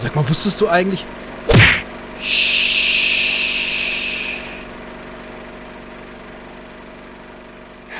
Sag 0.00 0.16
mal, 0.16 0.26
wusstest 0.26 0.58
du 0.62 0.66
eigentlich. 0.66 1.04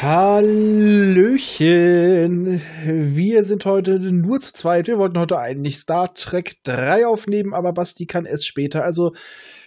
Hallöchen. 0.01 1.53
Wir 2.87 3.45
sind 3.45 3.67
heute 3.67 4.01
nur 4.01 4.41
zu 4.41 4.55
zweit. 4.55 4.87
Wir 4.87 4.97
wollten 4.97 5.19
heute 5.19 5.39
eigentlich 5.39 5.77
Star 5.77 6.15
Trek 6.15 6.57
3 6.65 7.07
aufnehmen, 7.07 7.53
aber 7.53 7.75
Basti 7.75 8.07
kann 8.07 8.25
es 8.25 8.47
später. 8.47 8.83
Also, 8.83 9.13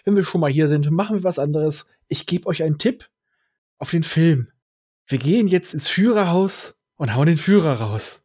wenn 0.03 0.15
wir 0.15 0.23
schon 0.23 0.41
mal 0.41 0.49
hier 0.49 0.67
sind, 0.67 0.89
machen 0.89 1.17
wir 1.17 1.23
was 1.23 1.37
anderes. 1.37 1.85
Ich 2.07 2.25
gebe 2.25 2.47
euch 2.47 2.63
einen 2.63 2.79
Tipp 2.79 3.09
auf 3.77 3.91
den 3.91 4.01
Film. 4.01 4.47
Wir 5.05 5.19
gehen 5.19 5.47
jetzt 5.47 5.75
ins 5.75 5.87
Führerhaus 5.87 6.73
und 6.95 7.13
hauen 7.13 7.27
den 7.27 7.37
Führer 7.37 7.73
raus. 7.73 8.23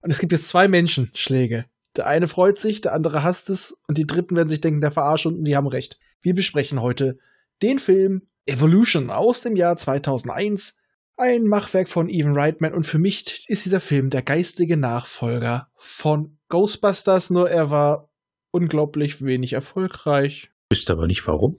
Und 0.00 0.10
es 0.10 0.18
gibt 0.18 0.32
jetzt 0.32 0.48
zwei 0.48 0.66
Menschenschläge. 0.66 1.66
Der 1.96 2.06
eine 2.06 2.28
freut 2.28 2.58
sich, 2.58 2.80
der 2.82 2.92
andere 2.92 3.22
hasst 3.22 3.48
es 3.48 3.76
und 3.88 3.96
die 3.98 4.06
Dritten 4.06 4.36
werden 4.36 4.48
sich 4.48 4.60
denken, 4.60 4.80
der 4.80 4.90
verarscht 4.90 5.26
und 5.26 5.44
die 5.44 5.56
haben 5.56 5.66
recht. 5.66 5.98
Wir 6.20 6.34
besprechen 6.34 6.82
heute 6.82 7.18
den 7.62 7.78
Film 7.78 8.28
Evolution 8.44 9.10
aus 9.10 9.40
dem 9.40 9.56
Jahr 9.56 9.76
2001. 9.76 10.76
Ein 11.16 11.44
Machwerk 11.44 11.88
von 11.88 12.10
Evan 12.10 12.36
Reitman 12.36 12.74
und 12.74 12.84
für 12.84 12.98
mich 12.98 13.46
ist 13.48 13.64
dieser 13.64 13.80
Film 13.80 14.10
der 14.10 14.22
geistige 14.22 14.76
Nachfolger 14.76 15.70
von 15.76 16.38
Ghostbusters, 16.48 17.30
nur 17.30 17.48
er 17.48 17.70
war 17.70 18.10
unglaublich 18.50 19.24
wenig 19.24 19.54
erfolgreich. 19.54 20.50
Wüsste 20.70 20.92
aber 20.92 21.06
nicht 21.06 21.26
warum. 21.26 21.58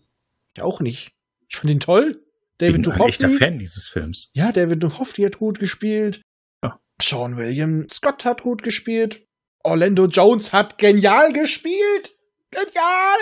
Ich 0.55 0.61
auch 0.61 0.79
nicht. 0.79 1.13
Ich 1.49 1.57
fand 1.57 1.71
ihn 1.71 1.79
toll. 1.79 2.23
David 2.59 2.75
ich 2.75 2.81
bin 2.81 2.91
ein 2.91 2.97
Duchovny. 2.97 3.09
echter 3.09 3.29
Fan 3.29 3.59
dieses 3.59 3.87
Films. 3.87 4.29
Ja, 4.33 4.51
David 4.51 4.83
Duchovny 4.83 5.25
hat 5.25 5.39
gut 5.39 5.59
gespielt. 5.59 6.21
Ja. 6.63 6.79
Sean 7.01 7.37
William 7.37 7.87
Scott 7.89 8.25
hat 8.25 8.43
gut 8.43 8.63
gespielt. 8.63 9.26
Orlando 9.63 10.05
Jones 10.07 10.53
hat 10.53 10.77
genial 10.77 11.33
gespielt. 11.33 12.11
Genial! 12.51 13.15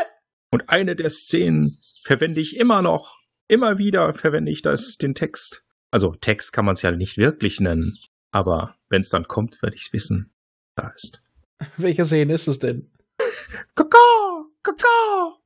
Und 0.52 0.69
eine 0.69 0.95
der 0.95 1.09
Szenen 1.09 1.80
verwende 2.03 2.41
ich 2.41 2.58
immer 2.58 2.81
noch. 2.81 3.17
Immer 3.47 3.78
wieder 3.78 4.14
verwende 4.14 4.52
ich 4.52 4.61
das, 4.61 4.97
den 4.97 5.13
Text. 5.13 5.63
Also 5.91 6.13
Text 6.19 6.53
kann 6.53 6.66
man 6.66 6.73
es 6.73 6.81
ja 6.81 6.91
nicht 6.91 7.17
wirklich 7.17 7.59
nennen. 7.59 7.97
Aber 8.31 8.75
wenn 8.89 9.02
es 9.02 9.09
dann 9.09 9.23
kommt, 9.23 9.61
werde 9.61 9.75
ich 9.75 9.88
es 9.88 9.94
wissen. 9.94 10.33
Da 10.75 10.91
ist. 10.95 11.23
Welche 11.78 12.06
Szene 12.06 12.33
ist 12.33 12.47
es 12.47 12.59
denn? 12.59 12.91
Kaka! 13.75 13.97
Kaka! 14.61 15.38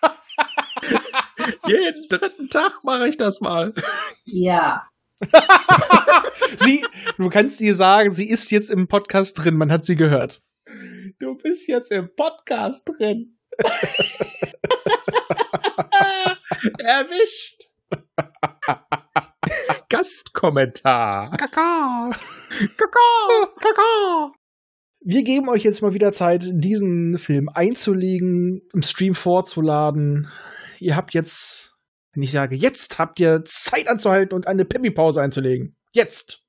Jeden 1.66 2.08
dritten 2.08 2.48
Tag 2.48 2.84
mache 2.84 3.08
ich 3.08 3.16
das 3.16 3.40
mal. 3.40 3.72
Ja. 4.24 4.88
sie, 6.56 6.84
du 7.16 7.28
kannst 7.28 7.60
ihr 7.60 7.74
sagen, 7.74 8.14
sie 8.14 8.28
ist 8.28 8.50
jetzt 8.50 8.70
im 8.70 8.88
Podcast 8.88 9.38
drin, 9.38 9.56
man 9.56 9.72
hat 9.72 9.84
sie 9.84 9.96
gehört. 9.96 10.42
Du 11.18 11.36
bist 11.36 11.68
jetzt 11.68 11.90
im 11.90 12.14
Podcast 12.14 12.88
drin. 12.88 13.36
Erwischt. 16.78 17.64
Gastkommentar. 19.88 21.36
Kaka! 21.36 22.10
Kaka! 22.76 23.48
Kaka! 23.60 24.32
Wir 25.00 25.22
geben 25.22 25.48
euch 25.48 25.62
jetzt 25.62 25.80
mal 25.80 25.94
wieder 25.94 26.12
Zeit, 26.12 26.44
diesen 26.52 27.18
Film 27.18 27.48
einzulegen, 27.48 28.62
im 28.72 28.82
Stream 28.82 29.14
vorzuladen. 29.14 30.28
Ihr 30.80 30.96
habt 30.96 31.14
jetzt, 31.14 31.74
wenn 32.18 32.24
ich 32.24 32.32
sage 32.32 32.56
jetzt, 32.56 32.98
habt 32.98 33.20
ihr 33.20 33.44
Zeit 33.44 33.86
anzuhalten 33.86 34.34
und 34.34 34.48
eine 34.48 34.64
Pipi-Pause 34.64 35.22
einzulegen. 35.22 35.76
Jetzt! 35.92 36.42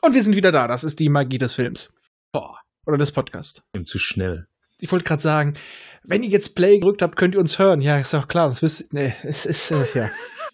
Und 0.00 0.14
wir 0.14 0.22
sind 0.22 0.36
wieder 0.36 0.52
da. 0.52 0.68
Das 0.68 0.84
ist 0.84 1.00
die 1.00 1.08
Magie 1.08 1.38
des 1.38 1.54
Films. 1.54 1.92
Boah. 2.30 2.60
Oder 2.86 2.98
des 2.98 3.10
Podcasts. 3.10 3.64
Zu 3.82 3.98
schnell. 3.98 4.46
Ich 4.78 4.92
wollte 4.92 5.04
gerade 5.04 5.22
sagen, 5.22 5.54
wenn 6.04 6.22
ihr 6.22 6.28
jetzt 6.28 6.54
Play 6.54 6.78
gedrückt 6.78 7.02
habt, 7.02 7.16
könnt 7.16 7.34
ihr 7.34 7.40
uns 7.40 7.58
hören. 7.58 7.80
Ja, 7.80 7.98
ist 7.98 8.14
doch 8.14 8.28
klar. 8.28 8.48
Das 8.48 8.62
wisst 8.62 8.92
Nee, 8.92 9.12
es 9.24 9.44
ist, 9.44 9.72
äh, 9.72 9.84
ja. 9.94 10.08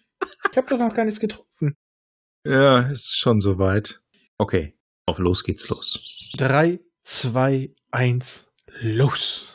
ich 0.51 0.57
habe 0.57 0.67
doch 0.67 0.79
noch 0.79 0.95
gar 0.95 1.05
nichts 1.05 1.19
getrunken. 1.19 1.75
Ja, 2.43 2.89
ist 2.89 3.19
schon 3.19 3.39
soweit. 3.39 3.99
Okay, 4.39 4.75
auf 5.05 5.19
los 5.19 5.43
geht's 5.43 5.69
los. 5.69 5.99
Drei, 6.35 6.79
zwei, 7.03 7.71
eins, 7.91 8.51
los. 8.81 9.47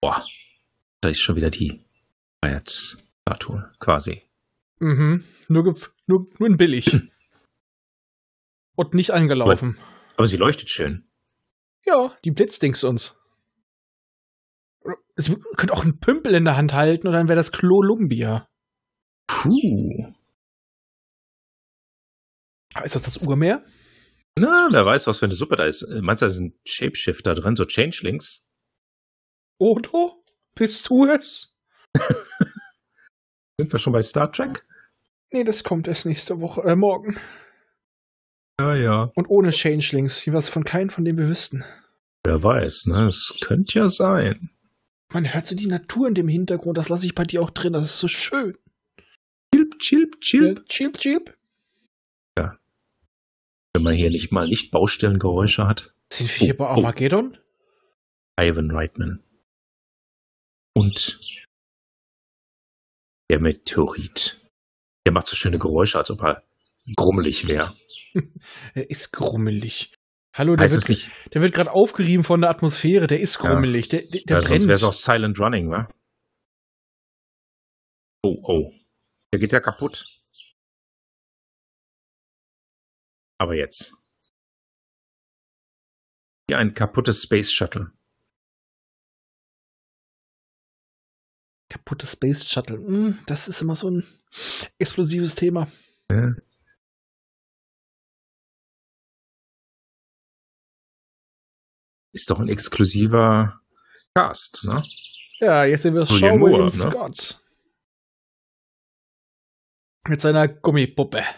Boah, 0.00 0.24
da 1.02 1.08
ist 1.08 1.20
schon 1.20 1.36
wieder 1.36 1.50
die 1.50 1.84
Feiertstatue 2.42 3.70
quasi. 3.78 4.22
Mhm. 4.80 5.24
Nur, 5.48 5.76
nur, 6.06 6.26
nur 6.38 6.48
in 6.48 6.56
billig. 6.56 6.86
Und 8.74 8.94
nicht 8.94 9.12
angelaufen. 9.12 9.78
Aber 10.16 10.26
sie 10.26 10.36
leuchtet 10.36 10.70
schön. 10.70 11.04
Ja, 11.86 12.16
die 12.24 12.30
blitzdings 12.30 12.84
uns. 12.84 13.18
Sie 15.16 15.36
könnt 15.56 15.72
auch 15.72 15.82
einen 15.82 16.00
Pümpel 16.00 16.34
in 16.34 16.44
der 16.44 16.56
Hand 16.56 16.72
halten 16.72 17.06
und 17.06 17.12
dann 17.12 17.28
wäre 17.28 17.36
das 17.36 17.52
Columbia. 17.52 18.48
Puh. 19.26 20.14
Ist 22.82 22.94
das 22.94 23.02
das 23.02 23.18
Urmeer? 23.18 23.62
Na, 24.38 24.68
wer 24.70 24.86
weiß, 24.86 25.06
was 25.06 25.18
für 25.18 25.26
eine 25.26 25.34
Suppe 25.34 25.56
da 25.56 25.64
ist. 25.64 25.82
Äh, 25.82 26.00
Meinst 26.00 26.22
du, 26.22 26.26
da 26.26 26.30
sind 26.30 26.56
Shapeshifter 26.64 27.34
drin, 27.34 27.54
so 27.54 27.66
Changelings? 27.66 28.46
Odo? 29.58 30.24
Bist 30.54 30.88
du 30.88 31.04
es? 31.04 31.51
Sind 33.58 33.72
wir 33.72 33.78
schon 33.78 33.92
bei 33.92 34.02
Star 34.02 34.30
Trek? 34.32 34.64
Nee, 35.32 35.44
das 35.44 35.64
kommt 35.64 35.88
erst 35.88 36.06
nächste 36.06 36.40
Woche, 36.40 36.62
äh, 36.62 36.76
morgen. 36.76 37.18
Ja, 38.60 38.74
ja. 38.74 39.10
Und 39.14 39.28
ohne 39.28 39.50
Changelings. 39.50 40.24
Jeweils 40.24 40.48
von 40.48 40.64
keinem, 40.64 40.90
von 40.90 41.04
dem 41.04 41.18
wir 41.18 41.28
wüssten. 41.28 41.64
Wer 42.24 42.42
weiß, 42.42 42.86
ne? 42.86 43.08
Es 43.08 43.34
könnte 43.40 43.78
ja 43.78 43.88
sein. 43.88 44.50
Man 45.12 45.32
hört 45.32 45.46
so 45.46 45.56
die 45.56 45.66
Natur 45.66 46.08
in 46.08 46.14
dem 46.14 46.28
Hintergrund. 46.28 46.78
Das 46.78 46.88
lasse 46.88 47.06
ich 47.06 47.14
bei 47.14 47.24
dir 47.24 47.42
auch 47.42 47.50
drin. 47.50 47.72
Das 47.72 47.82
ist 47.82 47.98
so 47.98 48.08
schön. 48.08 48.56
Chilp, 49.54 49.78
chilp, 49.80 50.20
chilp. 50.20 50.68
Chilp, 50.68 50.98
chilp. 50.98 51.36
Wenn 53.74 53.84
man 53.84 53.94
hier 53.94 54.10
nicht 54.10 54.32
mal 54.32 54.46
Lichtbaustellengeräusche 54.46 55.66
hat. 55.66 55.94
Sind 56.12 56.28
wir 56.28 56.46
hier 56.46 56.54
Oh, 56.54 56.58
bei 56.58 56.64
oh. 56.66 56.68
Armageddon? 56.68 57.38
Ivan 58.38 58.70
Reitman. 58.70 59.22
Und 60.74 61.18
der 63.32 63.40
Meteorit. 63.40 64.38
Der 65.06 65.12
macht 65.12 65.26
so 65.26 65.34
schöne 65.36 65.58
Geräusche, 65.58 65.96
als 65.98 66.10
ob 66.10 66.22
er 66.22 66.42
grummelig 66.96 67.46
wäre. 67.48 67.74
Er 68.74 68.90
ist 68.90 69.10
grummelig. 69.12 69.94
Hallo, 70.34 70.54
der 70.54 70.64
Heißt 70.64 70.74
wird, 70.74 70.88
nicht? 70.90 71.10
der 71.32 71.40
wird 71.40 71.54
gerade 71.54 71.72
aufgerieben 71.72 72.24
von 72.24 72.42
der 72.42 72.50
Atmosphäre. 72.50 73.06
Der 73.06 73.20
ist 73.20 73.36
Ja. 73.42 73.48
grummelig. 73.50 73.88
Der, 73.88 74.02
der, 74.02 74.20
der 74.28 74.36
ja, 74.36 74.42
sonst 74.42 74.48
brennt. 74.50 74.62
wäre 74.66 74.72
es 74.74 74.84
auch 74.84 74.92
Silent 74.92 75.40
Running, 75.40 75.70
wa? 75.70 75.88
Oh, 78.22 78.36
oh. 78.42 78.72
Der 79.32 79.40
geht 79.40 79.52
ja 79.54 79.60
kaputt. 79.60 80.04
Aber 83.38 83.54
jetzt. 83.54 83.94
Wie 86.48 86.54
ein 86.54 86.74
kaputtes 86.74 87.22
Space 87.22 87.50
Shuttle. 87.50 87.92
Kaputtes 91.84 92.12
Space 92.12 92.44
Shuttle. 92.48 92.78
Hm, 92.78 93.18
das 93.26 93.48
ist 93.48 93.60
immer 93.60 93.74
so 93.74 93.90
ein 93.90 94.06
explosives 94.78 95.34
Thema. 95.34 95.66
Ja. 96.10 96.32
Ist 102.12 102.30
doch 102.30 102.38
ein 102.38 102.48
exklusiver 102.48 103.60
Cast, 104.14 104.62
ne? 104.64 104.84
Ja, 105.40 105.64
jetzt 105.64 105.82
sehen 105.82 105.94
wir 105.94 106.06
Sean 106.06 106.38
Moore, 106.38 106.52
William 106.52 106.66
ne? 106.66 106.70
Scott. 106.70 107.40
Mit 110.08 110.20
seiner 110.20 110.48
Gummipuppe. 110.48 111.22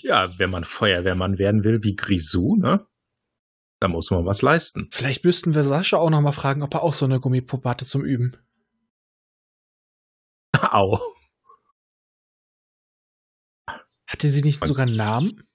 Ja, 0.00 0.38
wenn 0.38 0.50
man 0.50 0.64
Feuerwehrmann 0.64 1.38
werden 1.38 1.64
will 1.64 1.82
wie 1.82 1.96
Grisou, 1.96 2.56
ne? 2.56 2.86
Da 3.80 3.88
muss 3.88 4.10
man 4.10 4.24
was 4.24 4.40
leisten. 4.40 4.88
Vielleicht 4.92 5.24
müssten 5.24 5.54
wir 5.54 5.64
Sascha 5.64 5.98
auch 5.98 6.10
noch 6.10 6.20
mal 6.20 6.32
fragen, 6.32 6.62
ob 6.62 6.74
er 6.74 6.82
auch 6.82 6.94
so 6.94 7.04
eine 7.04 7.20
Gummipuppe 7.20 7.68
hatte 7.68 7.84
zum 7.84 8.04
Üben. 8.04 8.36
Au. 10.72 10.98
Hatte 14.06 14.28
sie 14.28 14.42
nicht 14.42 14.60
Man- 14.60 14.68
sogar 14.68 14.86
einen 14.86 14.96
Namen? 14.96 15.48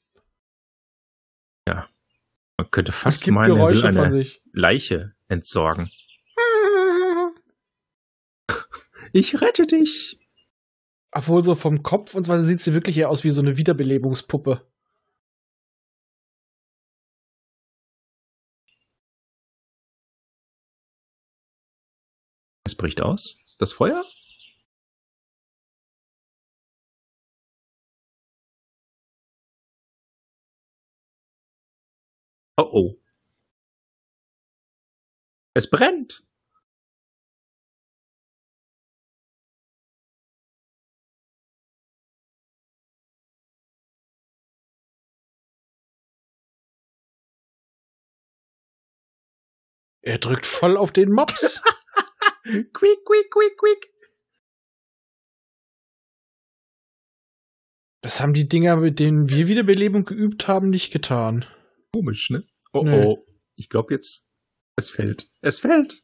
Man 1.66 2.72
könnte 2.72 2.92
fast 2.92 3.26
meinen, 3.28 3.56
er 3.56 3.70
will 3.70 3.86
eine. 3.86 4.26
Leiche 4.52 5.16
entsorgen. 5.28 5.90
Ich 9.14 9.42
rette 9.42 9.66
dich. 9.66 10.20
Obwohl 11.12 11.44
so 11.44 11.56
vom 11.56 11.82
Kopf 11.82 12.14
und 12.14 12.26
so 12.26 12.32
weiter 12.32 12.44
sieht 12.44 12.60
sie 12.60 12.74
wirklich 12.76 12.98
eher 12.98 13.10
aus 13.10 13.24
wie 13.24 13.32
so 13.32 13.42
eine 13.42 13.58
Wiederbelebungspuppe. 13.58 14.70
Es 22.66 22.76
bricht 22.76 23.02
aus. 23.02 23.40
Das 23.58 23.74
Feuer? 23.74 24.04
Oh 32.60 32.70
oh. 32.74 33.00
Es 35.54 35.70
brennt. 35.70 36.26
Er 50.02 50.18
drückt 50.18 50.46
voll 50.46 50.76
auf 50.76 50.92
den 50.92 51.14
Mops. 51.14 51.62
quick, 52.44 53.06
quick, 53.06 53.32
quick, 53.32 53.58
quick. 53.58 53.94
Das 58.02 58.20
haben 58.20 58.34
die 58.34 58.50
Dinger, 58.50 58.76
mit 58.76 59.00
denen 59.00 59.30
wir 59.30 59.48
Wiederbelebung 59.48 60.04
geübt 60.04 60.50
haben, 60.50 60.70
nicht 60.70 60.92
getan. 60.92 61.46
Komisch, 61.94 62.30
ne? 62.30 62.44
Oh 62.74 62.84
Nee. 62.84 63.06
oh. 63.06 63.26
Ich 63.56 63.70
glaube 63.70 63.94
jetzt, 63.94 64.30
es 64.78 64.90
fällt. 64.90 65.28
Es 65.42 65.60
fällt. 65.60 66.02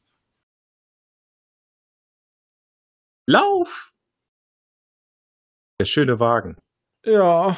Lauf! 3.27 3.91
Der 5.79 5.85
schöne 5.85 6.19
Wagen. 6.19 6.57
Ja. 7.05 7.57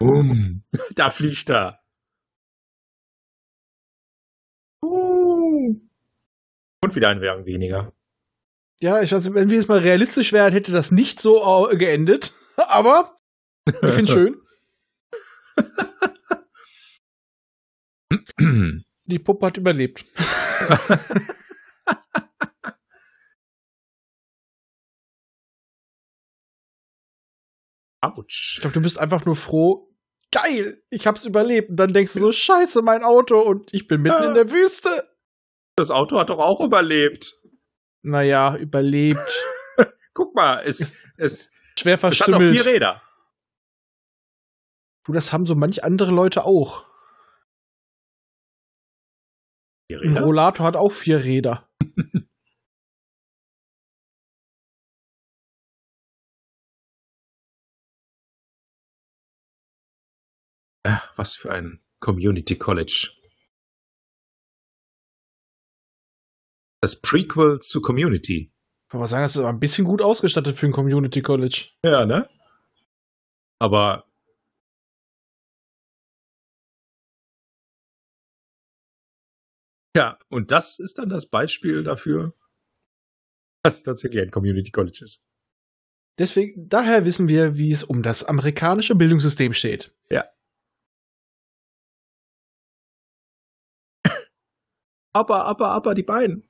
Um. 0.00 0.64
Da 0.94 1.10
fliegt 1.10 1.50
er. 1.50 1.80
Uh. 4.84 5.74
Und 6.82 6.94
wieder 6.96 7.08
ein 7.08 7.20
Wagen 7.20 7.44
weniger. 7.46 7.92
Ja, 8.80 9.00
ich 9.00 9.12
weiß, 9.12 9.32
wenn 9.34 9.48
wir 9.50 9.58
es 9.58 9.68
mal 9.68 9.78
realistisch 9.78 10.32
wären, 10.32 10.52
hätte 10.52 10.72
das 10.72 10.90
nicht 10.90 11.20
so 11.20 11.68
geendet. 11.72 12.32
Aber 12.56 13.18
ich 13.66 13.94
finde 13.94 14.12
schön. 14.12 14.42
Die 19.06 19.18
Puppe 19.18 19.46
hat 19.46 19.56
überlebt. 19.56 20.04
Ich 28.04 28.18
Autsch. 28.18 28.58
glaube, 28.60 28.74
du 28.74 28.82
bist 28.82 28.98
einfach 28.98 29.24
nur 29.24 29.36
froh. 29.36 29.88
Geil, 30.32 30.82
ich 30.90 31.06
hab's 31.06 31.24
überlebt. 31.24 31.70
Und 31.70 31.76
dann 31.76 31.92
denkst 31.92 32.14
du 32.14 32.20
so, 32.20 32.32
scheiße, 32.32 32.82
mein 32.82 33.04
Auto 33.04 33.38
und 33.38 33.72
ich 33.72 33.86
bin 33.86 34.02
mitten 34.02 34.24
in 34.24 34.34
der 34.34 34.50
Wüste. 34.50 35.08
Das 35.76 35.90
Auto 35.90 36.18
hat 36.18 36.30
doch 36.30 36.38
auch 36.38 36.60
überlebt. 36.60 37.38
Naja, 38.02 38.56
überlebt. 38.56 39.44
Guck 40.14 40.34
mal, 40.34 40.62
es, 40.64 40.80
es, 40.80 41.00
es 41.16 41.50
Schwer 41.78 41.94
hat 41.94 42.02
noch 42.02 42.10
vier 42.10 42.24
verstümmelt. 42.26 42.66
Räder. 42.66 43.02
Du, 45.04 45.12
das 45.12 45.32
haben 45.32 45.46
so 45.46 45.54
manch 45.54 45.84
andere 45.84 46.10
Leute 46.10 46.44
auch. 46.44 46.86
Vier 49.90 50.00
Ein? 50.02 50.16
Rollator 50.18 50.66
hat 50.66 50.76
auch 50.76 50.92
vier 50.92 51.24
Räder. 51.24 51.68
Äh, 60.84 60.96
Was 61.16 61.36
für 61.36 61.52
ein 61.52 61.80
Community 62.00 62.56
College. 62.58 63.10
Das 66.80 67.00
Prequel 67.00 67.60
zu 67.60 67.80
Community. 67.80 68.52
Ich 68.88 68.92
würde 68.92 69.00
mal 69.02 69.06
sagen, 69.06 69.22
das 69.22 69.36
ist 69.36 69.38
aber 69.40 69.50
ein 69.50 69.60
bisschen 69.60 69.84
gut 69.84 70.02
ausgestattet 70.02 70.56
für 70.56 70.66
ein 70.66 70.72
Community 70.72 71.22
College. 71.22 71.70
Ja, 71.84 72.04
ne? 72.04 72.28
Aber. 73.60 74.06
Ja, 79.96 80.18
und 80.28 80.50
das 80.50 80.78
ist 80.78 80.98
dann 80.98 81.08
das 81.08 81.26
Beispiel 81.26 81.82
dafür, 81.82 82.34
dass 83.62 83.82
tatsächlich 83.82 84.22
ein 84.22 84.30
Community 84.30 84.70
College 84.70 85.00
ist. 85.04 85.26
Deswegen, 86.18 86.68
daher 86.68 87.04
wissen 87.04 87.28
wir, 87.28 87.56
wie 87.56 87.72
es 87.72 87.84
um 87.84 88.02
das 88.02 88.24
amerikanische 88.24 88.94
Bildungssystem 88.94 89.52
steht. 89.52 89.94
Aber, 95.14 95.44
aber, 95.44 95.70
aber, 95.70 95.94
die 95.94 96.02
beiden. 96.02 96.48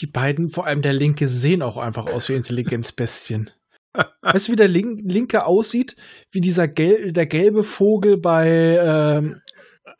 Die 0.00 0.06
beiden, 0.06 0.50
vor 0.50 0.66
allem 0.66 0.82
der 0.82 0.92
Linke, 0.92 1.28
sehen 1.28 1.62
auch 1.62 1.76
einfach 1.76 2.06
aus 2.12 2.28
wie 2.28 2.34
Intelligenzbestien. 2.34 3.50
weißt 4.22 4.48
du, 4.48 4.52
wie 4.52 4.56
der 4.56 4.68
Link, 4.68 5.00
Linke 5.04 5.46
aussieht? 5.46 5.96
Wie 6.30 6.40
dieser 6.40 6.68
Gel 6.68 7.12
der 7.12 7.26
gelbe 7.26 7.64
Vogel 7.64 8.18
bei 8.18 8.78
ähm, 8.80 9.40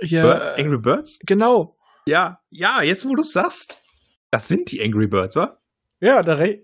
hier, 0.01 0.23
Birds? 0.23 0.55
Angry 0.59 0.79
Birds? 0.79 1.19
Genau. 1.21 1.77
Ja, 2.07 2.41
ja, 2.51 2.83
jetzt 2.83 3.09
wo 3.09 3.15
du 3.15 3.23
sagst. 3.23 3.83
Das 4.31 4.49
sind 4.49 4.71
die 4.71 4.83
Angry 4.83 5.07
Birds, 5.07 5.37
oder? 5.37 5.61
Ja, 6.01 6.23
der, 6.23 6.39
Re 6.39 6.63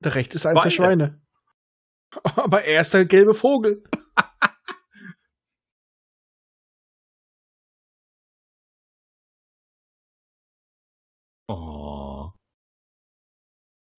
der 0.00 0.14
rechts 0.14 0.34
ist 0.34 0.46
eins 0.46 0.62
der. 0.62 0.70
Schweine. 0.70 1.20
Aber 2.22 2.64
er 2.64 2.80
ist 2.80 2.94
der 2.94 3.04
gelbe 3.04 3.34
Vogel. 3.34 3.82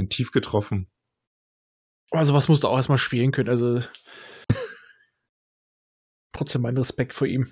Bin 0.06 0.10
tief 0.10 0.32
getroffen. 0.32 0.88
Also 2.12 2.36
was 2.36 2.48
musst 2.48 2.64
du 2.64 2.68
auch 2.68 2.78
erstmal 2.78 3.00
spielen 3.00 3.32
können. 3.32 3.50
Also 3.50 3.82
trotzdem 6.32 6.62
mein 6.62 6.78
Respekt 6.78 7.16
vor 7.16 7.26
ihm. 7.26 7.52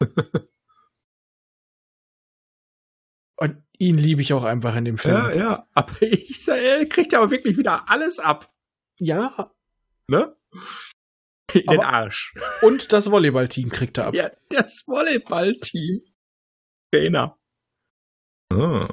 Und 3.36 3.62
ihn 3.78 3.96
liebe 3.96 4.22
ich 4.22 4.32
auch 4.32 4.44
einfach 4.44 4.74
in 4.76 4.86
dem 4.86 4.96
Film. 4.96 5.14
Ja, 5.14 5.32
ja. 5.34 5.68
Aber 5.74 6.00
ich 6.00 6.42
sag, 6.42 6.56
er 6.58 6.86
kriegt 6.86 7.12
aber 7.12 7.30
wirklich 7.30 7.58
wieder 7.58 7.90
alles 7.90 8.18
ab. 8.18 8.50
ja. 8.98 9.52
Ne? 10.08 10.34
In 11.52 11.66
den 11.66 11.80
Arsch. 11.80 12.32
Und 12.62 12.92
das 12.92 13.10
Volleyballteam 13.10 13.68
kriegt 13.70 13.98
er 13.98 14.06
ab. 14.06 14.14
Ja, 14.14 14.30
das 14.48 14.86
Volleyballteam. 14.86 16.00
Trainer. 16.92 17.38
Ah. 18.52 18.88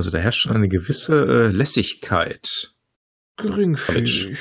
Also 0.00 0.10
da 0.10 0.16
herrscht 0.16 0.44
schon 0.44 0.56
eine 0.56 0.66
gewisse 0.66 1.12
äh, 1.12 1.48
Lässigkeit. 1.48 2.74
Geringfügig. 3.36 4.38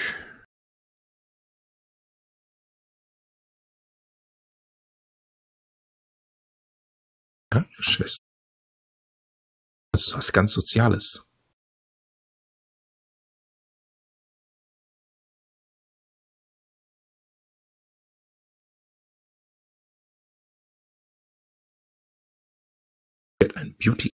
Krankenschwester. 7.51 8.23
Das 9.91 10.07
ist 10.07 10.15
was 10.15 10.31
ganz 10.31 10.53
Soziales. 10.53 11.29
Ein 23.55 23.75
Beauty. 23.77 24.09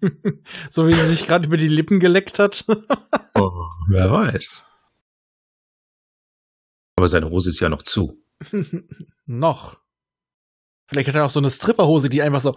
so 0.70 0.86
wie 0.86 0.94
sie 0.94 1.06
sich 1.06 1.26
gerade 1.26 1.46
über 1.46 1.56
die 1.56 1.68
Lippen 1.68 2.00
geleckt 2.00 2.38
hat. 2.38 2.64
Oh, 3.34 3.70
wer 3.88 4.12
weiß. 4.12 4.66
Aber 6.96 7.08
seine 7.08 7.30
Hose 7.30 7.48
ist 7.48 7.60
ja 7.60 7.70
noch 7.70 7.82
zu. 7.82 8.22
Noch. 9.26 9.80
Vielleicht 10.86 11.08
hat 11.08 11.14
er 11.14 11.24
auch 11.24 11.30
so 11.30 11.40
eine 11.40 11.50
Stripperhose, 11.50 12.10
die 12.10 12.20
einfach 12.20 12.42
so. 12.42 12.56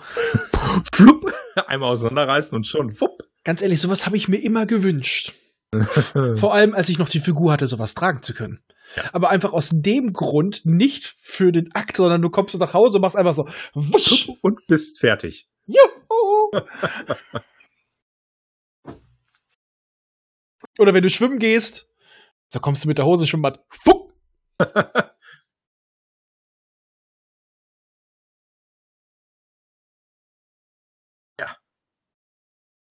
Flupp, 0.94 1.34
einmal 1.68 1.92
auseinanderreißen 1.92 2.56
und 2.56 2.68
schon, 2.68 2.94
fupp. 2.94 3.24
Ganz 3.46 3.62
ehrlich, 3.62 3.80
sowas 3.80 4.06
habe 4.06 4.18
ich 4.18 4.28
mir 4.28 4.38
immer 4.38 4.66
gewünscht. 4.66 5.34
Vor 6.36 6.54
allem, 6.54 6.74
als 6.74 6.90
ich 6.90 7.00
noch 7.00 7.10
die 7.10 7.20
Figur 7.20 7.52
hatte, 7.52 7.68
sowas 7.68 7.96
tragen 7.96 8.22
zu 8.22 8.34
können. 8.34 8.60
Ja. 8.96 9.04
Aber 9.14 9.30
einfach 9.30 9.54
aus 9.54 9.70
dem 9.72 10.14
Grund, 10.14 10.66
nicht 10.66 11.16
für 11.20 11.52
den 11.52 11.74
Akt, 11.74 11.98
sondern 11.98 12.22
du 12.22 12.30
kommst 12.30 12.54
so 12.54 12.58
nach 12.60 12.74
Hause 12.74 12.98
und 12.98 13.02
machst 13.02 13.16
einfach 13.16 13.36
so. 13.36 13.48
Wusch. 13.74 14.30
und 14.42 14.68
bist 14.68 15.00
fertig. 15.00 15.48
Juhu. 15.66 16.45
Oder 20.78 20.94
wenn 20.94 21.04
du 21.04 21.10
schwimmen 21.10 21.40
gehst, 21.40 21.90
so 22.52 22.60
kommst 22.60 22.84
du 22.84 22.88
mit 22.88 22.98
der 22.98 23.06
Hose 23.06 23.28
schon 23.28 23.42
mal. 23.42 23.58
Fuck. 23.70 24.14
ja. 31.40 31.58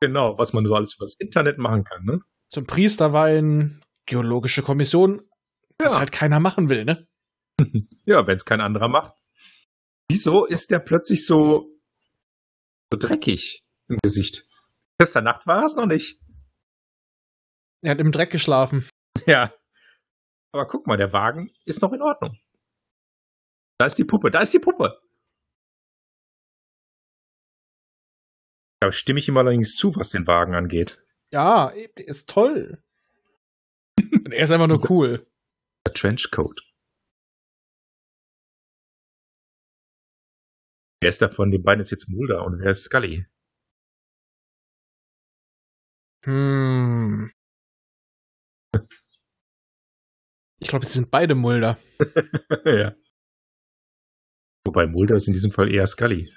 Genau, 0.01 0.39
was 0.39 0.53
man 0.53 0.67
so 0.67 0.75
alles 0.75 0.95
übers 0.95 1.15
Internet 1.19 1.59
machen 1.59 1.85
kann, 1.85 2.05
ne? 2.05 2.21
Zum 2.51 2.67
Priesterwein, 2.67 3.81
geologische 4.07 4.63
Kommission, 4.63 5.23
ja. 5.81 5.87
was 5.87 5.99
halt 5.99 6.13
keiner 6.13 6.41
machen 6.41 6.69
will, 6.69 6.85
ne? 6.85 7.07
ja, 8.05 8.27
wenn 8.27 8.37
es 8.37 8.45
kein 8.45 8.61
anderer 8.61 8.89
macht. 8.89 9.15
Wieso 10.09 10.45
ist 10.45 10.71
der 10.71 10.81
plötzlich 10.81 11.25
so, 11.27 11.74
so 12.95 13.09
dreckig 13.09 13.65
im 13.89 13.99
Gesicht? 14.03 14.47
Gestern 14.99 15.25
Nacht 15.25 15.47
war 15.47 15.65
es 15.65 15.77
noch 15.77 15.87
nicht. 15.87 16.21
Er 17.83 17.93
hat 17.93 18.01
im 18.01 18.13
Dreck 18.13 18.31
geschlafen. 18.31 18.89
Ja. 19.27 19.55
Aber 20.53 20.67
guck 20.67 20.87
mal, 20.87 20.97
der 20.97 21.13
Wagen 21.13 21.51
ist 21.65 21.83
noch 21.83 21.93
in 21.93 22.03
Ordnung. 22.03 22.39
Da 23.79 23.87
ist 23.87 23.97
die 23.97 24.05
Puppe, 24.05 24.31
da 24.31 24.41
ist 24.41 24.55
die 24.55 24.61
Puppe. 24.61 25.01
Da 28.81 28.93
stimme 28.93 29.19
ich 29.19 29.29
ihm 29.29 29.37
allerdings 29.37 29.77
zu, 29.77 29.95
was 29.97 30.11
den 30.11 30.27
Wagen 30.27 30.55
angeht. 30.55 31.03
Ja, 31.33 31.69
ist 31.97 32.29
toll. 32.29 32.83
er 34.31 34.45
ist 34.45 34.51
einfach 34.51 34.69
nur 34.69 34.91
cool. 34.91 35.27
Der 35.87 35.95
Trenchcoat. 35.95 36.63
Wer 41.05 41.11
ist 41.11 41.21
davon 41.21 41.51
den 41.51 41.63
beiden 41.63 41.83
ist 41.83 41.91
jetzt 41.91 42.09
Mulder 42.09 42.47
und 42.47 42.61
wer 42.61 42.71
ist 42.71 42.85
Scully? 42.85 43.27
Hm. 46.25 47.31
Ich 50.61 50.69
glaube, 50.69 50.87
sie 50.87 50.93
sind 50.93 51.11
beide 51.11 51.35
Mulder. 51.35 51.77
ja. 52.65 52.97
Wobei 54.65 54.87
Mulder 54.87 55.17
ist 55.17 55.27
in 55.27 55.35
diesem 55.35 55.53
Fall 55.53 55.71
eher 55.71 55.87
Scully. 55.87 56.33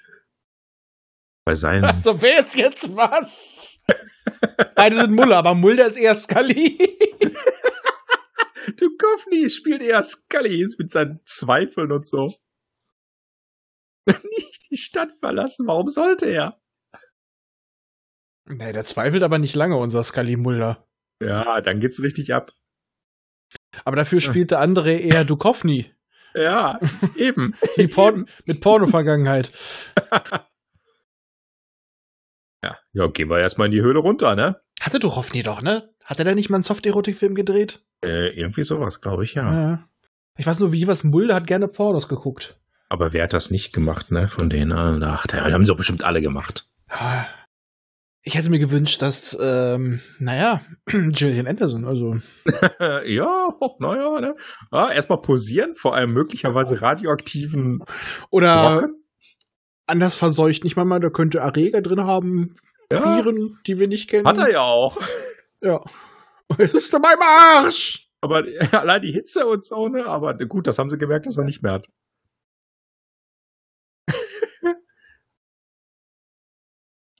Bei 1.46 1.56
seinen. 1.56 1.86
Also, 1.86 2.22
wer 2.22 2.42
ist 2.42 2.56
jetzt 2.56 2.94
was? 2.94 3.82
beide 4.76 4.98
sind 4.98 5.16
Mulder, 5.16 5.38
aber 5.38 5.56
Mulder 5.56 5.88
ist 5.88 5.96
eher 5.96 6.16
Scully. 6.16 6.78
du 8.76 8.90
Duchovny 8.90 9.50
spielt 9.50 9.82
eher 9.82 10.04
Scully 10.04 10.68
mit 10.78 10.92
seinen 10.92 11.22
Zweifeln 11.24 11.94
und 11.94 12.06
so. 12.06 12.36
Die 14.70 14.78
Stadt 14.78 15.12
verlassen, 15.20 15.68
warum 15.68 15.88
sollte 15.88 16.26
er? 16.26 16.60
Nee, 18.46 18.72
der 18.72 18.86
zweifelt 18.86 19.24
aber 19.24 19.40
nicht 19.40 19.56
lange, 19.56 19.78
unser 19.78 20.04
Scully 20.04 20.38
Mulder. 20.38 20.88
Ja, 21.22 21.62
dann 21.62 21.80
geht's 21.80 22.02
richtig 22.02 22.34
ab. 22.34 22.54
Aber 23.86 23.96
dafür 23.96 24.22
spielt 24.22 24.52
der 24.52 24.60
andere 24.60 24.94
eher 24.94 25.26
Duchovny. 25.26 25.92
Ja, 26.34 26.80
eben. 27.16 27.56
Die 27.78 27.88
Porn 27.88 28.28
mit 28.46 28.62
Porno-Vergangenheit. 28.62 29.52
ja, 32.64 32.78
ja, 32.94 33.08
gehen 33.08 33.30
wir 33.30 33.40
erstmal 33.40 33.66
in 33.68 33.72
die 33.72 33.82
Höhle 33.82 34.00
runter, 34.00 34.36
ne? 34.36 34.62
Hatte 34.80 35.00
Duchovny 35.00 35.44
doch, 35.44 35.62
ne? 35.62 35.94
Hat 36.04 36.20
er 36.20 36.26
da 36.26 36.36
nicht 36.36 36.50
mal 36.50 36.58
einen 36.58 36.64
Soft-Erotik-Film 36.64 37.36
gedreht? 37.36 37.84
Äh, 38.06 38.30
irgendwie 38.40 38.64
sowas, 38.64 39.02
glaube 39.02 39.24
ich, 39.24 39.34
ja. 39.34 39.52
ja. 39.52 39.90
Ich 40.38 40.46
weiß 40.46 40.60
nur, 40.60 40.72
wie 40.72 40.88
was 40.88 41.04
Mulder 41.04 41.36
hat 41.36 41.48
gerne 41.48 41.68
Pornos 41.68 42.08
geguckt. 42.08 42.60
Aber 42.90 43.14
wer 43.14 43.24
hat 43.24 43.34
das 43.34 43.52
nicht 43.52 43.74
gemacht, 43.74 44.12
ne? 44.12 44.30
Von 44.30 44.50
denen, 44.50 44.72
ach, 44.72 45.28
die 45.28 45.36
haben 45.36 45.66
sie 45.66 45.72
doch 45.72 45.78
bestimmt 45.78 46.04
alle 46.04 46.22
gemacht. 46.22 46.66
Ah, 46.90 47.26
ich 48.28 48.36
hätte 48.36 48.50
mir 48.50 48.60
gewünscht, 48.60 49.02
dass, 49.02 49.38
ähm, 49.42 50.02
naja, 50.20 50.62
Gillian 50.86 51.48
Anderson, 51.48 51.86
also. 51.86 52.16
ja, 53.06 53.50
naja, 53.80 54.20
ne? 54.20 54.36
Ah, 54.70 54.92
erstmal 54.94 55.22
posieren 55.22 55.76
vor 55.76 55.96
einem 55.96 56.12
möglicherweise 56.14 56.82
radioaktiven. 56.82 57.84
Oder 58.30 58.82
Brocken. 58.82 59.04
anders 59.86 60.16
verseucht. 60.16 60.66
Nicht 60.66 60.76
mal, 60.76 61.00
da 61.00 61.10
könnte 61.10 61.40
Erreger 61.40 61.82
drin 61.82 62.04
haben, 62.04 62.56
ja. 62.92 63.04
Viren, 63.04 63.60
die 63.66 63.78
wir 63.78 63.88
nicht 63.88 64.10
kennen. 64.10 64.28
Hat 64.28 64.38
er 64.38 64.52
ja 64.52 64.62
auch. 64.62 64.98
Ja. 65.62 65.84
Es 66.58 66.74
ist 66.74 66.94
dabei 66.94 67.12
im 67.14 67.22
Arsch! 67.22 68.10
Aber 68.22 68.44
allein 68.72 69.02
die 69.02 69.12
Hitze 69.12 69.46
und 69.46 69.66
so, 69.66 69.90
ne? 69.90 70.06
Aber 70.06 70.34
gut, 70.34 70.66
das 70.66 70.80
haben 70.80 70.90
sie 70.90 70.98
gemerkt, 70.98 71.26
dass 71.26 71.38
er 71.38 71.44
nicht 71.44 71.62
mehr 71.62 71.74
hat. 71.74 71.88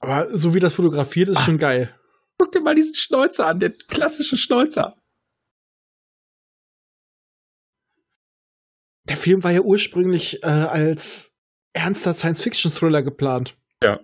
Aber 0.08 0.38
so 0.38 0.54
wie 0.54 0.60
das 0.60 0.72
fotografiert 0.72 1.28
ist, 1.28 1.36
Ach, 1.36 1.44
schon 1.44 1.58
geil. 1.58 1.94
Guck 2.38 2.52
dir 2.52 2.60
mal 2.60 2.74
diesen 2.74 2.94
Schnäuzer 2.94 3.46
an, 3.46 3.60
den 3.60 3.74
klassischen 3.88 4.38
Schnäuzer. 4.38 4.96
Der 9.06 9.18
Film 9.18 9.44
war 9.44 9.50
ja 9.50 9.60
ursprünglich 9.60 10.42
äh, 10.42 10.46
als 10.46 11.34
ernster 11.74 12.14
Science-Fiction-Thriller 12.14 13.02
geplant. 13.02 13.56
Ja, 13.82 14.00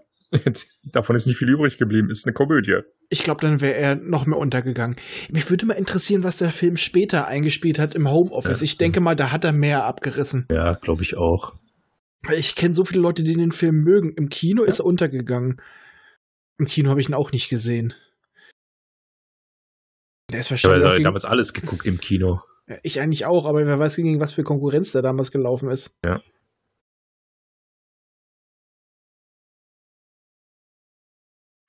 davon 0.84 1.16
ist 1.16 1.26
nicht 1.26 1.38
viel 1.38 1.48
übrig 1.48 1.78
geblieben. 1.78 2.10
Ist 2.10 2.26
eine 2.26 2.34
Komödie. 2.34 2.80
Ich 3.08 3.22
glaube, 3.22 3.40
dann 3.40 3.62
wäre 3.62 3.74
er 3.74 3.94
noch 3.94 4.26
mehr 4.26 4.38
untergegangen. 4.38 4.96
Mich 5.30 5.48
würde 5.48 5.64
mal 5.64 5.74
interessieren, 5.74 6.22
was 6.22 6.36
der 6.36 6.50
Film 6.50 6.76
später 6.76 7.26
eingespielt 7.26 7.78
hat 7.78 7.94
im 7.94 8.10
Homeoffice. 8.10 8.60
Ja. 8.60 8.64
Ich 8.64 8.76
denke 8.76 9.00
mal, 9.00 9.16
da 9.16 9.32
hat 9.32 9.44
er 9.44 9.52
mehr 9.52 9.84
abgerissen. 9.84 10.46
Ja, 10.50 10.74
glaube 10.74 11.02
ich 11.02 11.16
auch. 11.16 11.54
Ich 12.36 12.56
kenne 12.56 12.74
so 12.74 12.84
viele 12.84 13.00
Leute, 13.00 13.22
die 13.22 13.34
den 13.34 13.52
Film 13.52 13.82
mögen. 13.84 14.12
Im 14.14 14.28
Kino 14.28 14.62
ja. 14.62 14.68
ist 14.68 14.80
er 14.80 14.86
untergegangen. 14.86 15.60
Im 16.58 16.66
Kino 16.66 16.90
habe 16.90 17.00
ich 17.00 17.08
ihn 17.08 17.14
auch 17.14 17.32
nicht 17.32 17.48
gesehen. 17.48 17.94
Der 20.30 20.40
ist 20.40 20.50
wahrscheinlich. 20.50 20.82
Ich 20.82 20.88
habe 20.88 21.02
damals 21.02 21.24
alles 21.24 21.52
geguckt 21.52 21.86
im 21.86 22.00
Kino. 22.00 22.40
Ja, 22.66 22.76
ich 22.82 23.00
eigentlich 23.00 23.26
auch, 23.26 23.46
aber 23.46 23.66
wer 23.66 23.78
weiß, 23.78 23.96
gegen 23.96 24.20
was 24.20 24.32
für 24.32 24.42
Konkurrenz 24.42 24.92
da 24.92 25.02
damals 25.02 25.30
gelaufen 25.30 25.68
ist. 25.68 25.96
Ja. 26.04 26.22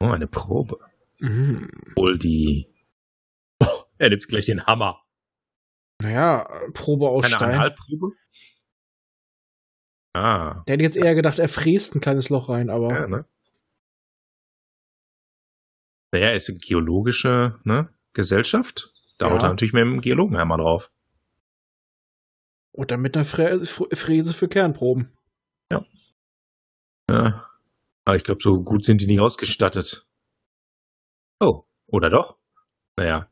Oh, 0.01 0.11
eine 0.11 0.27
Probe. 0.27 0.79
Mhm. 1.19 1.69
Wohl 1.95 2.17
die. 2.17 2.73
Oh, 3.61 3.83
er 3.97 4.09
nimmt 4.09 4.27
gleich 4.27 4.45
den 4.45 4.65
Hammer. 4.65 5.01
Naja, 6.01 6.47
Probe 6.73 7.09
aus 7.09 7.23
Keine 7.23 7.35
Stein. 7.35 7.55
Analprobe? 7.55 8.15
Ah. 10.13 10.63
Der 10.67 10.73
hätte 10.73 10.83
jetzt 10.83 10.97
eher 10.97 11.15
gedacht, 11.15 11.39
er 11.39 11.49
fräst 11.49 11.95
ein 11.95 12.01
kleines 12.01 12.29
Loch 12.29 12.49
rein, 12.49 12.69
aber. 12.69 12.89
Ja, 12.89 13.07
ne? 13.07 13.25
Naja, 16.15 16.29
ist 16.29 16.49
eine 16.49 16.59
geologische 16.59 17.59
ne, 17.65 17.93
Gesellschaft. 18.13 18.93
Da 19.17 19.27
ja. 19.27 19.33
haut 19.33 19.41
er 19.43 19.49
natürlich 19.49 19.73
mit 19.73 19.81
dem 19.81 19.99
Geologenhammer 19.99 20.55
drauf. 20.55 20.89
Oder 22.71 22.95
mit 22.95 23.17
einer 23.17 23.25
Fräse 23.25 24.33
für 24.33 24.47
Kernproben. 24.47 25.11
Ja. 25.69 25.85
Ja. 27.11 27.51
Aber 28.05 28.15
ich 28.15 28.23
glaube, 28.23 28.41
so 28.41 28.63
gut 28.63 28.85
sind 28.85 29.01
die 29.01 29.07
nicht 29.07 29.19
ausgestattet. 29.19 30.07
Oh, 31.41 31.65
oder 31.87 32.09
doch? 32.09 32.37
Naja. 32.97 33.29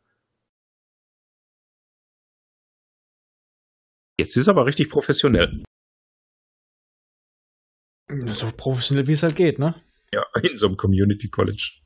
Jetzt 4.20 4.36
ist 4.36 4.50
aber 4.50 4.66
richtig 4.66 4.90
professionell. 4.90 5.64
So 8.10 8.52
professionell, 8.52 9.08
wie 9.08 9.14
es 9.14 9.24
halt 9.24 9.38
geht, 9.38 9.58
ne? 9.58 9.82
Ja, 10.14 10.26
in 10.44 10.58
so 10.58 10.68
einem 10.68 10.76
Community 10.76 11.30
College. 11.30 11.83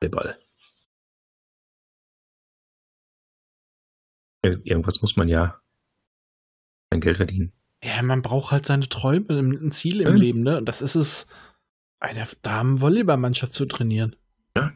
Ball. 0.00 0.38
Irgendwas 4.42 5.02
muss 5.02 5.16
man 5.16 5.28
ja 5.28 5.60
sein 6.92 7.00
Geld 7.00 7.16
verdienen. 7.16 7.52
Ja, 7.82 8.02
man 8.02 8.22
braucht 8.22 8.52
halt 8.52 8.66
seine 8.66 8.88
Träume, 8.88 9.38
ein 9.38 9.72
Ziel 9.72 10.00
im 10.00 10.08
ja. 10.08 10.14
Leben, 10.14 10.42
ne? 10.42 10.58
Und 10.58 10.66
das 10.66 10.82
ist 10.82 10.94
es, 10.94 11.26
eine 11.98 12.26
Damen-Volleyballmannschaft 12.42 13.52
zu 13.52 13.66
trainieren. 13.66 14.16
Ja. 14.56 14.72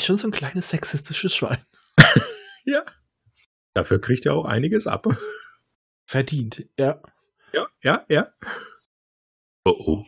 Schon 0.00 0.16
so 0.16 0.28
ein 0.28 0.32
kleines 0.32 0.70
sexistisches 0.70 1.34
Schwein. 1.34 1.64
ja. 2.64 2.84
Dafür 3.74 4.00
kriegt 4.00 4.26
er 4.26 4.34
auch 4.34 4.44
einiges 4.44 4.86
ab. 4.86 5.06
Verdient, 6.06 6.68
ja. 6.78 7.02
Ja, 7.52 7.68
ja, 7.82 8.06
ja. 8.08 8.32
Oh 9.64 9.74
oh. 9.78 10.06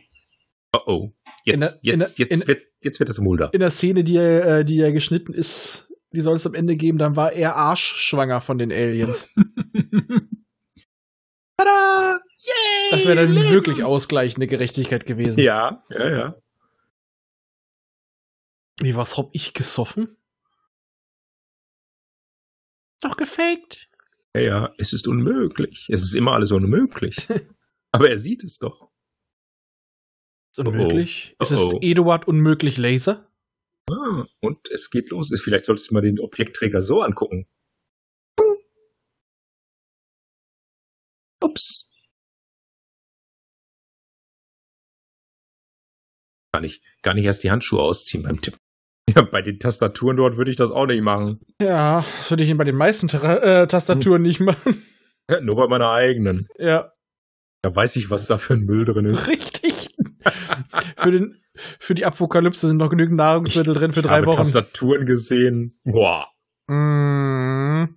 Oh 0.73 0.81
oh. 0.85 1.13
Jetzt, 1.45 1.61
der, 1.61 1.79
jetzt, 1.81 2.17
der, 2.19 2.27
jetzt, 2.27 2.47
wird, 2.47 2.67
jetzt 2.81 2.99
wird 2.99 3.09
das 3.09 3.19
Mulder. 3.19 3.53
In 3.53 3.59
der 3.59 3.71
Szene, 3.71 4.03
die 4.03 4.13
ja 4.13 4.63
die 4.63 4.79
er 4.79 4.91
geschnitten 4.91 5.33
ist, 5.33 5.89
die 6.11 6.21
soll 6.21 6.35
es 6.35 6.45
am 6.45 6.53
Ende 6.53 6.75
geben, 6.75 6.97
dann 6.97 7.15
war 7.15 7.33
er 7.33 7.55
arschschwanger 7.55 8.41
von 8.41 8.57
den 8.57 8.71
Aliens. 8.71 9.29
Tada! 11.57 12.19
Yay! 12.37 12.91
Das 12.91 13.05
wäre 13.05 13.15
dann 13.15 13.33
Leben. 13.33 13.51
wirklich 13.51 13.83
ausgleichende 13.83 14.47
Gerechtigkeit 14.47 15.05
gewesen. 15.05 15.41
Ja, 15.41 15.83
ja, 15.89 16.09
ja. 16.09 16.35
Wie, 18.79 18.95
was 18.95 19.17
hab 19.17 19.29
ich 19.33 19.53
gesoffen? 19.53 20.15
Doch 23.01 23.17
gefaked. 23.17 23.89
Ja, 24.33 24.41
ja, 24.41 24.73
es 24.77 24.93
ist 24.93 25.07
unmöglich. 25.07 25.87
Es 25.91 26.01
ist 26.01 26.13
immer 26.13 26.31
alles 26.33 26.51
unmöglich. 26.51 27.27
Aber 27.91 28.09
er 28.09 28.19
sieht 28.19 28.43
es 28.43 28.57
doch. 28.57 28.89
Ist 30.51 30.59
unmöglich. 30.67 31.35
Oh, 31.39 31.43
oh. 31.43 31.43
Ist 31.43 31.51
es. 31.51 31.73
Eduard 31.81 32.27
unmöglich 32.27 32.77
Laser? 32.77 33.25
Ah, 33.91 34.25
und 34.41 34.59
es 34.69 34.89
geht 34.89 35.09
los. 35.09 35.31
Vielleicht 35.43 35.65
solltest 35.65 35.89
du 35.89 35.93
mal 35.93 36.01
den 36.01 36.19
Objektträger 36.19 36.81
so 36.81 37.01
angucken. 37.01 37.47
Ups. 41.43 41.95
Gar 46.53 46.61
nicht, 46.61 46.83
gar 47.03 47.13
nicht 47.13 47.25
erst 47.25 47.43
die 47.43 47.51
Handschuhe 47.51 47.81
ausziehen 47.81 48.23
beim 48.23 48.41
Tippen. 48.41 48.59
Ja, 49.15 49.23
bei 49.23 49.41
den 49.41 49.59
Tastaturen 49.59 50.17
dort 50.17 50.37
würde 50.37 50.51
ich 50.51 50.57
das 50.57 50.69
auch 50.69 50.85
nicht 50.85 51.01
machen. 51.01 51.39
Ja, 51.59 52.05
das 52.19 52.29
würde 52.29 52.43
ich 52.43 52.55
bei 52.55 52.63
den 52.63 52.75
meisten 52.75 53.07
Tra 53.07 53.37
äh, 53.63 53.65
Tastaturen 53.67 54.21
nicht 54.21 54.39
machen. 54.39 54.85
Ja, 55.31 55.41
nur 55.41 55.55
bei 55.57 55.67
meiner 55.67 55.89
eigenen. 55.91 56.47
Ja, 56.57 56.91
Da 57.63 57.75
weiß 57.75 57.95
ich, 57.97 58.09
was 58.09 58.25
da 58.27 58.37
für 58.39 58.53
ein 58.53 58.65
Müll 58.65 58.85
drin 58.85 59.05
ist. 59.05 59.27
richtig. 59.27 59.88
Für, 60.97 61.11
den, 61.11 61.41
für 61.53 61.95
die 61.95 62.05
Apokalypse 62.05 62.67
sind 62.67 62.77
noch 62.77 62.89
genügend 62.89 63.17
Nahrungsmittel 63.17 63.73
drin 63.73 63.93
für 63.93 63.99
ich 64.01 64.05
drei 64.05 64.17
habe 64.17 64.27
Wochen. 64.27 64.37
Tastaturen 64.37 65.05
gesehen. 65.05 65.79
Boah. 65.83 66.27
Mm. 66.67 67.95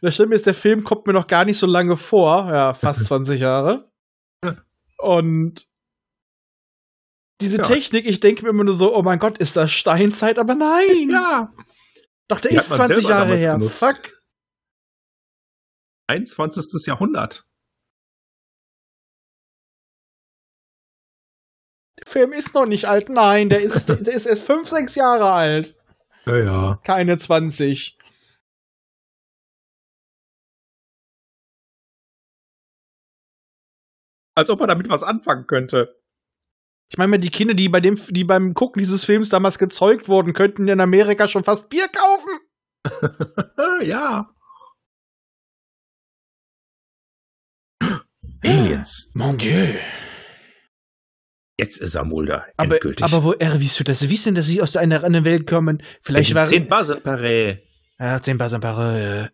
Das 0.00 0.14
Schlimme 0.14 0.34
ist, 0.34 0.46
der 0.46 0.54
Film 0.54 0.84
kommt 0.84 1.06
mir 1.06 1.12
noch 1.12 1.26
gar 1.26 1.44
nicht 1.44 1.58
so 1.58 1.66
lange 1.66 1.96
vor. 1.96 2.48
Ja, 2.52 2.74
fast 2.74 3.04
20 3.06 3.40
Jahre. 3.40 3.90
Und 4.98 5.66
diese 7.40 7.58
Ja. 7.58 7.62
Technik, 7.64 8.06
ich 8.06 8.20
denke 8.20 8.42
mir 8.42 8.50
immer 8.50 8.64
nur 8.64 8.74
so, 8.74 8.94
oh 8.96 9.02
mein 9.02 9.18
Gott, 9.20 9.38
ist 9.38 9.56
das 9.56 9.70
Steinzeit? 9.72 10.38
Aber 10.38 10.54
nein! 10.54 11.08
Ja. 11.10 11.52
Doch, 12.28 12.40
der 12.40 12.50
Die 12.50 12.56
ist 12.56 12.70
hat 12.70 12.78
man 12.78 12.86
20 12.88 12.96
selber 13.06 13.10
Jahre 13.10 13.36
her. 13.36 13.56
benutzt. 13.58 13.78
Fuck. 13.78 14.12
21. 16.08 16.86
Jahrhundert. 16.86 17.44
Film 22.08 22.32
ist 22.32 22.54
noch 22.54 22.66
nicht 22.66 22.86
alt. 22.86 23.08
Nein, 23.08 23.48
der 23.48 23.60
ist, 23.60 23.88
der 23.88 24.14
ist 24.14 24.26
erst 24.26 24.42
5, 24.42 24.68
6 24.68 24.94
Jahre 24.94 25.30
alt. 25.30 25.76
Ja, 26.26 26.36
ja. 26.36 26.80
Keine 26.84 27.16
20. 27.16 27.98
Als 34.34 34.50
ob 34.50 34.60
er 34.60 34.68
damit 34.68 34.88
was 34.88 35.02
anfangen 35.02 35.46
könnte. 35.46 35.96
Ich 36.90 36.96
meine 36.96 37.18
die 37.18 37.28
Kinder, 37.28 37.54
die 37.54 37.68
bei 37.68 37.80
dem, 37.80 37.96
die 38.10 38.24
beim 38.24 38.54
Gucken 38.54 38.80
dieses 38.80 39.04
Films 39.04 39.28
damals 39.28 39.58
gezeugt 39.58 40.08
wurden, 40.08 40.32
könnten 40.32 40.68
in 40.68 40.80
Amerika 40.80 41.28
schon 41.28 41.44
fast 41.44 41.68
Bier 41.68 41.88
kaufen. 41.88 42.38
ja. 43.82 44.32
Aliens. 48.42 49.10
Mon 49.14 49.36
Dieu. 49.36 49.74
Jetzt 51.60 51.78
ist 51.78 51.96
er 51.96 52.04
Mulder. 52.04 52.46
Aber, 52.56 52.74
Endgültig. 52.74 53.04
aber 53.04 53.24
woher, 53.24 53.60
wie 53.60 53.68
du 53.76 53.84
das 53.84 54.08
wissen, 54.08 54.34
dass 54.34 54.46
sie 54.46 54.62
aus 54.62 54.76
einer 54.76 55.02
anderen 55.02 55.24
Welt 55.24 55.46
kommen? 55.48 55.82
Vielleicht 56.02 56.34
waren. 56.34 56.44
zehn 56.44 56.68
Basenparé. 56.68 57.58
Ja, 57.98 58.22
zehn 58.22 58.38
Basenpaare. 58.38 59.30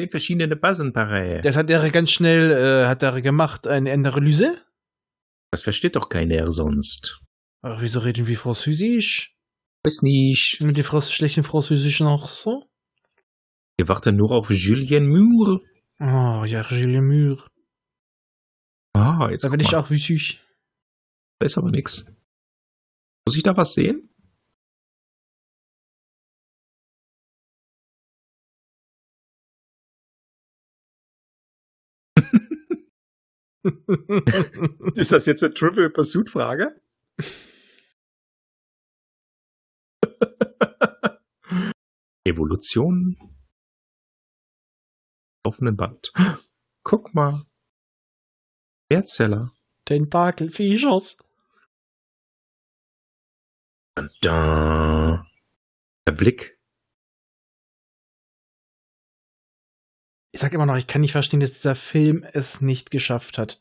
Zehn 0.00 0.10
verschiedene 0.10 0.54
Basenparé. 0.54 1.40
Das 1.40 1.56
hat 1.56 1.70
er 1.70 1.90
ganz 1.90 2.10
schnell, 2.12 2.52
äh, 2.52 2.86
hat 2.86 3.02
er 3.02 3.20
gemacht, 3.20 3.66
eine 3.66 3.92
Analyse. 3.92 4.54
Das 5.50 5.62
versteht 5.62 5.96
doch 5.96 6.08
keiner 6.08 6.50
sonst. 6.52 7.20
Ach, 7.62 7.80
wieso 7.80 8.00
reden 8.00 8.26
wir 8.26 8.36
Französisch? 8.36 9.34
Weiß 9.84 10.02
nicht. 10.02 10.60
Mit 10.62 10.76
dem 10.76 10.84
Franz 10.84 11.10
schlechten 11.10 11.42
Französisch 11.42 12.00
noch 12.00 12.28
so? 12.28 12.64
Wir 13.76 13.88
warten 13.88 14.16
nur 14.16 14.30
auf 14.30 14.50
Julien 14.50 15.08
Moore. 15.08 15.60
Oh, 15.98 16.44
ja, 16.44 16.62
Julien 16.70 17.06
Mur. 17.06 17.44
Ah, 18.92 19.28
jetzt 19.30 19.44
Da 19.44 19.48
bin 19.48 19.60
ich 19.60 19.74
auch 19.74 19.90
wichtig. 19.90 20.40
Da 21.40 21.46
ist 21.46 21.58
aber 21.58 21.70
nix. 21.70 22.04
Muss 23.26 23.36
ich 23.36 23.42
da 23.42 23.56
was 23.56 23.74
sehen? 23.74 24.08
Ist 34.94 35.12
das 35.12 35.26
jetzt 35.26 35.42
eine 35.42 35.54
Trivial 35.54 35.90
Pursuit 35.90 36.28
Frage? 36.28 36.80
Evolution. 42.26 43.16
Offenen 45.46 45.76
Band. 45.76 46.12
Guck 46.84 47.14
mal. 47.14 47.42
Erzähler. 48.90 49.52
Tentakelfischers. 49.84 51.18
Da. 54.20 55.26
Der 56.06 56.12
Blick. 56.12 56.58
Ich 60.32 60.40
sag 60.40 60.52
immer 60.52 60.66
noch, 60.66 60.76
ich 60.76 60.88
kann 60.88 61.00
nicht 61.00 61.12
verstehen, 61.12 61.40
dass 61.40 61.52
dieser 61.52 61.76
Film 61.76 62.24
es 62.32 62.60
nicht 62.60 62.90
geschafft 62.90 63.38
hat. 63.38 63.60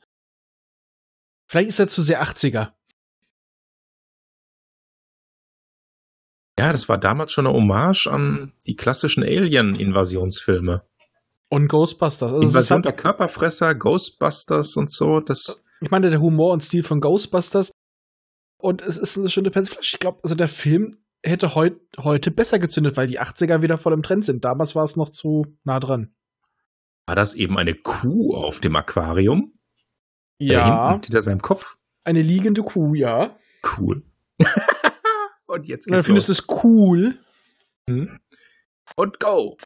Vielleicht 1.47 1.69
ist 1.69 1.79
er 1.79 1.87
zu 1.87 2.01
sehr 2.01 2.23
80er. 2.23 2.73
Ja, 6.57 6.71
das 6.71 6.87
war 6.89 6.97
damals 6.97 7.31
schon 7.31 7.47
eine 7.47 7.55
Hommage 7.55 8.07
an 8.07 8.53
die 8.65 8.75
klassischen 8.75 9.23
Alien-Invasionsfilme. 9.23 10.83
Und 11.49 11.67
Ghostbusters. 11.67 12.31
Also 12.31 12.41
Invasion 12.43 12.77
halt, 12.77 12.85
der 12.85 12.93
Körperfresser, 12.93 13.75
Ghostbusters 13.75 14.75
und 14.75 14.91
so. 14.91 15.19
Das, 15.19 15.63
ich 15.85 15.91
meine, 15.91 16.09
der 16.09 16.21
Humor 16.21 16.53
und 16.53 16.63
Stil 16.63 16.83
von 16.83 16.99
Ghostbusters. 17.01 17.71
Und 18.57 18.81
es 18.81 18.97
ist 18.97 19.17
eine 19.17 19.29
schöne 19.29 19.51
Persiflage. 19.51 19.85
Ich 19.85 19.99
glaube, 19.99 20.19
also 20.23 20.35
der 20.35 20.47
Film 20.47 20.95
hätte 21.25 21.55
heut, 21.55 21.79
heute 21.97 22.31
besser 22.31 22.59
gezündet, 22.59 22.97
weil 22.97 23.07
die 23.07 23.19
80er 23.19 23.61
wieder 23.61 23.77
voll 23.77 23.93
im 23.93 24.03
Trend 24.03 24.25
sind. 24.25 24.45
Damals 24.45 24.75
war 24.75 24.83
es 24.85 24.95
noch 24.95 25.09
zu 25.09 25.45
nah 25.63 25.79
dran. 25.79 26.13
war 27.05 27.15
das 27.15 27.33
eben 27.33 27.57
eine 27.57 27.75
Kuh 27.75 28.33
auf 28.35 28.59
dem 28.59 28.75
Aquarium? 28.75 29.53
Da 30.39 30.45
Ja, 30.45 30.89
hinten 30.89 31.03
hinter 31.03 31.21
seinem 31.21 31.41
Kopf. 31.41 31.77
eine 32.03 32.21
liegende 32.21 32.63
Kuh, 32.63 32.95
ja. 32.95 33.37
Cool. 33.77 34.03
und 35.47 35.67
jetzt 35.67 35.87
Und 35.87 35.91
dann 35.91 35.99
geht's 35.99 36.05
findest 36.05 36.29
du 36.29 36.33
es 36.33 36.47
cool. 36.63 37.17
Hm? 37.89 38.19
Und 38.95 39.19
go. 39.19 39.57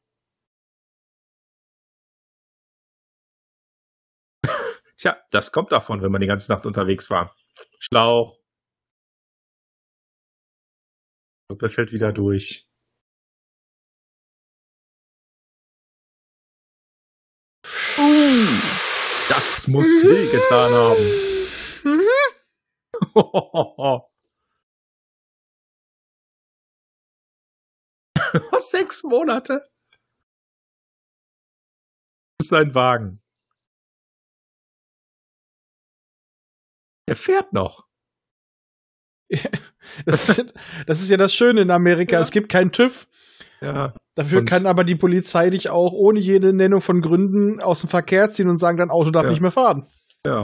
Tja, 4.97 5.15
das 5.31 5.51
kommt 5.51 5.71
davon, 5.71 6.01
wenn 6.01 6.11
man 6.11 6.21
die 6.21 6.27
ganze 6.27 6.51
Nacht 6.51 6.65
unterwegs 6.65 7.09
war. 7.09 7.35
Schlauch. 7.79 8.39
Suppe 11.49 11.69
fällt 11.69 11.91
wieder 11.91 12.11
durch. 12.11 12.67
Das 19.29 19.67
muss 19.67 19.85
weh 20.03 20.31
getan 20.31 20.73
haben. 20.73 21.27
Was, 28.51 28.71
sechs 28.71 29.03
Monate? 29.03 29.67
Das 32.39 32.45
ist 32.45 32.49
sein 32.49 32.73
Wagen. 32.73 33.21
Er 37.07 37.15
fährt 37.15 37.51
noch. 37.53 37.87
Das 40.05 40.27
ist, 40.37 40.53
das 40.85 40.99
ist 41.01 41.09
ja 41.09 41.15
das 41.15 41.33
Schöne 41.33 41.61
in 41.61 41.71
Amerika. 41.71 42.17
Ja. 42.17 42.21
Es 42.21 42.31
gibt 42.31 42.49
keinen 42.49 42.73
TÜV. 42.73 43.07
Ja. 43.61 43.93
Dafür 44.15 44.39
Und- 44.39 44.45
kann 44.49 44.65
aber 44.65 44.83
die 44.83 44.95
Polizei 44.97 45.49
dich 45.49 45.69
auch 45.69 45.93
ohne 45.93 46.19
jede 46.19 46.53
Nennung 46.53 46.81
von 46.81 46.99
Gründen 47.01 47.61
aus 47.61 47.79
dem 47.81 47.89
Verkehr 47.89 48.29
ziehen 48.29 48.49
und 48.49 48.57
sagen, 48.57 48.77
dein 48.77 48.89
Auto 48.91 49.11
darf 49.11 49.23
Ja. 49.23 49.29
nicht 49.29 49.39
mehr 49.41 49.51
fahren. 49.51 49.87
Ja. 50.25 50.43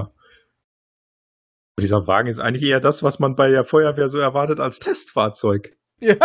Und 1.75 1.81
dieser 1.81 2.07
Wagen 2.07 2.29
ist 2.29 2.39
eigentlich 2.39 2.63
eher 2.69 2.79
das, 2.79 3.03
was 3.03 3.19
man 3.19 3.35
bei 3.35 3.49
der 3.49 3.65
Feuerwehr 3.65 4.07
so 4.07 4.17
erwartet 4.17 4.59
als 4.61 4.79
Testfahrzeug. 4.79 5.75
Ja. 5.99 6.15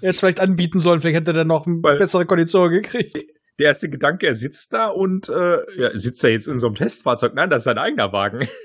Jetzt 0.00 0.20
vielleicht 0.20 0.40
anbieten 0.40 0.78
sollen, 0.78 1.00
vielleicht 1.00 1.16
hätte 1.16 1.30
er 1.30 1.34
dann 1.34 1.46
noch 1.48 1.66
eine 1.66 1.76
Weil- 1.82 1.98
bessere 1.98 2.26
Kondition 2.26 2.70
gekriegt. 2.70 3.16
Der 3.58 3.66
erste 3.66 3.88
Gedanke, 3.88 4.26
er 4.26 4.34
sitzt 4.34 4.72
da 4.72 4.88
und 4.88 5.28
äh, 5.28 5.80
ja, 5.80 5.96
sitzt 5.96 6.24
er 6.24 6.30
jetzt 6.30 6.48
in 6.48 6.58
so 6.58 6.66
einem 6.66 6.76
Testfahrzeug? 6.76 7.34
Nein, 7.34 7.50
das 7.50 7.60
ist 7.60 7.64
sein 7.64 7.78
eigener 7.78 8.12
Wagen. 8.12 8.48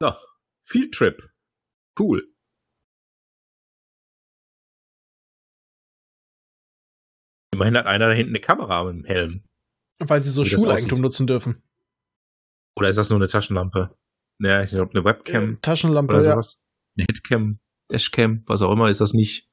So, 0.00 0.12
Field 0.64 0.94
Trip. 0.94 1.28
Cool. 1.98 2.32
Immerhin 7.52 7.76
hat 7.76 7.86
einer 7.86 8.06
da 8.06 8.12
hinten 8.12 8.30
eine 8.30 8.40
Kamera 8.40 8.88
im 8.88 9.04
Helm. 9.04 9.42
Weil 9.98 10.22
sie 10.22 10.30
so 10.30 10.44
Schuleigentum 10.44 11.00
nutzen 11.00 11.26
dürfen. 11.26 11.64
Oder 12.76 12.90
ist 12.90 12.96
das 12.96 13.10
nur 13.10 13.18
eine 13.18 13.26
Taschenlampe? 13.26 13.98
Naja, 14.40 14.62
ich 14.62 14.70
glaube 14.70 14.92
eine 14.92 15.04
Webcam 15.04 15.60
Taschenlampe, 15.62 16.14
oder 16.14 16.24
ja. 16.24 16.32
sowas. 16.34 16.60
Eine 16.96 17.06
Hitcam. 17.10 17.58
Dashcam, 17.90 18.42
was 18.46 18.62
auch 18.62 18.70
immer, 18.70 18.88
ist 18.88 19.00
das 19.00 19.14
nicht? 19.14 19.47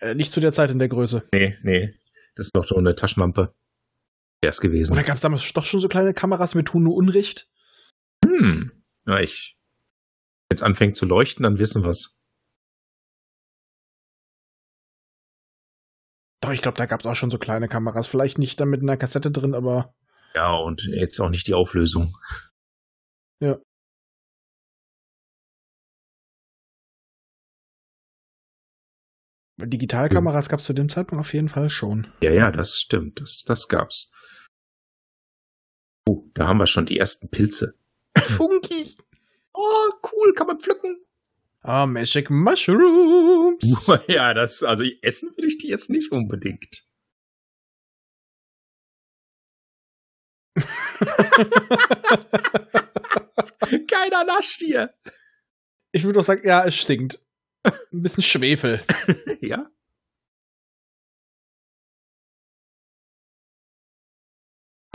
Äh, 0.00 0.14
nicht 0.14 0.32
zu 0.32 0.40
der 0.40 0.52
Zeit 0.52 0.70
in 0.70 0.78
der 0.78 0.88
Größe. 0.88 1.28
Nee, 1.32 1.56
nee. 1.62 1.94
Das 2.34 2.46
ist 2.46 2.56
doch 2.56 2.66
so 2.66 2.76
eine 2.76 2.94
Taschenlampe. 2.94 3.54
Wäre 4.42 4.50
es 4.50 4.60
gewesen. 4.60 4.92
Oder 4.92 5.04
gab 5.04 5.16
es 5.16 5.22
damals 5.22 5.52
doch 5.52 5.64
schon 5.64 5.80
so 5.80 5.88
kleine 5.88 6.14
Kameras 6.14 6.54
mit 6.54 6.66
tun 6.66 6.84
nur 6.84 6.94
Unrecht? 6.94 7.48
Hm. 8.24 8.72
Ja, 9.06 9.20
ich. 9.20 9.56
Wenn 10.48 10.56
es 10.56 10.62
anfängt 10.62 10.96
zu 10.96 11.04
leuchten, 11.06 11.42
dann 11.42 11.58
wissen 11.58 11.84
wir's. 11.84 12.16
Doch, 16.40 16.52
ich 16.52 16.62
glaube, 16.62 16.78
da 16.78 16.86
gab 16.86 17.00
es 17.00 17.06
auch 17.06 17.16
schon 17.16 17.30
so 17.30 17.38
kleine 17.38 17.68
Kameras. 17.68 18.06
Vielleicht 18.06 18.38
nicht 18.38 18.58
dann 18.60 18.70
mit 18.70 18.80
einer 18.80 18.96
Kassette 18.96 19.30
drin, 19.30 19.54
aber. 19.54 19.94
Ja, 20.34 20.54
und 20.54 20.82
jetzt 20.84 21.20
auch 21.20 21.28
nicht 21.28 21.46
die 21.46 21.54
Auflösung. 21.54 22.16
Ja. 23.40 23.58
Digitalkameras 29.66 30.48
gab 30.48 30.60
es 30.60 30.66
zu 30.66 30.72
dem 30.72 30.88
Zeitpunkt 30.88 31.20
auf 31.20 31.32
jeden 31.34 31.48
Fall 31.48 31.70
schon. 31.70 32.06
Ja, 32.20 32.32
ja, 32.32 32.50
das 32.50 32.78
stimmt. 32.78 33.20
Das, 33.20 33.44
das 33.44 33.68
gab's. 33.68 34.12
Oh, 36.08 36.24
da 36.34 36.46
haben 36.48 36.58
wir 36.58 36.66
schon 36.66 36.86
die 36.86 36.98
ersten 36.98 37.30
Pilze. 37.30 37.74
Funky! 38.18 38.96
Oh, 39.52 39.90
cool, 40.12 40.32
kann 40.34 40.46
man 40.46 40.58
pflücken. 40.58 41.04
Ah, 41.62 41.86
Magic 41.86 42.30
Mushrooms! 42.30 43.92
ja, 44.08 44.32
das, 44.32 44.62
also 44.62 44.84
essen 45.02 45.30
würde 45.36 45.48
ich 45.48 45.58
die 45.58 45.68
jetzt 45.68 45.90
nicht 45.90 46.10
unbedingt. 46.10 46.84
Keiner 53.88 54.24
nascht 54.24 54.60
hier. 54.60 54.94
Ich 55.92 56.04
würde 56.04 56.18
doch 56.18 56.24
sagen, 56.24 56.42
ja, 56.44 56.64
es 56.64 56.76
stinkt. 56.76 57.20
Ein 57.92 58.02
bisschen 58.02 58.22
Schwefel. 58.22 58.82
ja. 59.40 59.70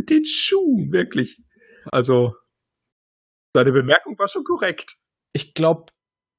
Den 0.01 0.25
Schuh, 0.25 0.91
wirklich. 0.91 1.41
Also, 1.91 2.35
seine 3.55 3.71
Bemerkung 3.71 4.17
war 4.19 4.27
schon 4.27 4.43
korrekt. 4.43 4.97
Ich 5.33 5.53
glaube, 5.53 5.91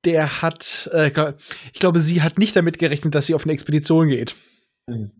der 0.04 0.42
hat, 0.42 0.88
äh, 0.92 1.34
ich 1.72 1.80
glaube, 1.80 2.00
sie 2.00 2.22
hat 2.22 2.38
nicht 2.38 2.54
damit 2.54 2.78
gerechnet, 2.78 3.14
dass 3.14 3.26
sie 3.26 3.34
auf 3.34 3.44
eine 3.44 3.52
Expedition 3.52 4.08
geht. 4.08 4.36
Mhm. 4.86 5.10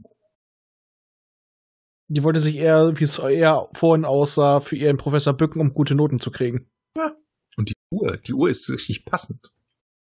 Die 2.09 2.23
wollte 2.23 2.39
sich 2.39 2.57
eher, 2.57 2.93
wie 3.01 3.05
es 3.05 3.19
eher 3.19 3.69
vorhin 3.73 4.05
aussah, 4.05 4.61
für 4.61 4.77
ihren 4.77 4.97
Professor 4.97 5.33
bücken, 5.33 5.61
um 5.61 5.73
gute 5.73 5.97
Noten 5.97 6.21
zu 6.21 6.31
kriegen. 6.31 6.71
Ja. 6.97 7.17
Und 7.57 7.71
die 7.71 7.75
Uhr, 7.91 8.17
die 8.19 8.33
Uhr 8.33 8.49
ist 8.49 8.71
richtig 8.71 9.05
passend. 9.05 9.53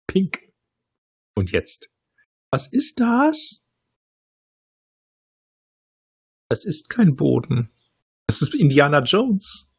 Pink. 0.05 0.46
Und 1.38 1.52
jetzt. 1.52 1.91
Was 2.52 2.73
ist 2.73 3.00
das? 3.00 3.69
Das 6.50 6.65
ist 6.65 6.89
kein 6.89 7.15
Boden. 7.15 7.71
Das 8.26 8.41
ist 8.41 8.56
Indiana 8.56 9.04
Jones. 9.04 9.78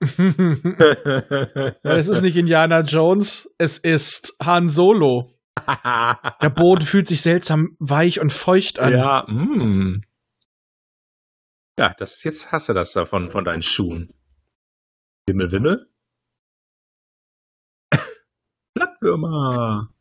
es 0.00 2.08
ist 2.08 2.22
nicht 2.22 2.36
Indiana 2.36 2.82
Jones, 2.82 3.52
es 3.58 3.78
ist 3.78 4.36
Han 4.40 4.68
Solo. 4.68 5.36
Der 6.40 6.50
Boden 6.50 6.86
fühlt 6.86 7.08
sich 7.08 7.22
seltsam 7.22 7.76
weich 7.80 8.20
und 8.20 8.32
feucht 8.32 8.78
an. 8.78 8.92
Ja, 8.92 9.26
mm. 9.26 10.02
Ja, 11.76 11.92
das, 11.98 12.22
jetzt 12.22 12.52
hast 12.52 12.68
du 12.68 12.74
das 12.74 12.92
davon, 12.92 13.32
von 13.32 13.44
deinen 13.44 13.62
Schuhen. 13.62 14.14
Wimmel, 15.26 15.50
Wimmel. 15.50 15.90
Blattwürmer. 18.74 19.92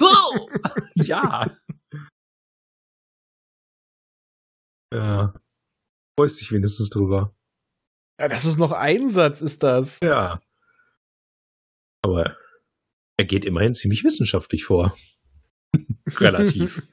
Oh! 0.00 0.48
Ja. 0.96 1.56
Ja. 4.92 5.34
Freust 6.18 6.40
dich 6.40 6.52
wenigstens 6.52 6.90
drüber. 6.90 7.34
Ja, 8.20 8.28
das 8.28 8.44
ist 8.44 8.58
noch 8.58 8.72
ein 8.72 9.08
Satz, 9.08 9.42
ist 9.42 9.62
das. 9.62 9.98
Ja. 10.00 10.40
Aber 12.04 12.36
er 13.18 13.24
geht 13.24 13.44
immerhin 13.44 13.74
ziemlich 13.74 14.04
wissenschaftlich 14.04 14.64
vor. 14.64 14.96
Relativ. 16.06 16.86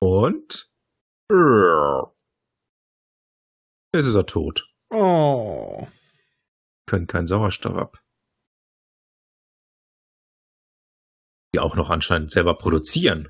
Und 0.00 0.70
jetzt 3.94 4.06
ist 4.06 4.14
er 4.14 4.26
tot. 4.26 4.68
Oh. 4.90 5.86
Können 6.86 7.06
keinen 7.06 7.26
Sauerstoff 7.26 7.76
ab. 7.76 8.01
Die 11.54 11.60
auch 11.60 11.76
noch 11.76 11.90
anscheinend 11.90 12.30
selber 12.30 12.56
produzieren. 12.56 13.28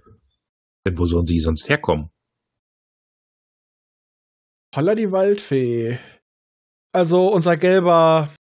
Denn 0.87 0.99
wo 0.99 1.07
sollen 1.07 1.27
sie 1.27 1.41
sonst 1.41 1.69
herkommen? 1.69 2.11
Holla 4.75 4.95
die 4.95 5.13
Waldfee. 5.13 5.99
Also 6.93 7.29
unser 7.29 7.57
gelber, 7.57 8.35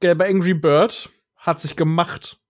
gelber 0.00 0.26
Angry 0.26 0.54
Bird 0.54 1.10
hat 1.36 1.60
sich 1.60 1.76
gemacht. 1.76 2.40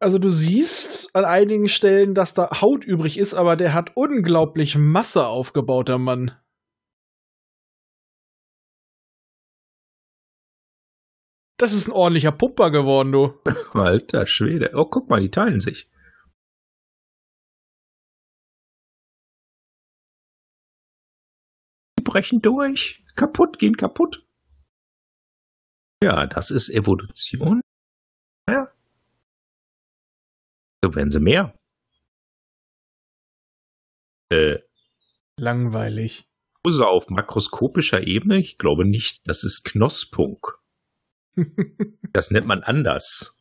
Also 0.00 0.18
du 0.18 0.30
siehst 0.30 1.14
an 1.14 1.26
einigen 1.26 1.68
Stellen, 1.68 2.14
dass 2.14 2.32
da 2.32 2.62
Haut 2.62 2.84
übrig 2.84 3.18
ist, 3.18 3.34
aber 3.34 3.56
der 3.56 3.74
hat 3.74 3.96
unglaublich 3.96 4.76
Masse 4.76 5.26
aufgebaut, 5.26 5.88
der 5.88 5.98
Mann. 5.98 6.36
Das 11.60 11.74
ist 11.74 11.88
ein 11.88 11.92
ordentlicher 11.92 12.32
Pupper 12.32 12.70
geworden, 12.70 13.12
du. 13.12 13.38
Alter 13.78 14.26
Schwede. 14.26 14.70
Oh, 14.72 14.86
guck 14.86 15.10
mal, 15.10 15.20
die 15.20 15.30
teilen 15.30 15.60
sich. 15.60 15.90
Die 21.98 22.02
brechen 22.02 22.40
durch. 22.40 23.04
Kaputt, 23.14 23.58
gehen 23.58 23.76
kaputt. 23.76 24.26
Ja, 26.02 26.26
das 26.26 26.50
ist 26.50 26.70
Evolution. 26.70 27.60
Ja. 28.48 28.72
So 30.82 30.94
werden 30.94 31.10
sie 31.10 31.20
mehr. 31.20 31.54
Äh. 34.32 34.60
Langweilig. 35.38 36.24
Also 36.64 36.86
auf 36.86 37.10
makroskopischer 37.10 38.06
Ebene, 38.06 38.38
ich 38.38 38.56
glaube 38.56 38.86
nicht, 38.86 39.20
das 39.28 39.44
ist 39.44 39.64
Knospung. 39.64 40.59
das 42.12 42.30
nennt 42.30 42.46
man 42.46 42.62
anders. 42.62 43.36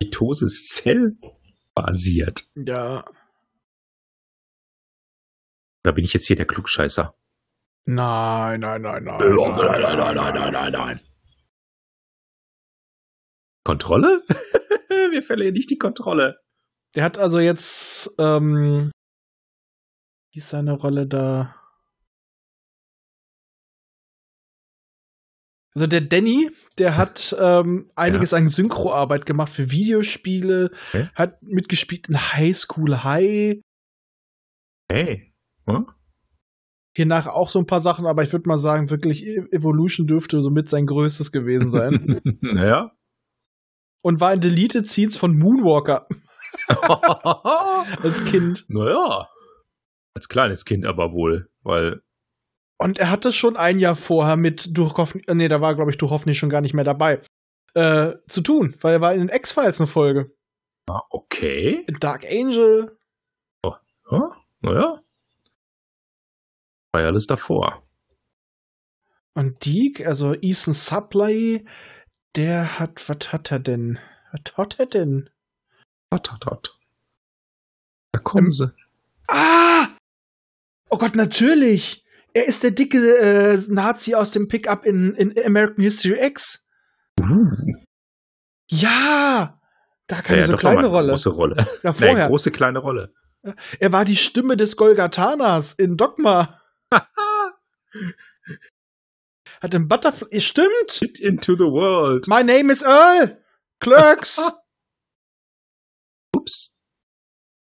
Mitose 0.00 0.46
ist 0.46 0.68
zellbasiert. 0.70 2.44
Ja. 2.54 3.04
Da 5.82 5.92
bin 5.92 6.04
ich 6.04 6.12
jetzt 6.12 6.26
hier 6.26 6.36
der 6.36 6.46
Klugscheißer. 6.46 7.14
Nein, 7.86 8.60
nein, 8.60 8.82
nein, 8.82 9.04
nein. 9.04 9.18
Nein, 9.18 9.36
nein, 9.36 9.80
nein, 9.80 9.98
nein, 9.98 10.14
nein, 10.14 10.34
nein, 10.34 10.52
nein, 10.52 10.72
nein. 10.72 11.00
Kontrolle? 13.64 14.22
Wir 14.88 15.22
verlieren 15.22 15.54
nicht 15.54 15.70
die 15.70 15.78
Kontrolle. 15.78 16.38
Der 16.94 17.04
hat 17.04 17.18
also 17.18 17.38
jetzt, 17.38 18.10
ähm, 18.18 18.90
wie 20.32 20.38
ist 20.38 20.50
seine 20.50 20.72
Rolle 20.72 21.06
da? 21.06 21.54
Also 25.78 25.86
der 25.86 26.00
Danny, 26.00 26.50
der 26.78 26.96
hat 26.96 27.36
ähm, 27.38 27.88
einiges 27.94 28.32
ja. 28.32 28.38
an 28.38 28.48
Synchroarbeit 28.48 29.26
gemacht 29.26 29.52
für 29.52 29.70
Videospiele, 29.70 30.72
okay. 30.88 31.06
hat 31.14 31.40
mitgespielt 31.40 32.08
in 32.08 32.16
High 32.16 32.56
School 32.56 33.04
High. 33.04 33.60
Hey. 34.90 35.32
Hm? 35.68 35.86
Hiernach 36.96 37.28
auch 37.28 37.48
so 37.48 37.60
ein 37.60 37.66
paar 37.66 37.80
Sachen, 37.80 38.06
aber 38.06 38.24
ich 38.24 38.32
würde 38.32 38.48
mal 38.48 38.58
sagen, 38.58 38.90
wirklich 38.90 39.24
e-, 39.24 39.46
Evolution 39.52 40.08
dürfte 40.08 40.42
somit 40.42 40.68
sein 40.68 40.84
größtes 40.84 41.30
gewesen 41.30 41.70
sein. 41.70 42.20
naja. 42.40 42.90
Und 44.02 44.18
war 44.18 44.34
in 44.34 44.40
Deleted 44.40 44.88
Scenes 44.88 45.16
von 45.16 45.38
Moonwalker. 45.38 46.08
Als 48.02 48.24
Kind. 48.24 48.64
Naja. 48.66 49.28
Als 50.16 50.28
kleines 50.28 50.64
Kind 50.64 50.84
aber 50.84 51.12
wohl, 51.12 51.48
weil 51.62 52.02
und 52.78 52.98
er 52.98 53.10
hatte 53.10 53.32
schon 53.32 53.56
ein 53.56 53.80
Jahr 53.80 53.96
vorher 53.96 54.36
mit 54.36 54.76
Duchovny, 54.76 55.22
äh, 55.26 55.34
nee, 55.34 55.48
da 55.48 55.60
war, 55.60 55.74
glaube 55.74 55.90
ich, 55.90 55.98
Duchovny 55.98 56.34
schon 56.34 56.50
gar 56.50 56.60
nicht 56.60 56.74
mehr 56.74 56.84
dabei, 56.84 57.20
äh, 57.74 58.14
zu 58.28 58.40
tun, 58.40 58.76
weil 58.80 58.94
er 58.94 59.00
war 59.00 59.12
in 59.14 59.20
den 59.20 59.28
X-Files 59.28 59.80
eine 59.80 59.88
Folge. 59.88 60.32
Ah, 60.88 61.02
okay. 61.10 61.84
Dark 62.00 62.24
Angel. 62.24 62.96
Oh, 63.62 63.74
oh 64.10 64.32
naja. 64.60 65.02
War 66.92 67.02
ja 67.02 67.08
alles 67.08 67.26
davor. 67.26 67.82
Und 69.34 69.64
Deke, 69.66 70.06
also 70.06 70.34
Ethan 70.34 70.72
Supply, 70.72 71.64
der 72.34 72.78
hat, 72.78 73.08
was 73.08 73.32
hat 73.32 73.52
er 73.52 73.58
denn? 73.58 73.98
Was 74.32 74.56
hat 74.56 74.78
er 74.78 74.86
denn? 74.86 75.30
Was 76.10 76.22
hat 76.30 76.46
er? 76.46 76.60
Da 78.12 78.20
kommen 78.20 78.46
ähm, 78.46 78.52
sie. 78.52 78.74
Ah! 79.28 79.88
Oh 80.90 80.98
Gott, 80.98 81.14
natürlich! 81.14 82.04
Er 82.38 82.46
ist 82.46 82.62
der 82.62 82.70
dicke 82.70 82.98
äh, 83.18 83.58
Nazi 83.68 84.14
aus 84.14 84.30
dem 84.30 84.46
Pickup 84.46 84.86
in, 84.86 85.12
in 85.14 85.34
American 85.44 85.82
History 85.82 86.24
X. 86.24 86.64
Uh, 87.20 87.50
Ja! 88.70 89.60
Gar 90.06 90.22
keine 90.22 90.42
ja, 90.42 90.46
so 90.46 90.52
doch 90.52 90.62
noch 90.62 90.70
mal 90.70 90.74
kleine 90.74 90.86
eine 90.86 90.96
Rolle. 90.96 91.12
Große 91.14 91.30
Rolle. 91.30 91.66
Ja, 91.82 91.92
vorher. 91.94 92.28
große 92.28 92.52
kleine 92.52 92.78
Rolle. 92.78 93.12
er 93.80 93.90
war 93.90 94.04
die 94.04 94.16
Stimme 94.16 94.56
des 94.56 94.76
Golgathanas 94.76 95.72
in 95.72 95.96
Dogma. 95.96 96.60
Hat 99.60 99.74
im 99.74 99.88
Butterfly. 99.88 100.40
Stimmt! 100.40 100.92
Hit 100.92 101.18
into 101.18 101.56
the 101.56 101.64
world. 101.64 102.28
My 102.28 102.44
name 102.44 102.72
is 102.72 102.82
Earl! 102.84 103.36
Clerks! 103.80 104.38
Ups. 106.36 106.67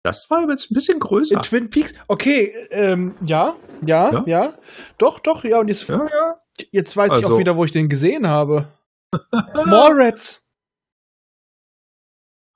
Das 0.03 0.29
war 0.31 0.47
jetzt 0.49 0.71
ein 0.71 0.73
bisschen 0.73 0.99
größer. 0.99 1.35
in 1.35 1.41
Twin 1.43 1.69
Peaks. 1.69 1.93
Okay, 2.07 2.51
ähm, 2.71 3.15
ja, 3.25 3.55
ja, 3.85 4.11
Ja? 4.11 4.23
ja, 4.25 4.53
Doch, 4.97 5.19
doch, 5.19 5.43
ja, 5.43 5.59
und 5.59 5.67
jetzt, 5.67 5.87
Ja, 5.87 6.05
ja. 6.07 6.41
jetzt 6.71 6.97
weiß 6.97 7.11
ich 7.11 7.17
Also- 7.17 7.35
auch 7.35 7.37
wieder, 7.39 7.55
wo 7.55 7.65
ich 7.65 7.71
den 7.71 7.87
gesehen 7.89 8.27
habe. 8.27 8.67
Mallrats! 9.65 10.43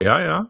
Ja, 0.02 0.20
ja. 0.20 0.50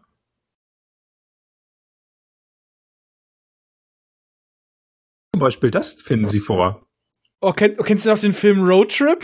Zum 5.34 5.40
Beispiel 5.40 5.70
das 5.70 6.02
finden 6.02 6.28
Sie 6.28 6.40
vor. 6.40 6.86
Oh, 7.40 7.52
kenn, 7.52 7.76
kennst 7.76 8.06
du 8.06 8.10
noch 8.10 8.18
den 8.18 8.32
Film 8.32 8.64
Road 8.64 8.96
Trip? 8.96 9.20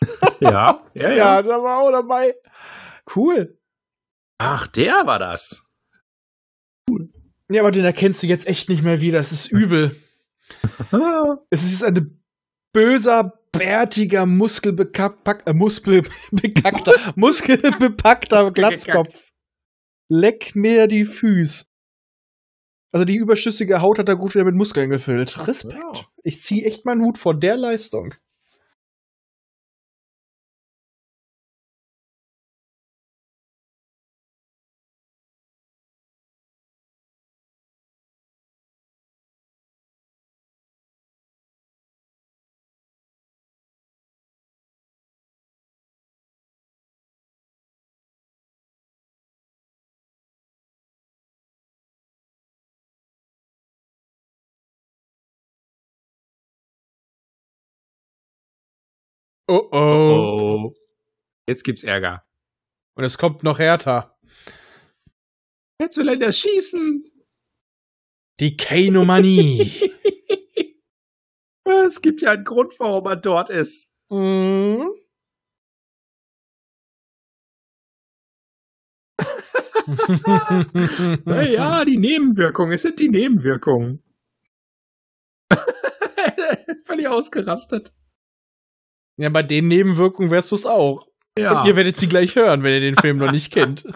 Ja, 0.40 0.84
ja, 0.94 1.10
Ja, 1.10 1.10
ja. 1.14 1.42
da 1.42 1.62
war 1.62 1.78
auch 1.78 1.92
dabei. 1.92 2.34
Cool. 3.14 3.56
Ach, 4.38 4.66
der 4.66 5.06
war 5.06 5.20
das. 5.20 5.70
Ja, 7.50 7.62
aber 7.62 7.70
den 7.70 7.84
erkennst 7.84 8.22
du 8.22 8.26
jetzt 8.26 8.46
echt 8.46 8.68
nicht 8.68 8.82
mehr 8.82 9.00
wieder. 9.00 9.18
Das 9.18 9.32
ist 9.32 9.50
übel. 9.50 9.96
Es 11.48 11.62
ist 11.62 11.82
ein 11.82 12.22
böser, 12.72 13.40
bärtiger, 13.52 14.22
äh, 14.22 14.26
muskelbekackter, 14.26 15.54
muskelbepackter 17.16 18.50
Glatzkopf. 18.50 19.30
Leck 20.08 20.54
mir 20.54 20.88
die 20.88 21.04
Füße. 21.04 21.66
Also 22.92 23.06
die 23.06 23.16
überschüssige 23.16 23.80
Haut 23.80 23.98
hat 23.98 24.08
er 24.08 24.16
gut 24.16 24.34
wieder 24.34 24.44
mit 24.44 24.54
Muskeln 24.54 24.90
gefüllt. 24.90 25.46
Respekt. 25.46 25.78
Ja. 25.78 25.92
Ich 26.22 26.42
ziehe 26.42 26.66
echt 26.66 26.84
meinen 26.84 27.02
Hut 27.02 27.16
vor 27.16 27.34
der 27.34 27.56
Leistung. 27.56 28.14
Oh 59.48 59.68
oh. 59.72 60.72
Oh. 60.72 60.74
Jetzt 61.48 61.64
gibt's 61.64 61.82
Ärger. 61.82 62.24
Und 62.94 63.04
es 63.04 63.18
kommt 63.18 63.42
noch 63.42 63.58
härter. 63.58 64.18
Jetzt 65.80 65.96
will 65.96 66.08
er 66.08 66.16
das 66.16 66.38
schießen. 66.38 67.04
Die 68.40 68.56
Kainomanie. 68.56 69.90
Es 71.64 72.00
gibt 72.00 72.22
ja 72.22 72.32
einen 72.32 72.44
Grund, 72.44 72.78
warum 72.78 73.06
er 73.06 73.16
dort 73.16 73.50
ist. 73.50 73.92
Mhm. 74.10 74.94
Naja, 81.24 81.84
die 81.84 81.96
Nebenwirkungen. 81.96 82.72
Es 82.72 82.82
sind 82.82 82.98
die 82.98 83.08
Nebenwirkungen. 83.08 84.02
Völlig 86.84 87.08
ausgerastet. 87.08 87.92
Ja, 89.18 89.28
bei 89.30 89.42
den 89.42 89.68
Nebenwirkungen 89.68 90.30
wärst 90.30 90.50
du 90.50 90.54
es 90.56 90.66
auch. 90.66 91.06
Ja. 91.38 91.60
Und 91.60 91.68
ihr 91.68 91.76
werdet 91.76 91.96
sie 91.96 92.08
gleich 92.08 92.34
hören, 92.36 92.62
wenn 92.62 92.72
ihr 92.74 92.80
den 92.80 92.96
Film 92.96 93.18
noch 93.18 93.30
nicht 93.32 93.52
kennt. 93.52 93.84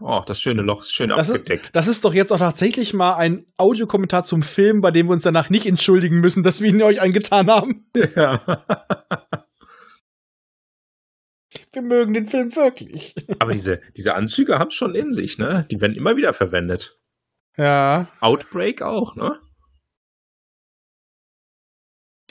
Oh, 0.00 0.22
das 0.26 0.40
schöne 0.40 0.62
Loch 0.62 0.80
ist 0.80 0.94
schön 0.94 1.10
Das 1.10 1.28
ist- 1.28 1.34
abgedeckt. 1.40 1.68
Das 1.74 1.86
ist 1.86 2.02
doch 2.04 2.14
jetzt 2.14 2.32
auch 2.32 2.38
tatsächlich 2.38 2.94
mal 2.94 3.14
ein 3.16 3.44
Audiokommentar 3.58 4.24
zum 4.24 4.40
Film, 4.42 4.80
bei 4.80 4.90
dem 4.90 5.06
wir 5.08 5.12
uns 5.12 5.24
danach 5.24 5.50
nicht 5.50 5.66
entschuldigen 5.66 6.20
müssen, 6.20 6.42
dass 6.42 6.62
wir 6.62 6.70
ihn 6.70 6.82
euch 6.82 7.02
angetan 7.02 7.50
haben. 7.50 7.86
Ja. 8.14 8.64
Wir 11.72 11.82
mögen 11.82 12.14
den 12.14 12.24
Film 12.26 12.54
wirklich. 12.56 13.14
Aber 13.38 13.52
diese, 13.52 13.80
diese 13.96 14.14
Anzüge 14.14 14.58
haben 14.58 14.68
es 14.68 14.74
schon 14.74 14.94
in 14.94 15.12
sich, 15.12 15.36
ne? 15.36 15.66
Die 15.70 15.78
werden 15.80 15.94
immer 15.94 16.16
wieder 16.16 16.32
verwendet. 16.32 16.98
Ja. 17.58 18.08
Outbreak 18.20 18.80
auch, 18.80 19.14
ne? 19.14 19.38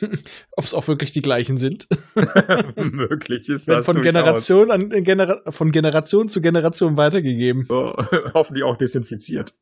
Ob 0.51 0.63
es 0.65 0.73
auch 0.73 0.87
wirklich 0.87 1.11
die 1.11 1.21
gleichen 1.21 1.57
sind. 1.57 1.87
Möglich 2.75 3.49
ist 3.49 3.67
das. 3.67 3.85
von. 3.85 4.01
Generation, 4.01 4.71
an, 4.71 4.91
in 4.91 5.03
Genera 5.03 5.51
von 5.51 5.71
Generation 5.71 6.29
zu 6.29 6.41
Generation 6.41 6.97
weitergegeben. 6.97 7.65
So, 7.67 7.95
hoffentlich 8.33 8.63
auch 8.63 8.77
desinfiziert. 8.77 9.53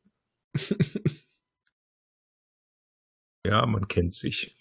ja, 3.46 3.64
man 3.66 3.88
kennt 3.88 4.14
sich. 4.14 4.56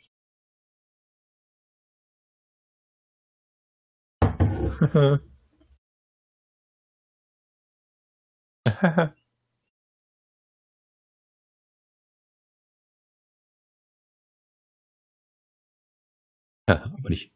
Aber 16.65 17.09
nicht. 17.09 17.31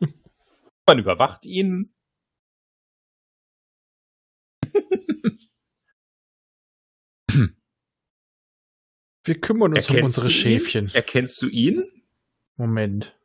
Man 0.86 0.98
überwacht 0.98 1.44
ihn. 1.44 1.92
Wir 9.24 9.40
kümmern 9.40 9.74
uns 9.74 9.90
um 9.90 9.96
Erkennst 9.96 10.18
unsere 10.18 10.28
du 10.28 10.32
ihn? 10.32 10.38
Schäfchen. 10.60 10.94
Erkennst 10.94 11.42
du 11.42 11.48
ihn? 11.48 11.84
Moment. 12.56 13.18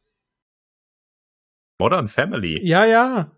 Modern 1.80 2.08
Family. 2.08 2.60
Ja, 2.68 2.86
ja. 2.86 3.32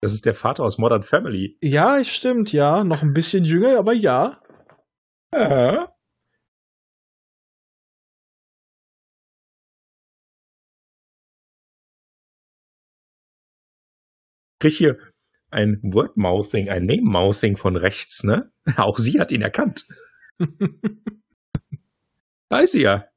Das 0.00 0.12
ist 0.12 0.26
der 0.26 0.34
Vater 0.34 0.62
aus 0.64 0.78
Modern 0.78 1.02
Family. 1.02 1.56
Ja, 1.60 2.04
stimmt, 2.04 2.52
ja. 2.52 2.84
Noch 2.84 3.02
ein 3.02 3.14
bisschen 3.14 3.44
jünger, 3.44 3.78
aber 3.78 3.92
ja. 3.94 4.40
Ja. 5.32 5.92
Krieg 14.60 14.74
hier 14.74 14.98
ein 15.50 15.80
Wordmouthing, 15.82 16.68
ein 16.68 16.84
Name-Mouthing 16.86 17.56
von 17.56 17.76
rechts, 17.76 18.22
ne? 18.22 18.52
Auch 18.76 18.98
sie 18.98 19.18
hat 19.20 19.30
ihn 19.32 19.42
erkannt. 19.42 19.86
Weiß 22.50 22.72
sie 22.72 22.82
ja. 22.82 23.08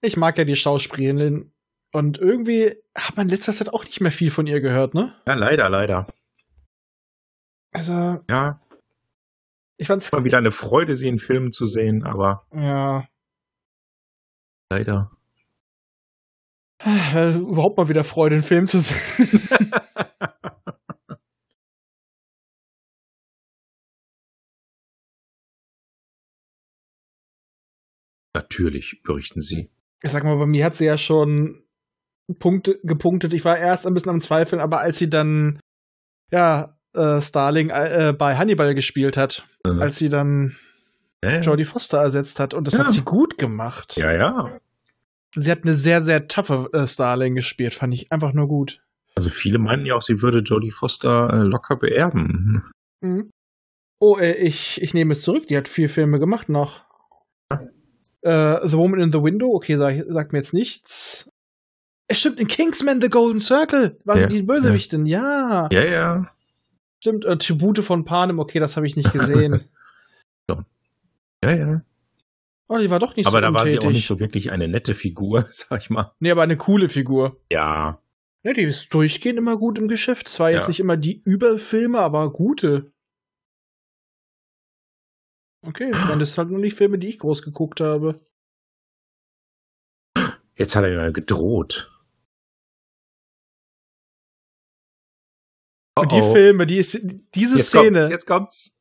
Ich 0.00 0.16
mag 0.16 0.38
ja 0.38 0.44
die 0.44 0.56
Schauspielerin. 0.56 1.52
Und 1.92 2.18
irgendwie 2.18 2.74
hat 2.96 3.16
man 3.16 3.26
in 3.26 3.30
letzter 3.34 3.52
Zeit 3.52 3.72
auch 3.72 3.84
nicht 3.84 4.00
mehr 4.00 4.12
viel 4.12 4.30
von 4.30 4.46
ihr 4.46 4.60
gehört, 4.60 4.94
ne? 4.94 5.14
Ja, 5.26 5.34
leider, 5.34 5.68
leider. 5.70 6.06
Also, 7.72 7.92
Ja, 8.28 8.60
ich 9.78 9.86
fand's. 9.86 10.10
mal 10.12 10.24
wieder 10.24 10.38
eine 10.38 10.50
Freude, 10.50 10.96
sie 10.96 11.08
in 11.08 11.18
Filmen 11.18 11.52
zu 11.52 11.66
sehen, 11.66 12.02
aber 12.04 12.46
Ja. 12.52 13.06
leider. 14.70 15.10
Äh, 16.84 17.34
überhaupt 17.36 17.76
mal 17.78 17.88
wieder 17.88 18.04
Freude, 18.04 18.36
einen 18.36 18.44
Film 18.44 18.66
zu 18.66 18.78
sehen. 18.80 18.98
Natürlich, 28.34 29.02
berichten 29.02 29.42
sie. 29.42 29.70
Ich 30.02 30.10
sag 30.10 30.24
mal, 30.24 30.36
bei 30.36 30.46
mir 30.46 30.64
hat 30.64 30.76
sie 30.76 30.84
ja 30.84 30.96
schon 30.98 31.64
Punkte 32.38 32.78
gepunktet. 32.82 33.32
Ich 33.34 33.44
war 33.44 33.58
erst 33.58 33.86
ein 33.86 33.94
bisschen 33.94 34.10
am 34.10 34.20
Zweifeln, 34.20 34.60
aber 34.60 34.80
als 34.80 34.98
sie 34.98 35.08
dann, 35.08 35.58
ja, 36.30 36.76
äh, 36.94 37.20
Starling 37.20 37.70
äh, 37.70 38.14
bei 38.18 38.36
Hannibal 38.36 38.74
gespielt 38.74 39.16
hat, 39.16 39.46
Äh, 39.64 39.70
als 39.80 39.98
sie 39.98 40.08
dann 40.08 40.56
ja, 41.24 41.32
ja. 41.34 41.40
Jodie 41.40 41.64
Foster 41.64 41.98
ersetzt 41.98 42.38
hat, 42.40 42.54
und 42.54 42.66
das 42.66 42.74
Ja. 42.74 42.80
hat 42.80 42.92
sie 42.92 43.02
gut 43.02 43.38
gemacht. 43.38 43.96
ja, 43.96 44.12
ja. 44.12 44.58
Sie 45.34 45.50
hat 45.50 45.64
eine 45.64 45.74
sehr, 45.74 46.02
sehr 46.02 46.26
taffe 46.26 46.68
äh, 46.72 46.86
Starling 46.86 47.34
gespielt, 47.34 47.74
fand 47.74 47.92
ich 47.94 48.10
einfach 48.12 48.32
nur 48.32 48.48
gut. 48.48 48.80
Also 49.14 49.28
viele 49.30 49.58
meinten 49.58 49.84
ja 49.86 49.94
auch, 49.94 50.02
sie 50.02 50.22
würde 50.22 50.38
Jodie 50.38 50.70
Foster 50.70 51.28
äh, 51.32 51.38
locker 51.42 51.76
beerben. 51.76 52.62
Mhm. 53.00 53.30
Oh, 54.00 54.16
äh, 54.16 54.32
ich, 54.34 54.80
ich 54.80 54.94
nehme 54.94 55.12
es 55.12 55.22
zurück, 55.22 55.46
die 55.48 55.56
hat 55.56 55.68
vier 55.68 55.88
Filme 55.90 56.18
gemacht 56.18 56.48
noch. 56.48 56.84
Äh, 58.22 58.66
the 58.66 58.76
Woman 58.76 59.00
in 59.00 59.12
the 59.12 59.18
Window, 59.22 59.48
okay, 59.54 59.76
sag, 59.76 59.96
sagt 60.06 60.32
mir 60.32 60.38
jetzt 60.38 60.54
nichts. 60.54 61.30
Es 62.10 62.20
stimmt, 62.20 62.40
in 62.40 62.46
Kingsman 62.48 63.00
The 63.02 63.10
Golden 63.10 63.38
Circle 63.40 63.98
war 64.04 64.16
Ja, 64.16 64.22
sie 64.22 64.36
die 64.38 64.42
Bösewichtin, 64.42 65.04
ja. 65.06 65.68
Ja, 65.70 65.84
ja. 65.84 66.32
Stimmt, 67.00 67.24
äh, 67.26 67.36
Tribute 67.36 67.80
von 67.84 68.04
Panem, 68.04 68.38
okay, 68.38 68.58
das 68.60 68.76
habe 68.76 68.86
ich 68.86 68.96
nicht 68.96 69.12
gesehen. 69.12 69.62
Ja, 71.44 71.52
ja. 71.54 71.82
oh, 72.66 72.78
die 72.78 72.90
war 72.90 72.98
doch 72.98 73.14
nicht 73.14 73.26
Aber 73.28 73.36
so 73.36 73.40
da 73.42 73.52
war 73.52 73.60
sie 73.60 73.66
untätig. 73.76 73.86
auch 73.86 73.92
nicht 73.92 74.06
so 74.08 74.18
wirklich 74.18 74.50
eine 74.50 74.66
nette 74.66 74.96
Figur, 74.96 75.46
sag 75.52 75.82
ich 75.82 75.88
mal. 75.88 76.12
Nee, 76.18 76.32
aber 76.32 76.42
eine 76.42 76.56
coole 76.56 76.88
Figur. 76.88 77.40
Ja. 77.48 78.02
Ja, 78.42 78.52
die 78.52 78.62
ist 78.62 78.92
durchgehend 78.92 79.38
immer 79.38 79.56
gut 79.56 79.78
im 79.78 79.86
Geschäft. 79.86 80.26
Es 80.28 80.40
war 80.40 80.50
jetzt 80.50 80.62
Ja. 80.62 80.68
nicht 80.68 80.80
immer 80.80 80.96
die 80.96 81.22
Überfilme, 81.22 82.00
aber 82.00 82.32
gute. 82.32 82.90
Okay, 85.64 85.92
dann 86.08 86.20
ist 86.20 86.36
halt 86.36 86.50
nur 86.50 86.58
nicht 86.58 86.74
Filme, 86.74 86.98
die 86.98 87.06
ich 87.08 87.20
groß 87.20 87.42
geguckt 87.42 87.80
habe. 87.80 88.20
Jetzt 90.56 90.74
hat 90.74 90.82
er 90.82 90.90
mir 91.00 91.12
gedroht. 91.12 91.88
Und 96.00 96.12
die 96.12 96.20
Oh, 96.20 96.24
oh. 96.28 96.32
Filme, 96.32 96.66
die 96.66 96.76
ist, 96.78 97.00
diese 97.34 97.56
Jetzt 97.56 97.68
Szene, 97.68 97.90
Kommt's, 98.00 98.10
jetzt 98.10 98.26
kommt's. 98.26 98.76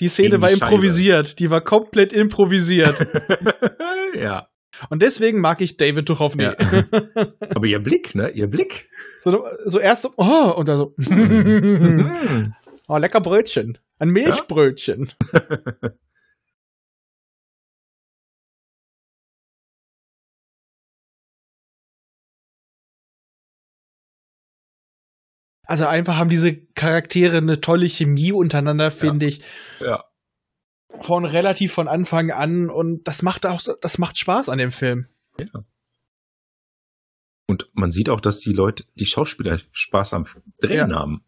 die 0.00 0.08
Szene 0.08 0.40
war 0.40 0.48
Scheibe. 0.50 0.64
improvisiert. 0.64 1.38
Die 1.38 1.50
war 1.50 1.60
komplett 1.60 2.12
improvisiert. 2.12 3.06
ja. 4.14 4.48
Und 4.90 5.00
deswegen 5.00 5.40
mag 5.40 5.60
ich 5.62 5.78
David 5.78 6.08
Duchovny. 6.08 6.42
Ja. 6.44 6.54
Aber 7.54 7.66
ihr 7.66 7.78
Blick, 7.78 8.14
ne? 8.14 8.28
Ihr 8.30 8.46
Blick. 8.46 8.90
so, 9.20 9.46
so 9.64 9.78
erst 9.78 10.02
so, 10.02 10.12
oh, 10.18 10.52
und 10.56 10.68
dann 10.68 10.76
so, 10.76 10.94
oh, 12.88 12.98
lecker 12.98 13.20
Brötchen. 13.22 13.78
Ein 13.98 14.10
Milchbrötchen. 14.10 15.12
Also 25.66 25.86
einfach 25.86 26.16
haben 26.16 26.30
diese 26.30 26.54
Charaktere 26.56 27.38
eine 27.38 27.60
tolle 27.60 27.88
Chemie 27.88 28.32
untereinander, 28.32 28.90
finde 28.90 29.26
ich. 29.26 29.42
ja. 29.80 30.04
Von 31.02 31.26
relativ 31.26 31.74
von 31.74 31.88
Anfang 31.88 32.30
an 32.30 32.70
und 32.70 33.06
das 33.06 33.22
macht 33.22 33.44
auch, 33.44 33.60
das 33.82 33.98
macht 33.98 34.18
Spaß 34.18 34.48
an 34.48 34.56
dem 34.56 34.72
Film. 34.72 35.08
Und 37.48 37.68
man 37.74 37.90
sieht 37.92 38.08
auch, 38.08 38.20
dass 38.20 38.40
die 38.40 38.52
Leute, 38.54 38.84
die 38.94 39.04
Schauspieler 39.04 39.60
Spaß 39.72 40.14
am 40.14 40.26
Drehen 40.60 40.94
haben. 40.94 41.22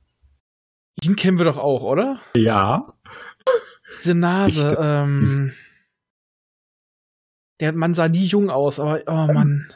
Ihn 1.02 1.16
kennen 1.16 1.36
wir 1.38 1.44
doch 1.44 1.58
auch, 1.58 1.82
oder? 1.82 2.20
Ja. 2.34 2.94
Diese 3.98 4.14
Nase, 4.14 4.72
Ich- 4.72 4.78
ähm. 4.80 5.54
Der 7.60 7.72
Mann 7.74 7.92
sah 7.92 8.08
nie 8.08 8.24
jung 8.26 8.50
aus, 8.50 8.80
aber, 8.80 9.02
oh 9.06 9.32
Mann. 9.32 9.70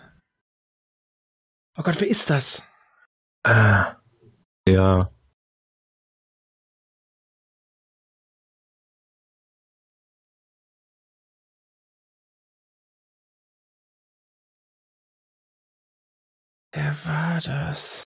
Oh 1.77 1.83
Gott, 1.83 2.01
wer 2.01 2.09
ist 2.09 2.31
das? 2.31 2.63
Äh, 3.45 3.85
ja. 4.69 5.11
Wer 16.75 16.97
war 17.05 17.41
das? 17.41 18.05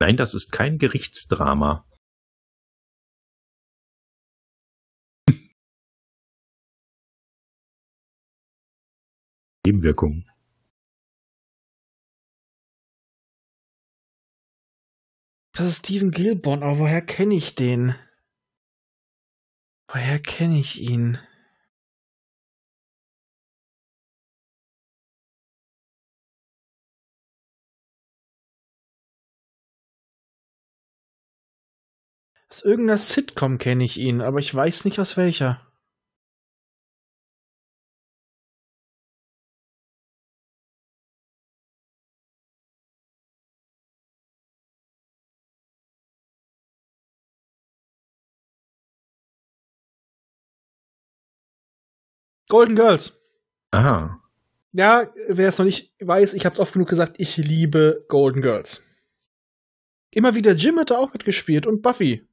Nein, 0.00 0.16
das 0.16 0.34
ist 0.34 0.50
kein 0.50 0.78
Gerichtsdrama. 0.78 1.86
Nebenwirkung. 9.74 10.24
Das 15.52 15.66
ist 15.66 15.78
Steven 15.78 16.10
Gilborn, 16.10 16.62
aber 16.62 16.78
woher 16.78 17.02
kenne 17.02 17.34
ich 17.34 17.54
den? 17.54 17.94
Woher 19.88 20.18
kenne 20.20 20.58
ich 20.58 20.80
ihn? 20.80 21.18
Aus 32.48 32.62
irgendeiner 32.62 32.98
Sitcom 32.98 33.58
kenne 33.58 33.84
ich 33.84 33.98
ihn, 33.98 34.20
aber 34.20 34.38
ich 34.38 34.54
weiß 34.54 34.84
nicht 34.84 35.00
aus 35.00 35.16
welcher. 35.16 35.63
Golden 52.54 52.76
Girls. 52.76 53.20
Aha. 53.72 54.22
Ja, 54.70 55.12
wer 55.28 55.48
es 55.48 55.58
noch 55.58 55.64
nicht 55.64 55.92
weiß, 56.00 56.34
ich 56.34 56.46
habe 56.46 56.54
es 56.54 56.60
oft 56.60 56.74
genug 56.74 56.88
gesagt, 56.88 57.16
ich 57.18 57.36
liebe 57.36 58.04
Golden 58.08 58.42
Girls. 58.42 58.84
Immer 60.12 60.36
wieder 60.36 60.52
Jim 60.52 60.78
hat 60.78 60.92
da 60.92 60.98
auch 60.98 61.12
mitgespielt 61.12 61.66
und 61.66 61.82
Buffy. 61.82 62.28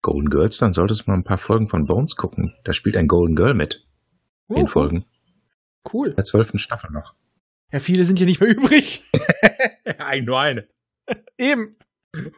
Golden 0.00 0.30
Girls, 0.30 0.56
dann 0.56 0.72
solltest 0.72 1.02
du 1.06 1.10
mal 1.10 1.18
ein 1.18 1.24
paar 1.24 1.36
Folgen 1.36 1.68
von 1.68 1.84
Bones 1.84 2.16
gucken. 2.16 2.54
Da 2.64 2.72
spielt 2.72 2.96
ein 2.96 3.06
Golden 3.06 3.36
Girl 3.36 3.52
mit. 3.52 3.86
In 4.48 4.62
Oh, 4.62 4.66
Folgen. 4.66 5.04
Cool. 5.92 6.14
Der 6.14 6.24
zwölften 6.24 6.58
Staffel 6.58 6.90
noch. 6.90 7.14
Ja, 7.72 7.80
viele 7.80 8.04
sind 8.04 8.18
ja 8.18 8.24
nicht 8.24 8.40
mehr 8.40 8.48
übrig. 8.56 9.02
Ein, 9.98 10.24
nur 10.24 10.40
eine. 10.40 10.66
Eben. 11.36 11.76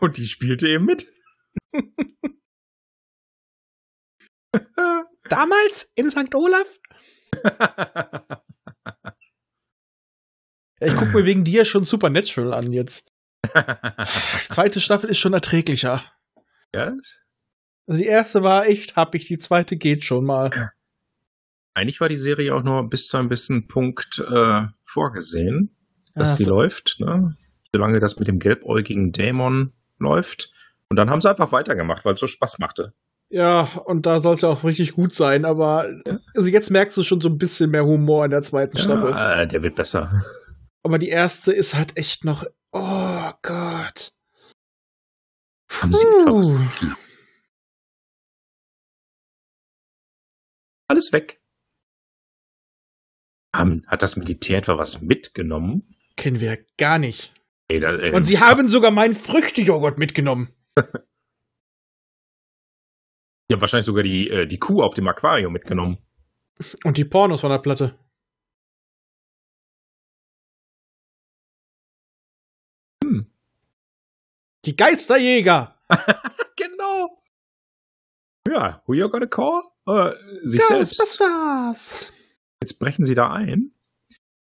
Und 0.01 0.17
die 0.17 0.27
spielte 0.27 0.67
eben 0.67 0.87
mit. 0.87 1.07
Damals 5.29 5.91
in 5.95 6.11
St. 6.11 6.35
Olaf? 6.35 6.67
Ich 10.81 10.95
gucke 10.95 11.13
mir 11.13 11.25
wegen 11.27 11.45
dir 11.45 11.65
schon 11.65 11.85
Supernatural 11.85 12.53
an 12.55 12.73
jetzt. 12.73 13.13
Die 13.45 13.51
zweite 14.41 14.81
Staffel 14.81 15.11
ist 15.11 15.19
schon 15.19 15.33
erträglicher. 15.33 16.05
ja, 16.75 16.93
Also 17.87 18.01
die 18.01 18.07
erste 18.07 18.43
war 18.43 18.67
echt 18.67 18.97
happig, 18.97 19.27
die 19.27 19.39
zweite 19.39 19.77
geht 19.77 20.05
schon 20.05 20.25
mal. 20.25 20.73
eigentlich 21.75 22.01
war 22.01 22.09
die 22.09 22.17
Serie 22.19 22.55
auch 22.55 22.63
nur 22.63 22.89
bis 22.89 23.09
zu 23.09 23.17
einem 23.17 23.29
bisschen 23.29 23.67
Punkt 23.69 24.19
äh, 24.19 24.67
vorgesehen, 24.85 25.77
dass 26.15 26.37
sie 26.37 26.45
so- 26.45 26.55
läuft, 26.55 26.97
ne? 27.01 27.37
Solange 27.73 28.01
das 28.01 28.19
mit 28.19 28.29
dem 28.29 28.39
gelbäugigen 28.39 29.13
Dämon 29.13 29.75
läuft. 29.99 30.51
Und 30.89 30.97
dann 30.97 31.11
haben 31.11 31.21
sie 31.21 31.29
einfach 31.29 31.53
weitergemacht, 31.53 32.05
weil 32.07 32.15
es 32.15 32.21
so 32.21 32.27
Spaß 32.27 32.59
machte. 32.61 32.95
Ja, 33.31 33.65
und 33.85 34.07
da 34.07 34.21
soll 34.21 34.35
es 34.35 34.41
ja 34.41 34.49
auch 34.49 34.65
richtig 34.65 34.93
gut 34.93 35.15
sein, 35.15 35.45
aber 35.45 35.87
also 36.35 36.49
jetzt 36.49 36.71
merkst 36.71 36.97
du 36.97 37.03
schon 37.03 37.21
so 37.21 37.29
ein 37.29 37.37
bisschen 37.37 37.71
mehr 37.71 37.85
Humor 37.85 38.25
in 38.25 38.31
der 38.31 38.43
zweiten 38.43 38.79
Staffel. 38.79 39.11
Ja, 39.11 39.43
äh, 39.43 39.49
der 39.49 39.63
wird 39.63 39.75
besser. 39.75 40.25
Aber 40.85 40.99
die 40.99 41.09
erste 41.09 41.53
ist 41.53 41.75
halt 41.75 41.99
echt 41.99 42.25
noch. 42.25 42.47
Oh 42.73 43.31
Gott. 43.43 44.13
Haben 45.71 45.93
sie 45.93 46.07
etwa 46.07 46.31
was? 46.33 46.55
Alles 50.89 51.13
weg. 51.13 51.43
Haben, 53.55 53.85
hat 53.87 54.03
das 54.03 54.17
Militär 54.17 54.59
etwa 54.59 54.79
was 54.79 55.03
mitgenommen? 55.03 55.95
Kennen 56.17 56.41
wir 56.41 56.59
gar 56.79 56.99
nicht. 56.99 57.35
Ey, 57.69 57.81
da, 57.81 57.95
äh, 57.99 58.13
Und 58.13 58.25
sie 58.25 58.41
haben 58.41 58.69
sogar 58.69 58.91
meinen 58.91 59.15
Früchtejoghurt 59.15 59.99
mitgenommen. 59.99 60.49
ja, 63.51 63.61
wahrscheinlich 63.61 63.87
sogar 63.87 64.03
die, 64.03 64.29
äh, 64.29 64.47
die 64.47 64.59
Kuh 64.59 64.83
auf 64.83 64.95
dem 64.95 65.09
Aquarium 65.09 65.53
mitgenommen. 65.53 65.99
Und 66.85 66.99
die 66.99 67.05
Pornos 67.05 67.41
von 67.41 67.51
der 67.51 67.59
Platte. 67.59 67.99
Hm. 73.03 73.31
Die 74.65 74.77
Geisterjäger. 74.77 75.75
Genau. 76.59 77.23
Ja, 78.49 78.83
who 78.87 78.95
you 78.95 79.09
gonna 79.09 79.27
call? 79.27 79.63
Äh, 79.87 80.11
sich 80.43 80.61
selbst. 80.65 80.99
Ghostbusters. 80.99 82.13
Jetzt 82.61 82.79
brechen 82.81 83.05
sie 83.05 83.15
da 83.15 83.31
ein. 83.31 83.73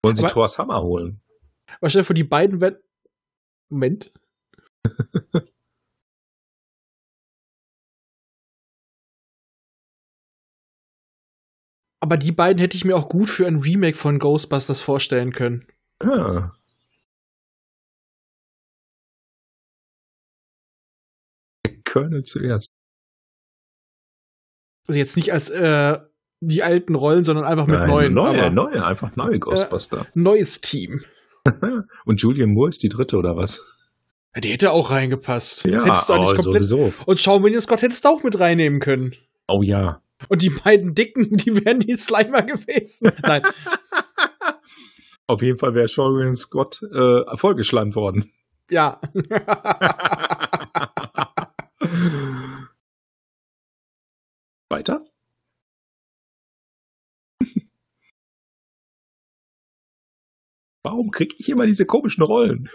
Wollen 0.04 0.16
sie 0.16 0.24
Thors 0.28 0.60
Hammer 0.60 0.84
holen? 0.84 1.22
Dir 1.82 2.04
vor, 2.04 2.14
die 2.14 2.24
beiden 2.24 2.62
werden. 2.62 2.78
Moment. 3.70 4.14
Aber 12.04 12.18
die 12.18 12.34
beiden 12.34 12.60
hätte 12.60 12.76
ich 12.76 12.84
mir 12.84 12.98
auch 12.98 13.08
gut 13.08 13.30
für 13.30 13.48
ein 13.48 13.60
Remake 13.60 13.96
von 13.96 14.20
Ghostbusters 14.20 14.82
vorstellen 14.82 15.32
können. 15.32 15.66
Ah. 16.02 16.52
Colonel 21.86 22.24
zuerst. 22.24 22.68
Also 24.86 25.00
jetzt 25.00 25.16
nicht 25.16 25.32
als 25.32 25.50
äh, 25.50 25.98
die 26.42 26.62
alten 26.62 26.96
Rollen, 26.96 27.24
sondern 27.24 27.46
einfach 27.46 27.68
mit 27.68 27.80
Nein, 27.80 27.90
neuen. 27.90 28.14
Neue, 28.14 28.52
neue, 28.52 28.86
einfach 28.86 29.16
neue 29.16 29.40
Ghostbuster. 29.40 30.02
Äh, 30.02 30.06
neues 30.14 30.60
Team. 30.60 31.06
Und 32.04 32.22
Julian 32.22 32.50
Moore 32.50 32.68
ist 32.68 32.84
die 32.84 32.90
dritte 32.90 33.16
oder 33.16 33.38
was? 33.38 33.62
Ja, 34.36 34.42
die 34.42 34.50
hätte 34.50 34.74
auch 34.74 34.92
reingepasst. 34.92 35.66
das 35.66 35.86
hättest 35.86 36.10
du 36.10 36.14
oh, 36.16 36.34
komplett. 36.34 36.66
sowieso. 36.66 36.94
Und 37.06 37.22
Shawn 37.22 37.44
William 37.44 37.62
Scott 37.62 37.82
hättest 37.82 38.04
du 38.04 38.10
auch 38.10 38.24
mit 38.24 38.38
reinnehmen 38.42 38.82
können. 38.82 39.16
Oh 39.48 39.62
ja. 39.62 40.03
Und 40.30 40.42
die 40.42 40.50
beiden 40.50 40.94
Dicken, 40.94 41.38
die 41.38 41.64
wären 41.64 41.80
die 41.80 41.98
Slimer 41.98 42.42
gewesen. 42.44 43.12
Nein. 43.22 43.44
Auf 45.28 45.42
jeden 45.42 45.58
Fall 45.58 45.74
wäre 45.74 45.88
William 45.88 46.36
Scott 46.36 46.82
äh, 46.84 47.38
vollgeschlammt 47.38 47.96
worden. 47.96 48.32
Ja. 48.70 49.00
Weiter? 54.70 55.06
Warum 60.84 61.12
kriege 61.12 61.36
ich 61.38 61.50
immer 61.50 61.66
diese 61.66 61.86
komischen 61.86 62.24
Rollen? 62.24 62.70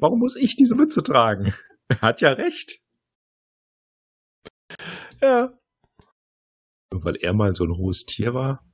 Warum 0.00 0.18
muss 0.18 0.36
ich 0.36 0.56
diese 0.56 0.74
Mütze 0.74 1.02
tragen? 1.02 1.54
Er 1.88 2.00
hat 2.00 2.20
ja 2.20 2.30
recht. 2.30 2.80
ja. 5.20 5.56
Nur 6.96 7.04
weil 7.04 7.16
er 7.16 7.34
mal 7.34 7.54
so 7.54 7.64
ein 7.64 7.76
hohes 7.76 8.06
Tier 8.06 8.32
war. 8.32 8.64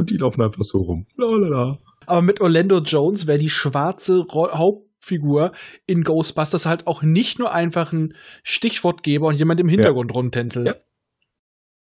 Und 0.00 0.10
die 0.10 0.16
laufen 0.16 0.40
einfach 0.42 0.62
so 0.62 0.78
rum. 0.78 1.08
Lalala. 1.16 1.80
Aber 2.06 2.22
mit 2.22 2.40
Orlando 2.40 2.78
Jones 2.78 3.26
wäre 3.26 3.38
die 3.38 3.50
schwarze 3.50 4.18
Ro 4.18 4.52
Hauptfigur 4.52 5.52
in 5.86 6.04
Ghostbusters 6.04 6.66
halt 6.66 6.86
auch 6.86 7.02
nicht 7.02 7.40
nur 7.40 7.52
einfach 7.52 7.92
ein 7.92 8.14
Stichwortgeber 8.44 9.26
und 9.26 9.34
jemand 9.34 9.58
im 9.58 9.68
Hintergrund 9.68 10.14
rumtänzelt. 10.14 10.66
Ja. 10.68 10.74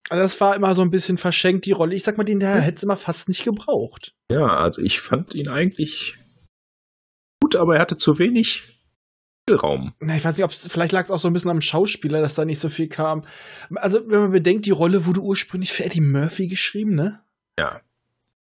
Also 0.08 0.22
das 0.22 0.40
war 0.40 0.54
immer 0.54 0.76
so 0.76 0.82
ein 0.82 0.90
bisschen 0.90 1.18
verschenkt, 1.18 1.66
die 1.66 1.72
Rolle. 1.72 1.96
Ich 1.96 2.04
sag 2.04 2.16
mal, 2.18 2.24
den 2.24 2.38
der 2.38 2.60
hätte 2.60 2.76
es 2.76 2.82
immer 2.84 2.96
fast 2.96 3.28
nicht 3.28 3.42
gebraucht. 3.42 4.14
Ja, 4.30 4.46
also 4.46 4.80
ich 4.80 5.00
fand 5.00 5.34
ihn 5.34 5.48
eigentlich 5.48 6.14
gut, 7.42 7.56
aber 7.56 7.74
er 7.74 7.80
hatte 7.82 7.96
zu 7.96 8.20
wenig 8.20 8.75
Spielraum. 9.50 9.94
Na, 10.00 10.16
ich 10.16 10.24
weiß 10.24 10.36
nicht, 10.36 10.44
ob 10.44 10.50
vielleicht 10.52 10.90
lag 10.90 11.04
es 11.04 11.10
auch 11.12 11.20
so 11.20 11.28
ein 11.28 11.32
bisschen 11.32 11.50
am 11.52 11.60
Schauspieler, 11.60 12.20
dass 12.20 12.34
da 12.34 12.44
nicht 12.44 12.58
so 12.58 12.68
viel 12.68 12.88
kam. 12.88 13.22
Also, 13.76 14.00
wenn 14.10 14.18
man 14.22 14.30
bedenkt, 14.32 14.66
die 14.66 14.72
Rolle 14.72 15.06
wurde 15.06 15.20
ursprünglich 15.20 15.72
für 15.72 15.84
Eddie 15.84 16.00
Murphy 16.00 16.48
geschrieben, 16.48 16.96
ne? 16.96 17.22
Ja. 17.56 17.80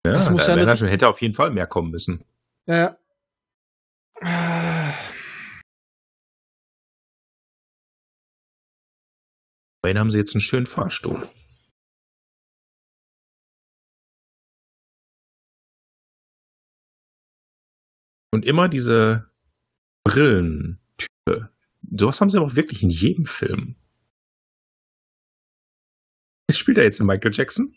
Ja, 0.05 0.13
Das 0.13 0.29
muss 0.29 0.45
da 0.45 0.55
ja 0.57 0.77
schon- 0.77 0.87
hätte 0.87 1.09
auf 1.09 1.21
jeden 1.21 1.33
Fall 1.33 1.51
mehr 1.51 1.67
kommen 1.67 1.91
müssen. 1.91 2.23
Ja. 2.67 2.97
Ah, 4.21 4.93
Immerhin 9.83 9.99
haben 9.99 10.11
sie 10.11 10.17
jetzt 10.19 10.33
einen 10.35 10.41
schönen 10.41 10.65
Fahrstuhl. 10.67 11.29
Und 18.33 18.45
immer 18.45 18.67
diese 18.69 19.29
Brillentype. 20.07 21.51
Sowas 21.91 22.21
haben 22.21 22.29
sie 22.29 22.37
aber 22.37 22.45
auch 22.47 22.55
wirklich 22.55 22.81
in 22.81 22.89
jedem 22.89 23.25
Film. 23.25 23.75
Spielt 26.49 26.77
er 26.77 26.85
jetzt 26.85 27.01
in 27.01 27.05
Michael 27.05 27.33
Jackson? 27.33 27.75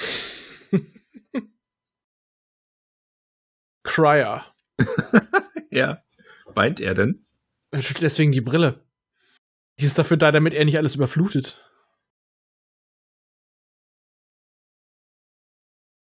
Cryer. 3.84 4.46
Ja. 5.70 6.04
Weint 6.44 6.80
er 6.80 6.92
denn? 6.92 7.24
Deswegen 7.72 8.30
die 8.30 8.42
Brille. 8.42 8.84
Die 9.78 9.86
ist 9.86 9.98
dafür 9.98 10.18
da, 10.18 10.30
damit 10.32 10.52
er 10.52 10.66
nicht 10.66 10.76
alles 10.76 10.96
überflutet. 10.96 11.64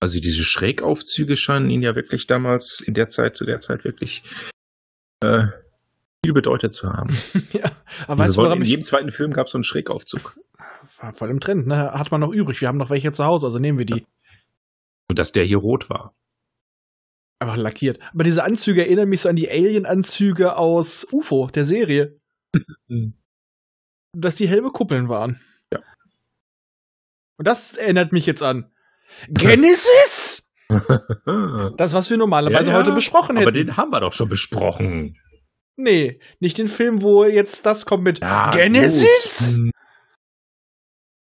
Also 0.01 0.21
diese 0.21 0.43
Schrägaufzüge 0.45 1.37
scheinen 1.37 1.69
ihn 1.69 1.83
ja 1.83 1.95
wirklich 1.95 2.27
damals, 2.27 2.81
in 2.81 2.95
der 2.95 3.11
Zeit, 3.11 3.37
zu 3.37 3.45
der 3.45 3.61
Zeit 3.61 3.85
wirklich 3.85 4.23
äh, 5.21 5.49
viel 6.25 6.33
bedeutet 6.33 6.75
zu 6.75 6.93
haben. 6.93 7.17
ja. 7.53 7.71
Aber 8.07 8.25
weißt 8.25 8.37
du, 8.37 8.43
woran 8.43 8.59
in 8.59 8.65
jedem 8.65 8.85
zweiten 8.85 9.11
Film 9.11 9.33
gab 9.33 9.47
es 9.47 9.53
so 9.53 9.59
einen 9.59 9.65
Schrägaufzug. 9.65 10.39
war 10.99 11.13
voll 11.13 11.31
im 11.31 11.41
Trend, 11.41 11.67
ne? 11.67 11.93
Hat 11.93 12.11
man 12.11 12.21
noch 12.21 12.33
übrig. 12.33 12.61
Wir 12.61 12.69
haben 12.69 12.79
noch 12.79 12.91
welche 12.91 13.13
zu 13.13 13.25
Hause, 13.25 13.47
also 13.47 13.59
nehmen 13.59 13.79
wir 13.79 13.87
die. 13.87 14.07
Und 15.11 15.19
dass 15.19 15.33
der 15.33 15.45
hier 15.45 15.59
rot 15.59 15.89
war. 15.89 16.15
Einfach 17.41 17.57
lackiert. 17.57 18.01
Aber 18.13 18.25
diese 18.25 18.43
Anzüge 18.43 18.83
erinnern 18.83 19.09
mich 19.09 19.21
so 19.21 19.29
an 19.29 19.37
die 19.37 19.49
Alien-Anzüge 19.49 20.57
aus 20.57 21.07
UFO, 21.13 21.47
der 21.47 21.65
Serie. 21.65 22.19
Mhm. 22.89 23.15
Dass 24.13 24.35
die 24.35 24.49
Helme 24.49 24.71
Kuppeln 24.71 25.09
waren. 25.09 25.41
Ja. 25.73 25.81
Und 27.37 27.47
das 27.47 27.77
erinnert 27.77 28.13
mich 28.13 28.27
jetzt 28.27 28.43
an 28.43 28.73
Genesis! 29.29 30.18
Das, 31.77 31.95
was 31.95 32.11
wir 32.11 32.17
normalerweise 32.17 32.67
Ja, 32.71 32.73
ja, 32.73 32.79
heute 32.79 32.93
besprochen 32.93 33.37
hätten. 33.37 33.49
Aber 33.49 33.53
den 33.57 33.77
haben 33.77 33.91
wir 33.91 34.01
doch 34.01 34.13
schon 34.13 34.29
besprochen. 34.29 35.17
nee, 35.77 36.21
nicht 36.41 36.59
den 36.59 36.69
Film, 36.69 37.03
wo 37.03 37.25
jetzt 37.25 37.65
das 37.67 37.87
kommt 37.87 38.05
mit 38.05 38.21
Ja, 38.21 38.51
Genesis! 38.51 39.59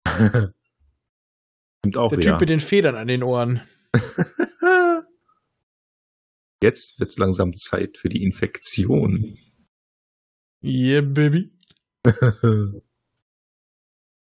Stimmt 0.06 1.96
auch 1.96 2.10
Der. 2.10 2.20
Typ 2.20 2.40
mit 2.40 2.50
den 2.50 2.60
Federn 2.60 2.94
an 2.96 3.08
den 3.08 3.22
Ohren. 3.22 3.62
Jetzt 6.62 7.00
wird's 7.00 7.18
langsam 7.18 7.54
Zeit 7.54 7.98
für 7.98 8.08
die 8.08 8.22
Infektion. 8.22 9.36
Yeah, 10.62 11.00
baby. 11.00 11.50
Eine 12.04 12.82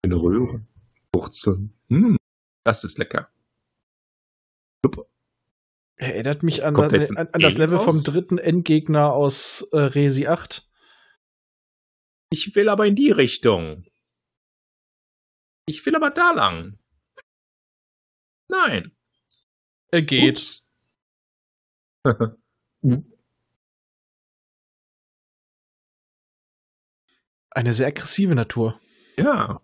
Röhre. 0.04 0.60
Wurzeln. 1.14 1.72
Hm, 1.88 2.18
das 2.62 2.84
ist 2.84 2.98
lecker. 2.98 3.30
Erinnert 5.98 6.42
mich 6.42 6.62
an, 6.62 6.76
an, 6.76 6.94
ein 6.94 7.16
an 7.16 7.40
das 7.40 7.56
Level 7.56 7.78
vom 7.78 7.96
raus? 7.96 8.02
dritten 8.02 8.36
Endgegner 8.38 9.12
aus 9.12 9.66
äh, 9.72 9.78
Resi 9.78 10.26
8. 10.26 10.70
Ich 12.30 12.54
will 12.54 12.68
aber 12.68 12.86
in 12.86 12.94
die 12.94 13.10
Richtung. 13.10 13.86
Ich 15.66 15.84
will 15.86 15.96
aber 15.96 16.10
da 16.10 16.32
lang. 16.32 16.78
Nein. 18.48 18.94
Er 19.90 20.02
geht. 20.02 20.60
Eine 27.50 27.72
sehr 27.72 27.86
aggressive 27.86 28.34
Natur. 28.34 28.78
ja. 29.16 29.62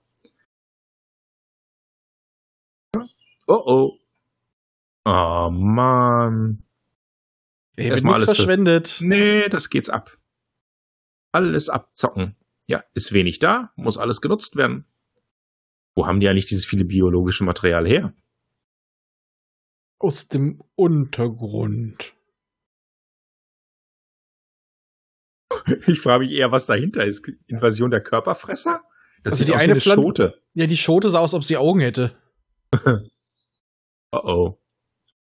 Oh 3.49 3.63
oh. 3.67 4.02
Oh 5.05 5.49
Mann. 5.51 6.63
Wird 7.77 7.89
Erstmal 7.91 8.15
nichts 8.15 8.29
alles 8.29 8.39
für- 8.39 8.45
verschwendet. 8.47 8.99
Nee, 9.01 9.49
das 9.49 9.71
geht's 9.71 9.89
ab. 9.89 10.17
Alles 11.33 11.69
abzocken. 11.69 12.37
Ja, 12.67 12.85
ist 12.95 13.13
wenig 13.13 13.39
da, 13.39 13.73
muss 13.77 13.99
alles 13.99 14.21
genutzt 14.21 14.57
werden. 14.57 14.87
Wo 15.97 16.07
haben 16.07 16.21
die 16.21 16.29
eigentlich 16.29 16.47
dieses 16.47 16.65
viele 16.65 16.85
biologische 16.85 17.45
Material 17.45 17.87
her? 17.87 18.15
Aus 19.99 20.29
dem 20.29 20.63
Untergrund. 20.75 22.15
Ich 25.87 26.01
frage 26.01 26.25
mich 26.25 26.33
eher, 26.33 26.51
was 26.51 26.67
dahinter 26.67 27.05
ist. 27.05 27.27
Invasion 27.47 27.91
der 27.91 28.01
Körperfresser? 28.03 28.83
Das 29.23 29.35
Also 29.35 29.37
sieht 29.39 29.49
die 29.49 29.53
aus 29.55 29.61
eine 29.61 29.69
wie 29.69 29.73
eine 29.73 29.81
Pflanze- 29.81 30.03
Schote. 30.03 30.43
Ja, 30.55 30.67
die 30.67 30.77
Schote 30.77 31.09
sah 31.11 31.21
aus, 31.21 31.35
ob 31.35 31.45
sie 31.45 31.57
Augen 31.57 31.81
hätte. 31.81 32.17
Oh 34.15 34.19
oh. 34.25 34.62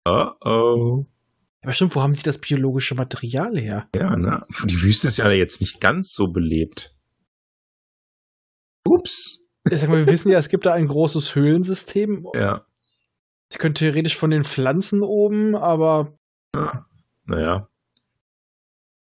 Oh 0.05 0.31
oh. 0.41 1.05
Aber 1.63 1.73
stimmt, 1.73 1.95
wo 1.95 2.01
haben 2.01 2.13
sie 2.13 2.23
das 2.23 2.39
biologische 2.39 2.95
Material 2.95 3.57
her? 3.57 3.87
Ja, 3.95 4.15
ne? 4.15 4.43
Die 4.65 4.81
Wüste 4.81 5.07
ist 5.07 5.17
ja 5.17 5.29
jetzt 5.29 5.61
nicht 5.61 5.79
ganz 5.79 6.13
so 6.13 6.27
belebt. 6.27 6.95
Ups. 8.87 9.47
Ich 9.69 9.79
sag 9.79 9.89
mal, 9.89 9.99
wir 9.99 10.11
wissen 10.11 10.31
ja, 10.31 10.39
es 10.39 10.49
gibt 10.49 10.65
da 10.65 10.73
ein 10.73 10.87
großes 10.87 11.35
Höhlensystem. 11.35 12.27
Ja. 12.33 12.65
Sie 13.51 13.59
können 13.59 13.75
theoretisch 13.75 14.17
von 14.17 14.31
den 14.31 14.43
Pflanzen 14.43 15.03
oben, 15.03 15.55
aber 15.55 16.17
ja. 16.55 16.87
Naja. 17.25 17.69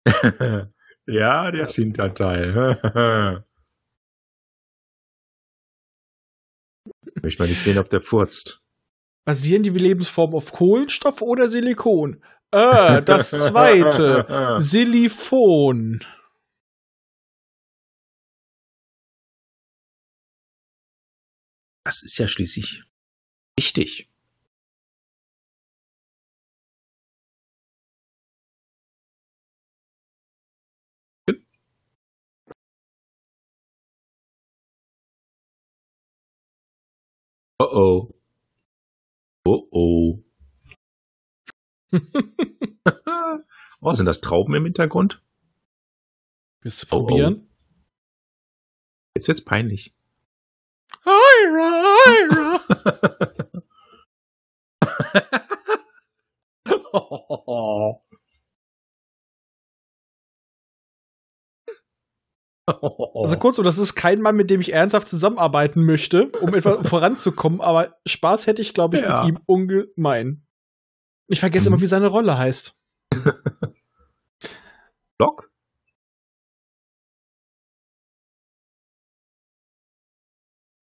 ja, 1.08 1.52
der 1.52 1.68
Hinterteil. 1.68 2.80
Möchte 7.22 7.42
mal 7.42 7.50
nicht 7.50 7.62
sehen, 7.62 7.78
ob 7.78 7.90
der 7.90 8.02
furzt. 8.02 8.65
Basieren 9.26 9.64
die 9.64 9.70
Lebensformen 9.72 10.36
auf 10.36 10.52
Kohlenstoff 10.52 11.22
oder 11.24 11.50
Silikon? 11.50 12.22
Äh, 12.52 13.02
das 13.02 13.32
zweite. 13.48 14.56
Silifon. 14.60 16.00
Das 21.84 22.02
ist 22.04 22.18
ja 22.18 22.28
schließlich 22.28 22.84
wichtig. 23.58 24.10
Oh 37.60 37.66
oh. 37.72 38.15
Oh 39.48 39.68
oh. 39.72 40.24
oh, 43.80 43.94
sind 43.94 44.08
das 44.08 44.20
Trauben 44.20 44.56
im 44.56 44.64
Hintergrund? 44.64 45.22
Willst 46.62 46.82
du 46.82 46.88
probieren? 46.88 47.36
Oh, 47.36 47.42
oh. 47.42 47.50
Jetzt 49.16 49.28
wird's 49.28 49.46
peinlich. 49.46 49.96
Ira, 51.06 51.96
Ira. 52.10 52.62
oh. 56.94 58.02
Also 62.68 63.38
kurz, 63.38 63.58
das 63.58 63.78
ist 63.78 63.94
kein 63.96 64.22
Mann, 64.22 64.36
mit 64.36 64.50
dem 64.50 64.60
ich 64.60 64.74
ernsthaft 64.74 65.08
zusammenarbeiten 65.08 65.86
möchte, 65.86 66.32
um 66.42 66.54
etwas 66.56 66.78
voranzukommen, 66.88 67.62
aber 67.62 67.96
Spaß 68.08 68.48
hätte 68.48 68.62
ich, 68.62 68.74
glaube 68.74 68.98
ich, 68.98 69.04
ja. 69.04 69.24
mit 69.24 69.30
ihm 69.30 69.40
ungemein. 69.46 70.46
Ich 71.28 71.40
vergesse 71.40 71.70
mhm. 71.70 71.76
immer, 71.76 71.82
wie 71.82 71.88
seine 71.88 72.08
Rolle 72.08 72.38
heißt. 72.38 72.76
Block? 75.18 75.52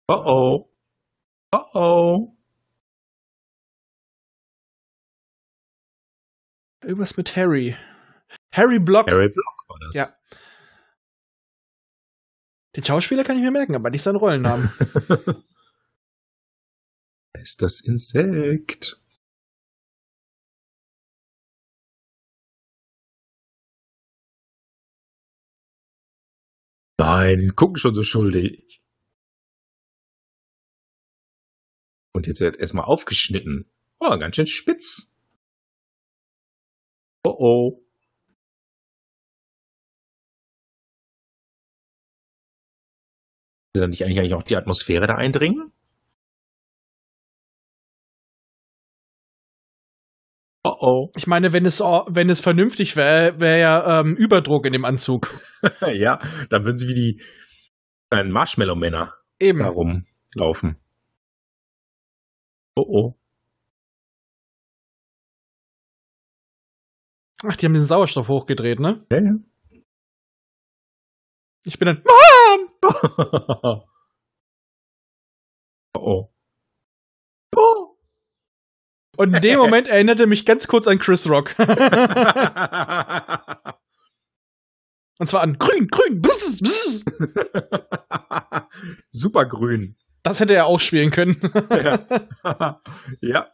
Oh 0.09 0.15
oh. 0.15 0.71
Oh 1.53 1.65
oh. 1.75 2.37
Irgendwas 6.83 7.17
mit 7.17 7.35
Harry. 7.37 7.77
Harry 8.53 8.79
Block. 8.79 9.11
Harry 9.11 9.29
Block 9.29 9.65
war 9.69 9.79
das. 9.81 9.95
Ja. 9.95 10.09
Den 12.77 12.85
Schauspieler 12.85 13.25
kann 13.25 13.37
ich 13.37 13.43
mir 13.43 13.51
merken, 13.51 13.75
aber 13.75 13.89
nicht 13.91 14.03
seinen 14.03 14.17
Rollennamen. 14.17 14.71
ist 17.41 17.63
das 17.63 17.81
Insekt? 17.81 19.01
Nein, 26.99 27.53
gucken 27.57 27.77
schon 27.77 27.95
so 27.95 28.03
schuldig. 28.03 28.81
Und 32.13 32.27
jetzt 32.27 32.41
wird 32.41 32.57
erstmal 32.57 32.85
aufgeschnitten. 32.85 33.71
Oh, 34.01 34.19
ganz 34.19 34.37
schön 34.37 34.47
spitz. 34.47 35.13
Oh 37.25 37.37
oh. 37.39 37.86
Dann 43.81 43.91
nicht 43.91 44.05
eigentlich 44.05 44.35
auch 44.35 44.43
die 44.43 44.57
Atmosphäre 44.57 45.07
da 45.07 45.15
eindringen? 45.15 45.73
Oh 50.65 50.75
oh. 50.81 51.13
Ich 51.17 51.29
meine, 51.29 51.53
wenn 51.53 51.65
es, 51.65 51.79
wenn 51.81 52.29
es 52.29 52.41
vernünftig 52.41 52.97
wäre, 52.97 53.39
wäre 53.41 53.61
ja 53.61 54.01
ähm, 54.01 54.17
Überdruck 54.17 54.67
in 54.67 54.73
dem 54.73 54.85
Anzug. 54.85 55.31
ja, 55.95 56.19
dann 56.51 56.65
würden 56.65 56.79
sie 56.79 56.89
wie 56.89 56.95
die 56.95 57.23
kleinen 58.11 58.33
Marshmallow-Männer 58.33 59.15
Eben. 59.41 59.61
herumlaufen. 59.63 60.77
Oh 62.75 62.83
oh. 62.83 63.15
Ach, 67.45 67.55
die 67.57 67.67
haben 67.67 67.75
den 67.75 67.85
Sauerstoff 67.85 68.29
hochgedreht, 68.29 68.81
ne? 68.81 69.05
Ja, 69.11 69.21
ja. 69.21 69.35
Ich 71.65 71.79
bin 71.79 71.87
dann, 71.87 72.03
Mann! 73.17 73.83
oh. 75.97 76.31
oh. 77.57 77.97
Und 79.17 79.35
in 79.35 79.41
dem 79.41 79.59
Moment 79.59 79.89
erinnerte 79.89 80.27
mich 80.27 80.45
ganz 80.45 80.67
kurz 80.67 80.87
an 80.87 80.99
Chris 80.99 81.29
Rock. 81.29 81.55
Und 85.19 85.29
zwar 85.29 85.41
an 85.41 85.57
grün, 85.59 85.89
grün, 85.89 86.21
bzz, 86.21 86.61
bzz. 86.61 87.05
Super 89.11 89.47
grün. 89.47 89.97
Das 90.23 90.41
hätte 90.41 90.55
er 90.55 90.67
auch 90.67 90.81
spielen 90.81 91.11
können. 91.11 91.41
ja. 91.71 92.81
ja. 93.23 93.49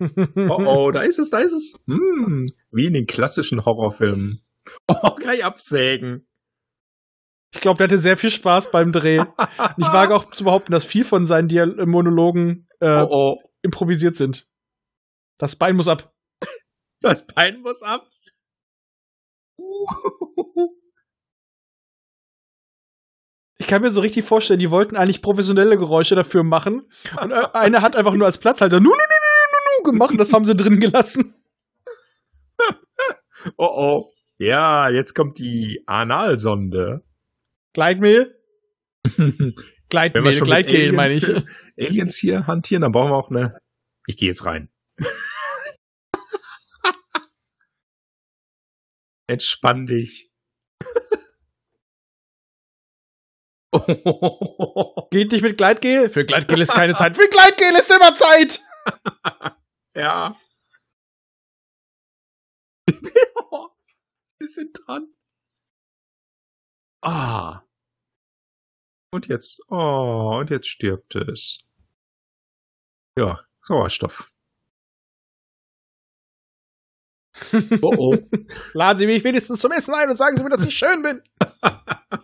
Oh 0.00 0.64
oh, 0.66 0.90
da 0.90 1.02
ist 1.02 1.18
es, 1.18 1.30
da 1.30 1.38
ist 1.38 1.52
es. 1.52 1.74
Hm, 1.86 2.50
wie 2.72 2.86
in 2.86 2.94
den 2.94 3.06
klassischen 3.06 3.64
Horrorfilmen. 3.64 4.42
Oh, 4.88 5.14
gleich 5.14 5.44
absägen. 5.44 6.26
Ich 7.52 7.60
glaube, 7.60 7.78
der 7.78 7.86
hatte 7.86 7.98
sehr 7.98 8.16
viel 8.16 8.30
Spaß 8.30 8.70
beim 8.70 8.92
Dreh. 8.92 9.18
ich 9.76 9.86
wage 9.86 10.14
auch 10.14 10.30
zu 10.30 10.44
behaupten, 10.44 10.72
dass 10.72 10.84
viel 10.84 11.04
von 11.04 11.26
seinen 11.26 11.48
Dial 11.48 11.78
äh, 11.78 11.86
Monologen 11.86 12.68
äh, 12.80 13.02
oh, 13.02 13.08
oh. 13.10 13.42
improvisiert 13.62 14.14
sind. 14.14 14.46
Das 15.38 15.56
Bein 15.56 15.76
muss 15.76 15.88
ab. 15.88 16.12
Das 17.02 17.26
Bein 17.26 17.62
muss 17.62 17.82
ab. 17.82 18.06
Ich 23.56 23.66
kann 23.66 23.80
mir 23.80 23.90
so 23.90 24.02
richtig 24.02 24.24
vorstellen, 24.24 24.60
die 24.60 24.70
wollten 24.70 24.96
eigentlich 24.96 25.22
professionelle 25.22 25.78
Geräusche 25.78 26.14
dafür 26.14 26.44
machen. 26.44 26.90
Und 27.22 27.30
äh, 27.30 27.46
einer 27.54 27.80
hat 27.80 27.96
einfach 27.96 28.12
nur 28.12 28.26
als 28.26 28.36
Platzhalter 28.36 28.80
nu, 28.80 28.90
nu, 28.90 28.94
nu, 28.94 28.96
nu, 28.96 29.78
nu, 29.78 29.92
gemacht 29.92 30.12
und 30.12 30.18
das 30.18 30.32
haben 30.34 30.44
sie 30.44 30.54
drin 30.54 30.78
gelassen. 30.78 31.34
oh 33.56 33.64
oh. 33.66 34.12
Ja, 34.38 34.90
jetzt 34.90 35.14
kommt 35.14 35.38
die 35.38 35.82
Analsonde. 35.86 37.02
Gleitmehl? 37.72 38.36
Gleitmehl, 39.88 40.40
Gleitgel 40.40 40.92
meine 40.92 41.14
ich. 41.14 41.28
Aliens 41.78 42.16
hier 42.16 42.46
hantieren, 42.46 42.82
dann 42.82 42.92
brauchen 42.92 43.10
wir 43.10 43.16
auch 43.16 43.30
eine. 43.30 43.58
Ich 44.06 44.16
gehe 44.16 44.28
jetzt 44.28 44.44
rein. 44.44 44.70
Entspann 49.28 49.86
dich. 49.86 50.30
Geht 55.10 55.30
nicht 55.30 55.42
mit 55.42 55.56
Gleitgel? 55.56 56.10
Für 56.10 56.24
Gleitgel 56.24 56.60
ist 56.60 56.72
keine 56.72 56.94
Zeit. 56.94 57.16
Für 57.16 57.28
Gleitgel 57.28 57.70
ist 57.70 57.90
immer 57.90 58.14
Zeit! 58.16 58.60
ja. 59.94 60.36
Sie 64.40 64.48
sind 64.48 64.76
dran. 64.84 65.14
Ah. 67.02 67.62
Und 69.12 69.26
jetzt, 69.26 69.60
oh, 69.68 70.38
und 70.40 70.50
jetzt 70.50 70.68
stirbt 70.68 71.14
es. 71.16 71.58
Ja, 73.18 73.40
Sauerstoff. 73.62 74.30
oh 77.82 77.94
oh. 77.96 78.16
Laden 78.74 78.98
Sie 78.98 79.06
mich 79.06 79.24
wenigstens 79.24 79.60
zum 79.60 79.72
Essen 79.72 79.94
ein 79.94 80.10
und 80.10 80.16
sagen 80.16 80.36
Sie 80.36 80.44
mir, 80.44 80.50
dass 80.50 80.64
ich 80.64 80.76
schön 80.76 81.02
bin. 81.02 81.22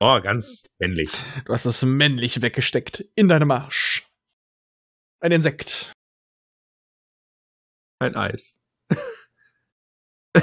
oh, 0.00 0.20
ganz 0.20 0.64
männlich. 0.78 1.10
Du 1.44 1.52
hast 1.52 1.66
es 1.66 1.82
männlich 1.82 2.42
weggesteckt 2.42 3.04
in 3.14 3.28
deinem 3.28 3.50
Arsch. 3.50 4.08
Ein 5.20 5.32
Insekt. 5.32 5.92
Ein 8.00 8.16
Eis. 8.16 8.61
er 10.34 10.42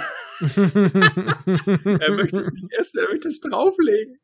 möchte 2.11 2.39
es 2.39 2.51
nicht 2.51 2.73
essen, 2.73 2.99
er 2.99 3.09
möchte 3.09 3.27
es 3.27 3.39
drauflegen. 3.41 4.19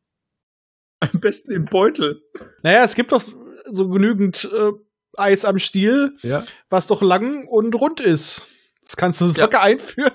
Am 1.00 1.20
besten 1.20 1.52
im 1.52 1.66
Beutel. 1.66 2.22
Naja, 2.64 2.84
es 2.84 2.96
gibt 2.96 3.12
doch 3.12 3.24
so 3.70 3.90
genügend 3.90 4.50
äh, 4.52 4.72
Eis 5.18 5.46
am 5.46 5.60
Stiel, 5.60 6.18
ja. 6.22 6.46
was 6.70 6.88
doch 6.88 7.02
lang 7.02 7.48
und 7.48 7.76
rund 7.76 8.00
ist. 8.00 8.48
Das 8.82 8.96
kannst 8.96 9.22
du 9.22 9.26
locker 9.26 9.58
ja. 9.58 9.62
einführen. 9.62 10.14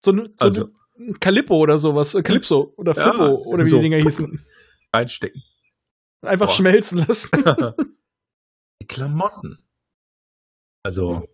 So, 0.00 0.14
so 0.14 0.28
also. 0.38 0.68
ein 0.98 1.18
Calippo 1.18 1.56
oder 1.56 1.78
sowas. 1.78 2.14
Äh, 2.14 2.22
Calypso 2.22 2.72
oder 2.76 2.94
Flippo 2.94 3.24
ja, 3.24 3.32
oder 3.32 3.64
wie 3.64 3.68
so. 3.68 3.76
die 3.76 3.82
Dinger 3.82 3.98
hießen. 3.98 4.40
Einstecken. 4.92 5.42
Einfach 6.22 6.46
Boah. 6.46 6.54
schmelzen 6.54 6.98
lassen. 7.06 7.44
die 8.82 8.86
Klamotten. 8.86 9.58
Also 10.82 11.28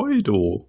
guido 0.00 0.66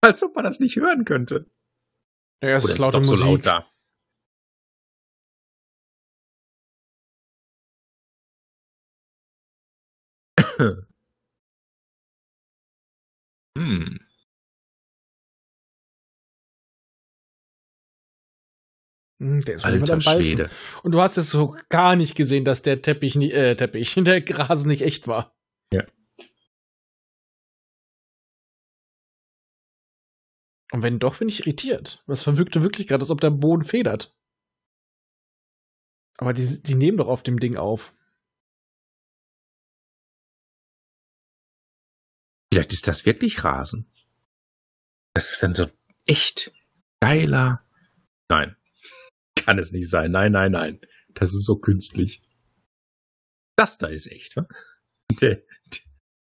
Als 0.00 0.22
ob 0.22 0.36
man 0.36 0.44
das 0.44 0.60
nicht 0.60 0.76
hören 0.76 1.04
könnte. 1.04 1.50
Ja, 2.42 2.50
es 2.56 2.62
oh, 2.62 2.66
Oder 2.66 2.74
ist, 2.74 2.78
laute 2.78 2.98
ist 2.98 3.04
doch 3.10 3.10
Musik. 3.10 3.24
so 3.24 3.30
laut 3.30 3.46
da. 3.46 3.66
hm. 13.58 14.07
Der 19.20 19.56
ist 19.56 19.64
am 19.64 19.72
Alter 19.72 19.96
Beißen. 19.96 20.24
Schwede. 20.24 20.50
Und 20.84 20.92
du 20.92 21.00
hast 21.00 21.16
es 21.16 21.30
so 21.30 21.56
gar 21.68 21.96
nicht 21.96 22.14
gesehen, 22.14 22.44
dass 22.44 22.62
der 22.62 22.82
Teppich 22.82 23.16
nicht, 23.16 23.32
äh, 23.32 23.56
Teppich, 23.56 23.94
der 23.98 24.22
Rasen 24.38 24.68
nicht 24.68 24.82
echt 24.82 25.08
war. 25.08 25.36
Ja. 25.72 25.84
Und 30.70 30.82
wenn 30.82 30.98
doch, 30.98 31.18
bin 31.18 31.28
ich 31.28 31.40
irritiert. 31.40 32.04
Das 32.06 32.22
verwirkte 32.22 32.62
wirklich 32.62 32.86
gerade, 32.86 33.02
als 33.02 33.10
ob 33.10 33.20
der 33.20 33.30
Boden 33.30 33.64
federt. 33.64 34.16
Aber 36.18 36.32
die, 36.32 36.62
die 36.62 36.74
nehmen 36.74 36.98
doch 36.98 37.08
auf 37.08 37.22
dem 37.22 37.40
Ding 37.40 37.56
auf. 37.56 37.94
Vielleicht 42.52 42.72
ist 42.72 42.86
das 42.86 43.04
wirklich 43.04 43.44
Rasen. 43.44 43.90
Das 45.14 45.32
ist 45.32 45.42
dann 45.42 45.54
so 45.54 45.68
echt 46.06 46.52
geiler. 47.00 47.62
Nein. 48.28 48.57
Kann 49.48 49.58
es 49.58 49.72
nicht 49.72 49.88
sein. 49.88 50.10
Nein, 50.10 50.32
nein, 50.32 50.52
nein. 50.52 50.78
Das 51.14 51.30
ist 51.32 51.46
so 51.46 51.56
künstlich. 51.56 52.22
Das 53.56 53.78
da 53.78 53.86
ist 53.86 54.06
echt, 54.06 54.36
wa? 54.36 54.46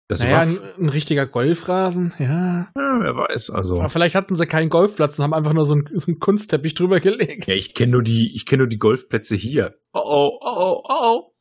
Das 0.08 0.20
naja, 0.20 0.34
war, 0.34 0.42
ein, 0.42 0.60
ein 0.78 0.88
richtiger 0.90 1.24
Golfrasen, 1.24 2.12
ja. 2.18 2.70
ja, 2.76 3.00
wer 3.00 3.16
weiß, 3.16 3.48
also. 3.48 3.78
Aber 3.78 3.88
vielleicht 3.88 4.14
hatten 4.14 4.34
sie 4.34 4.46
keinen 4.46 4.68
Golfplatz 4.68 5.18
und 5.18 5.22
haben 5.22 5.32
einfach 5.32 5.54
nur 5.54 5.64
so 5.64 5.72
einen, 5.72 5.88
so 5.94 6.08
einen 6.08 6.18
Kunstteppich 6.18 6.74
drüber 6.74 7.00
gelegt. 7.00 7.46
Ja, 7.46 7.54
ich 7.54 7.72
kenne 7.72 7.92
nur 7.92 8.02
die, 8.02 8.30
ich 8.34 8.44
kenne 8.44 8.64
nur 8.64 8.68
die 8.68 8.76
Golfplätze 8.76 9.36
hier. 9.36 9.78
Oh 9.94 10.00
oh, 10.04 10.38
oh 10.42 10.54
oh, 10.58 10.82
oh 10.86 11.32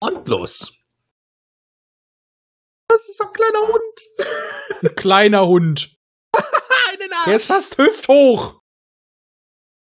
oh. 0.00 0.06
Und 0.06 0.28
los. 0.28 0.78
Das 2.88 3.08
ist 3.08 3.16
so 3.16 3.24
ein 3.24 3.32
kleiner 3.32 3.72
Hund. 3.72 4.82
Ein 4.82 4.94
kleiner 4.94 5.46
Hund. 5.48 5.96
Einen 7.12 7.24
Der 7.26 7.36
ist 7.36 7.46
fast 7.46 7.78
hüfthoch. 7.78 8.60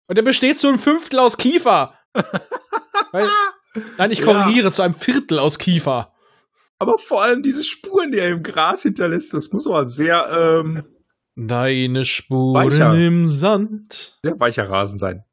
Und 0.07 0.17
der 0.17 0.23
besteht 0.23 0.57
zu 0.57 0.67
einem 0.67 0.79
Fünftel 0.79 1.19
aus 1.19 1.37
Kiefer. 1.37 1.97
Weil, 3.11 3.29
nein, 3.97 4.11
ich 4.11 4.19
Ja. 4.19 4.25
korrigiere, 4.25 4.71
zu 4.71 4.81
einem 4.81 4.93
Viertel 4.93 5.39
aus 5.39 5.59
Kiefer. 5.59 6.13
Aber 6.79 6.97
vor 6.99 7.23
allem 7.23 7.43
diese 7.43 7.63
Spuren, 7.63 8.11
die 8.11 8.19
er 8.19 8.29
im 8.29 8.43
Gras 8.43 8.83
hinterlässt, 8.83 9.33
das 9.33 9.51
muss 9.51 9.67
aber 9.67 9.87
sehr, 9.87 10.61
ähm, 10.63 10.85
Deine 11.35 12.05
Spuren 12.05 12.71
Weicher. 12.71 12.93
im 12.93 13.27
Sand. 13.27 14.17
sehr 14.23 14.39
weicher 14.39 14.69
Rasen 14.69 14.97
sein. 14.97 15.23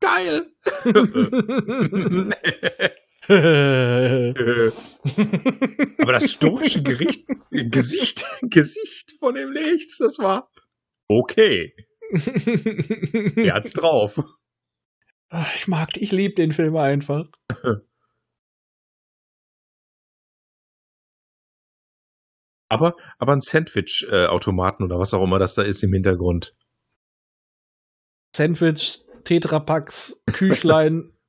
Geil. 0.00 0.46
aber 5.98 6.12
das 6.12 6.32
stoische 6.32 6.82
Gericht, 6.82 7.28
Gesicht, 7.50 8.24
Gesicht 8.42 9.12
von 9.20 9.36
dem 9.36 9.52
Lichts, 9.52 9.98
das 9.98 10.18
war 10.18 10.50
okay. 11.08 11.74
Er 13.36 13.54
hat's 13.54 13.72
drauf. 13.72 14.18
Ich 15.54 15.68
mag, 15.68 15.96
ich 15.96 16.10
liebe 16.10 16.34
den 16.34 16.50
Film 16.52 16.76
einfach. 16.76 17.28
Aber, 22.68 22.96
aber 23.18 23.32
ein 23.32 23.40
Sandwich-Automaten 23.40 24.84
oder 24.84 24.98
was 24.98 25.14
auch 25.14 25.22
immer 25.22 25.38
das 25.38 25.54
da 25.54 25.62
ist 25.62 25.82
im 25.82 25.92
Hintergrund. 25.92 26.54
Sandwich, 28.34 29.02
Tetrapacks, 29.24 30.22
Küchlein, 30.32 31.12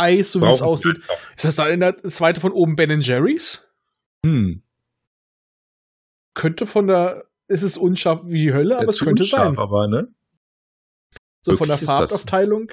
Eis, 0.00 0.32
so 0.32 0.40
wie 0.40 0.46
es 0.46 0.62
aussieht. 0.62 0.98
Ist 1.36 1.44
das 1.44 1.56
da 1.56 1.68
in 1.68 1.80
der 1.80 2.02
zweite 2.02 2.40
von 2.40 2.52
oben 2.52 2.76
Ben 2.76 3.00
Jerry's? 3.00 3.68
Hm, 4.24 4.62
Könnte 6.34 6.66
von 6.66 6.86
der, 6.86 7.28
ist 7.48 7.62
es 7.62 7.76
unscharf 7.76 8.20
wie 8.24 8.44
die 8.44 8.52
Hölle, 8.54 8.78
aber 8.78 8.88
es 8.88 9.00
könnte 9.00 9.24
unscharf, 9.24 9.54
sein. 9.54 9.58
aber, 9.58 9.88
ne? 9.88 10.14
So 11.42 11.56
von 11.56 11.68
der. 11.68 11.78
Farbaufteilung. 11.78 12.72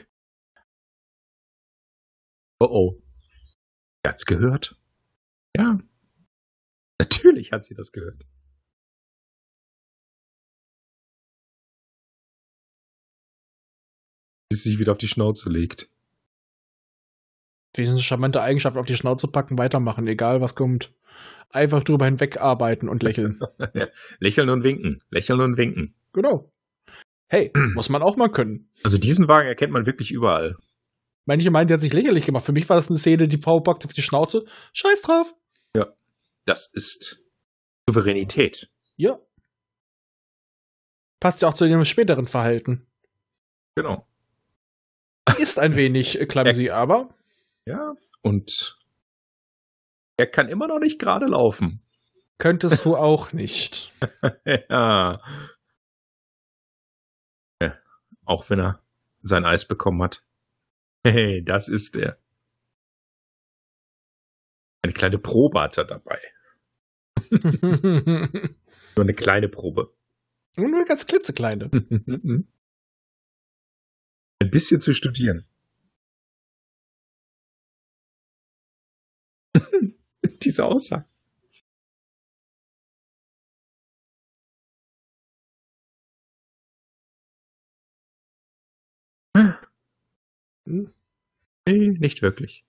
Oh 2.59 2.67
oh. 2.69 3.01
Er 4.03 4.11
hat's 4.11 4.25
gehört. 4.25 4.79
Ja. 5.55 5.79
Natürlich 6.99 7.51
hat 7.51 7.65
sie 7.65 7.75
das 7.75 7.91
gehört. 7.91 8.25
Bis 14.49 14.63
sie 14.63 14.71
sich 14.71 14.79
wieder 14.79 14.91
auf 14.93 14.97
die 14.97 15.07
Schnauze 15.07 15.49
legt. 15.49 15.91
Diese 17.77 17.97
charmante 18.01 18.41
Eigenschaft 18.41 18.77
auf 18.77 18.85
die 18.85 18.97
Schnauze 18.97 19.27
packen, 19.27 19.57
weitermachen, 19.57 20.07
egal 20.07 20.41
was 20.41 20.55
kommt. 20.55 20.93
Einfach 21.49 21.83
drüber 21.83 22.05
hinwegarbeiten 22.05 22.89
und 22.89 23.03
lächeln. 23.03 23.39
Lächeln 24.19 24.49
und 24.49 24.63
winken. 24.63 25.01
Lächeln 25.09 25.39
und 25.39 25.57
winken. 25.57 25.95
genau. 26.13 26.51
Hey, 27.29 27.51
muss 27.75 27.89
man 27.89 28.01
auch 28.01 28.17
mal 28.17 28.29
können. 28.29 28.69
Also 28.83 28.97
diesen 28.97 29.27
Wagen 29.27 29.47
erkennt 29.47 29.71
man 29.71 29.85
wirklich 29.85 30.11
überall. 30.11 30.57
Manche 31.25 31.51
meinen, 31.51 31.67
der 31.67 31.75
hat 31.75 31.81
sich 31.81 31.93
lächerlich 31.93 32.25
gemacht. 32.25 32.45
Für 32.45 32.53
mich 32.53 32.67
war 32.69 32.77
das 32.77 32.89
eine 32.89 32.97
Szene, 32.97 33.27
die 33.27 33.37
Frau 33.37 33.59
packt 33.59 33.85
auf 33.85 33.93
die 33.93 34.01
Schnauze. 34.01 34.45
Scheiß 34.73 35.01
drauf. 35.01 35.33
Das 36.47 36.65
ist 36.65 37.19
Souveränität. 37.87 38.69
Ja. 38.95 39.19
Passt 41.19 41.41
ja 41.41 41.49
auch 41.49 41.53
zu 41.53 41.65
ihrem 41.65 41.83
späteren 41.83 42.25
Verhalten. 42.25 42.87
Genau. 43.75 44.07
Ist 45.37 45.59
ein 45.59 45.75
wenig 45.75 46.19
äh, 46.21 46.25
clumsy, 46.25 46.69
aber 46.71 47.13
Ja. 47.67 47.95
Und 48.21 48.79
er 50.15 50.27
kann 50.27 50.47
immer 50.47 50.67
noch 50.67 50.79
nicht 50.79 50.99
gerade 50.99 51.25
laufen. 51.25 51.81
könntest 52.37 52.85
du 52.85 52.95
auch 52.95 53.33
nicht. 53.33 53.91
ja. 54.69 55.21
ja. 57.61 57.77
Auch 58.23 58.49
wenn 58.49 58.59
er 58.59 58.81
sein 59.21 59.43
Eis 59.43 59.67
bekommen 59.67 60.01
hat. 60.01 60.25
Hey, 61.05 61.43
das 61.43 61.67
ist 61.67 61.97
er. 61.97 62.17
Eine 64.81 64.93
kleine 64.93 65.19
Probe 65.19 65.59
hat 65.59 65.77
er 65.77 65.83
dabei. 65.83 66.21
Nur 67.29 67.41
Nur 68.95 69.03
eine 69.03 69.13
kleine 69.13 69.49
Probe. 69.49 69.93
eine 70.55 70.85
ganz 70.85 71.05
klitzekleine. 71.05 71.69
Ein 74.39 74.51
bisschen 74.51 74.79
zu 74.79 74.93
studieren. 74.93 75.45
Diese 80.43 80.65
Aussage. 80.65 81.05
Hm? 90.67 90.93
Nee, 91.67 91.89
nicht 91.99 92.21
wirklich. 92.21 92.65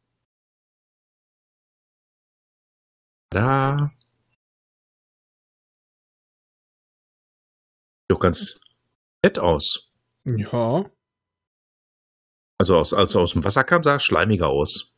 Da. 3.30 3.90
Sieht 8.00 8.10
Doch 8.10 8.20
ganz 8.20 8.60
nett 9.24 9.38
aus. 9.38 9.92
Ja, 10.24 10.90
Also 12.60 12.76
aus, 12.76 12.92
als 12.92 13.14
er 13.14 13.20
aus 13.20 13.32
dem 13.32 13.44
Wasser 13.44 13.64
kam, 13.64 13.82
sah 13.82 13.92
er 13.94 14.00
schleimiger 14.00 14.48
aus. 14.48 14.92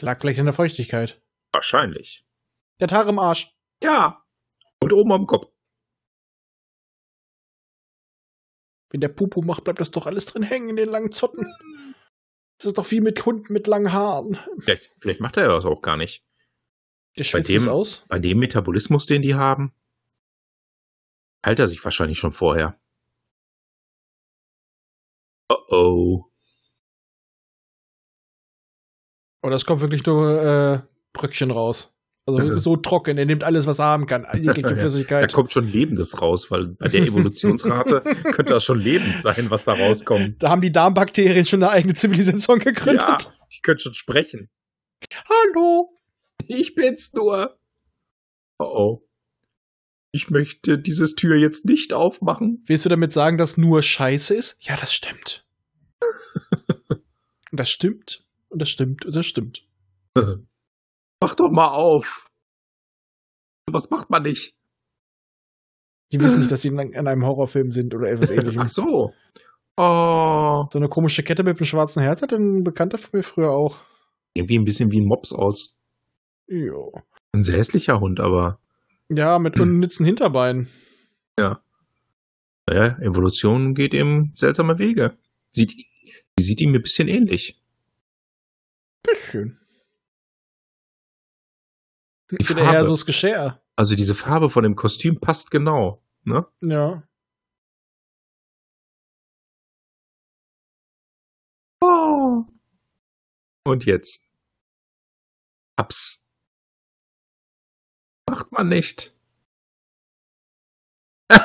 lag 0.00 0.20
vielleicht 0.20 0.38
an 0.40 0.46
der 0.46 0.54
Feuchtigkeit. 0.54 1.20
Wahrscheinlich. 1.52 2.24
Der 2.80 2.86
hat 2.86 2.92
Haare 2.92 3.08
im 3.10 3.18
Arsch. 3.18 3.54
Ja. 3.82 4.24
Und 4.82 4.92
oben 4.92 5.12
am 5.12 5.26
Kopf. 5.26 5.50
Wenn 8.90 9.00
der 9.00 9.08
Pupu 9.08 9.42
macht, 9.42 9.64
bleibt 9.64 9.80
das 9.80 9.90
doch 9.90 10.06
alles 10.06 10.26
drin 10.26 10.42
hängen 10.42 10.70
in 10.70 10.76
den 10.76 10.88
langen 10.88 11.12
Zotten. 11.12 11.46
Das 12.58 12.66
ist 12.66 12.78
doch 12.78 12.90
wie 12.90 13.00
mit 13.00 13.24
Hunden 13.26 13.52
mit 13.52 13.66
langen 13.66 13.92
Haaren. 13.92 14.38
Vielleicht, 14.60 14.90
vielleicht 15.00 15.20
macht 15.20 15.36
er 15.36 15.48
das 15.48 15.64
auch 15.64 15.82
gar 15.82 15.96
nicht. 15.96 16.24
Der 17.18 17.24
schwitzt 17.24 17.48
dem- 17.50 17.62
es 17.62 17.68
aus. 17.68 18.04
Bei 18.08 18.18
dem 18.18 18.38
Metabolismus, 18.38 19.06
den 19.06 19.22
die 19.22 19.34
haben, 19.34 19.72
heilt 21.44 21.58
er 21.58 21.68
sich 21.68 21.82
wahrscheinlich 21.84 22.18
schon 22.18 22.32
vorher. 22.32 22.80
Oh 25.50 25.56
oh. 25.68 26.24
Oder 29.42 29.56
es 29.56 29.64
kommt 29.64 29.80
wirklich 29.80 30.04
nur 30.04 30.42
äh, 30.42 30.82
Bröckchen 31.12 31.50
raus. 31.50 31.94
Also 32.26 32.58
so 32.58 32.76
trocken. 32.76 33.16
Er 33.16 33.24
nimmt 33.24 33.42
alles, 33.42 33.66
was 33.66 33.78
er 33.78 33.86
haben 33.86 34.06
kann. 34.06 34.26
Jegliche 34.34 34.60
Ja, 34.68 34.68
Da 34.74 34.76
Flüssigkeit. 34.76 35.32
kommt 35.32 35.50
schon 35.52 35.66
Lebendes 35.66 36.20
raus, 36.20 36.50
weil 36.50 36.66
bei 36.68 36.88
der 36.88 37.00
Evolutionsrate 37.02 38.00
könnte 38.32 38.52
das 38.52 38.64
schon 38.64 38.78
lebend 38.78 39.20
sein, 39.20 39.46
was 39.50 39.64
da 39.64 39.72
rauskommt. 39.72 40.42
Da 40.42 40.50
haben 40.50 40.60
die 40.60 40.70
Darmbakterien 40.72 41.46
schon 41.46 41.62
eine 41.62 41.72
eigene 41.72 41.94
Zivilisation 41.94 42.58
gegründet. 42.58 43.02
Ja, 43.02 43.16
die 43.52 43.60
können 43.62 43.78
schon 43.78 43.94
sprechen. 43.94 44.50
Hallo. 45.26 45.98
Ich 46.46 46.74
bin's 46.74 47.14
nur. 47.14 47.58
Oh 48.58 48.64
oh. 48.64 49.08
Ich 50.12 50.28
möchte 50.30 50.78
dieses 50.78 51.14
Tür 51.14 51.36
jetzt 51.36 51.64
nicht 51.66 51.92
aufmachen. 51.94 52.62
Willst 52.66 52.84
du 52.84 52.88
damit 52.88 53.12
sagen, 53.12 53.38
dass 53.38 53.56
nur 53.56 53.82
Scheiße 53.82 54.34
ist? 54.34 54.56
Ja, 54.60 54.76
das 54.76 54.92
stimmt. 54.92 55.46
und 56.90 57.00
das 57.52 57.70
stimmt. 57.70 58.24
Und 58.48 58.60
das 58.60 58.68
stimmt. 58.70 59.04
Und 59.06 59.14
das 59.16 59.26
stimmt. 59.26 59.66
Mach 61.20 61.34
doch 61.34 61.50
mal 61.50 61.68
auf. 61.68 62.30
Was 63.70 63.90
macht 63.90 64.10
man 64.10 64.22
nicht? 64.22 64.54
Die 66.12 66.20
wissen 66.20 66.38
nicht, 66.38 66.50
dass 66.50 66.62
sie 66.62 66.68
in 66.68 66.78
einem 66.78 67.26
Horrorfilm 67.26 67.72
sind 67.72 67.94
oder 67.94 68.10
etwas 68.10 68.30
ähnlichem. 68.30 68.62
Ach 68.62 68.68
so. 68.68 69.12
Oh. 69.76 70.66
So 70.72 70.78
eine 70.78 70.88
komische 70.88 71.22
Kette 71.22 71.44
mit 71.44 71.58
einem 71.58 71.66
schwarzen 71.66 72.02
Herz 72.02 72.22
hat 72.22 72.32
ein 72.32 72.64
Bekannter 72.64 72.98
von 72.98 73.10
mir 73.12 73.22
früher 73.22 73.50
auch. 73.50 73.76
Irgendwie 74.34 74.58
ein 74.58 74.64
bisschen 74.64 74.90
wie 74.90 75.00
ein 75.00 75.06
Mops 75.06 75.32
aus. 75.32 75.78
Jo. 76.46 76.92
Ein 77.32 77.44
sehr 77.44 77.58
hässlicher 77.58 78.00
Hund, 78.00 78.20
aber. 78.20 78.58
Ja, 79.08 79.38
mit 79.38 79.56
hm. 79.56 79.62
unnützen 79.62 80.04
Hinterbeinen. 80.06 80.68
Ja. 81.38 81.62
Naja, 82.66 82.98
Evolution 83.00 83.74
geht 83.74 83.94
eben 83.94 84.32
seltsame 84.34 84.78
Wege. 84.78 85.16
Sieht, 85.52 85.72
die 86.38 86.42
sieht 86.42 86.60
ihm 86.60 86.74
ein 86.74 86.82
bisschen 86.82 87.08
ähnlich. 87.08 87.60
Bisschen. 89.02 89.58
Ich 92.30 92.46
bin 92.46 92.58
eher 92.58 92.84
so 92.84 92.90
das 92.92 93.06
Geschirr. 93.06 93.62
Also 93.76 93.94
diese 93.94 94.14
Farbe 94.14 94.50
von 94.50 94.62
dem 94.62 94.76
Kostüm 94.76 95.20
passt 95.20 95.50
genau, 95.50 96.02
ne? 96.24 96.46
Ja. 96.60 97.02
Oh. 101.80 102.44
Und 103.64 103.84
jetzt. 103.86 104.28
Ups. 105.80 106.28
Macht 108.28 108.52
man 108.52 108.68
nicht. 108.68 109.14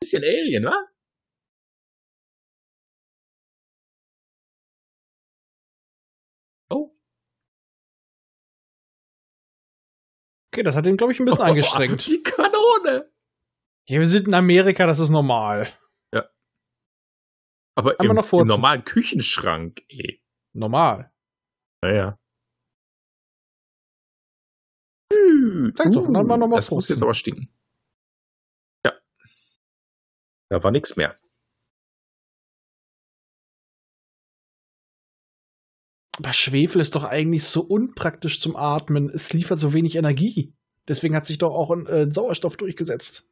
Bisschen 0.00 0.24
Alien, 0.24 0.64
wa? 0.64 0.95
Okay, 10.56 10.62
das 10.62 10.74
hat 10.74 10.86
ihn, 10.86 10.96
glaube 10.96 11.12
ich, 11.12 11.20
ein 11.20 11.26
bisschen 11.26 11.42
oh, 11.42 11.44
angestrengt. 11.50 12.06
Die 12.06 12.22
Kanone! 12.22 13.12
Ja, 13.88 13.98
wir 13.98 14.06
sind 14.06 14.26
in 14.26 14.32
Amerika, 14.32 14.86
das 14.86 14.98
ist 14.98 15.10
normal. 15.10 15.70
Ja. 16.14 16.30
Aber 17.74 18.00
im, 18.00 18.10
im 18.10 18.46
normalen 18.46 18.82
Küchenschrank, 18.82 19.82
eh. 19.90 20.18
Normal. 20.54 21.12
Naja. 21.82 22.18
Sag 25.74 25.92
doch, 25.92 26.10
dann 26.10 26.26
mal 26.26 26.38
nochmal 26.38 26.60
Das 26.60 26.70
muss 26.70 26.88
jetzt 26.88 27.02
aber 27.02 27.12
stinken. 27.12 27.50
Ja. 28.86 28.94
Da 30.48 30.64
war 30.64 30.70
nichts 30.70 30.96
mehr. 30.96 31.20
Aber 36.18 36.32
Schwefel 36.32 36.80
ist 36.80 36.94
doch 36.94 37.04
eigentlich 37.04 37.44
so 37.44 37.62
unpraktisch 37.62 38.40
zum 38.40 38.56
Atmen. 38.56 39.10
Es 39.10 39.32
liefert 39.32 39.58
so 39.58 39.72
wenig 39.72 39.96
Energie. 39.96 40.54
Deswegen 40.88 41.14
hat 41.14 41.26
sich 41.26 41.38
doch 41.38 41.54
auch 41.54 41.70
ein 41.70 41.86
äh, 41.86 42.10
Sauerstoff 42.10 42.56
durchgesetzt. 42.56 43.26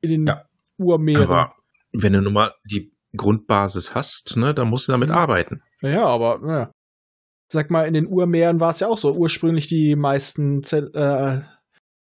In 0.00 0.10
den 0.10 0.26
ja. 0.26 0.44
Urmeeren. 0.78 1.24
Aber 1.24 1.54
wenn 1.92 2.12
du 2.12 2.22
nun 2.22 2.32
mal 2.32 2.54
die 2.64 2.92
Grundbasis 3.16 3.94
hast, 3.94 4.36
ne, 4.36 4.54
dann 4.54 4.68
musst 4.68 4.88
du 4.88 4.92
damit 4.92 5.10
arbeiten. 5.10 5.62
Ja, 5.82 6.04
aber 6.06 6.38
naja. 6.38 6.72
Sag 7.48 7.70
mal, 7.70 7.86
in 7.86 7.94
den 7.94 8.06
Urmeeren 8.06 8.60
war 8.60 8.70
es 8.70 8.80
ja 8.80 8.86
auch 8.86 8.96
so. 8.96 9.12
Ursprünglich 9.12 9.66
die 9.66 9.96
meisten 9.96 10.62
Zell 10.62 10.90
äh, 10.94 11.40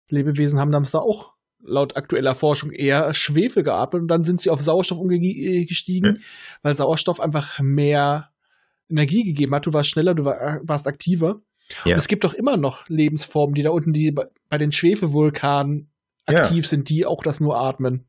Lebewesen 0.10 0.60
haben 0.60 0.72
damals 0.72 0.92
da 0.92 1.00
auch 1.00 1.34
laut 1.66 1.98
aktueller 1.98 2.36
Forschung 2.36 2.72
eher 2.72 3.14
Schwefel 3.14 3.64
geatmet 3.64 4.04
und 4.04 4.08
dann 4.10 4.24
sind 4.24 4.42
sie 4.42 4.50
auf 4.50 4.62
Sauerstoff 4.62 5.00
umgestiegen, 5.00 6.12
mhm. 6.12 6.20
weil 6.62 6.76
Sauerstoff 6.76 7.20
einfach 7.20 7.60
mehr 7.60 8.33
Energie 8.90 9.24
gegeben 9.24 9.54
hat. 9.56 9.66
Du 9.66 9.74
warst 9.74 9.90
schneller, 9.90 10.14
du 10.14 10.26
war, 10.26 10.62
warst 10.64 10.88
aktiver. 10.88 11.42
Ja. 11.86 11.96
es 11.96 12.10
gibt 12.10 12.26
doch 12.26 12.34
immer 12.34 12.58
noch 12.58 12.88
Lebensformen, 12.90 13.56
die 13.56 13.64
da 13.64 13.70
unten, 13.70 13.94
die 13.94 14.12
bei 14.12 14.58
den 14.58 14.72
Schwefelvulkanen 14.72 15.90
aktiv 16.26 16.66
ja. 16.66 16.70
sind, 16.70 16.90
die 16.90 17.06
auch 17.06 17.24
das 17.24 17.40
nur 17.40 17.58
atmen. 17.58 18.06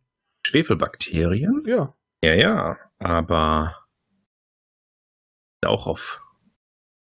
Schwefelbakterien? 0.46 1.62
Ja. 1.66 1.94
Ja, 2.22 2.34
ja, 2.34 2.78
aber 2.98 3.76
auch 5.64 5.86
auf 5.86 6.22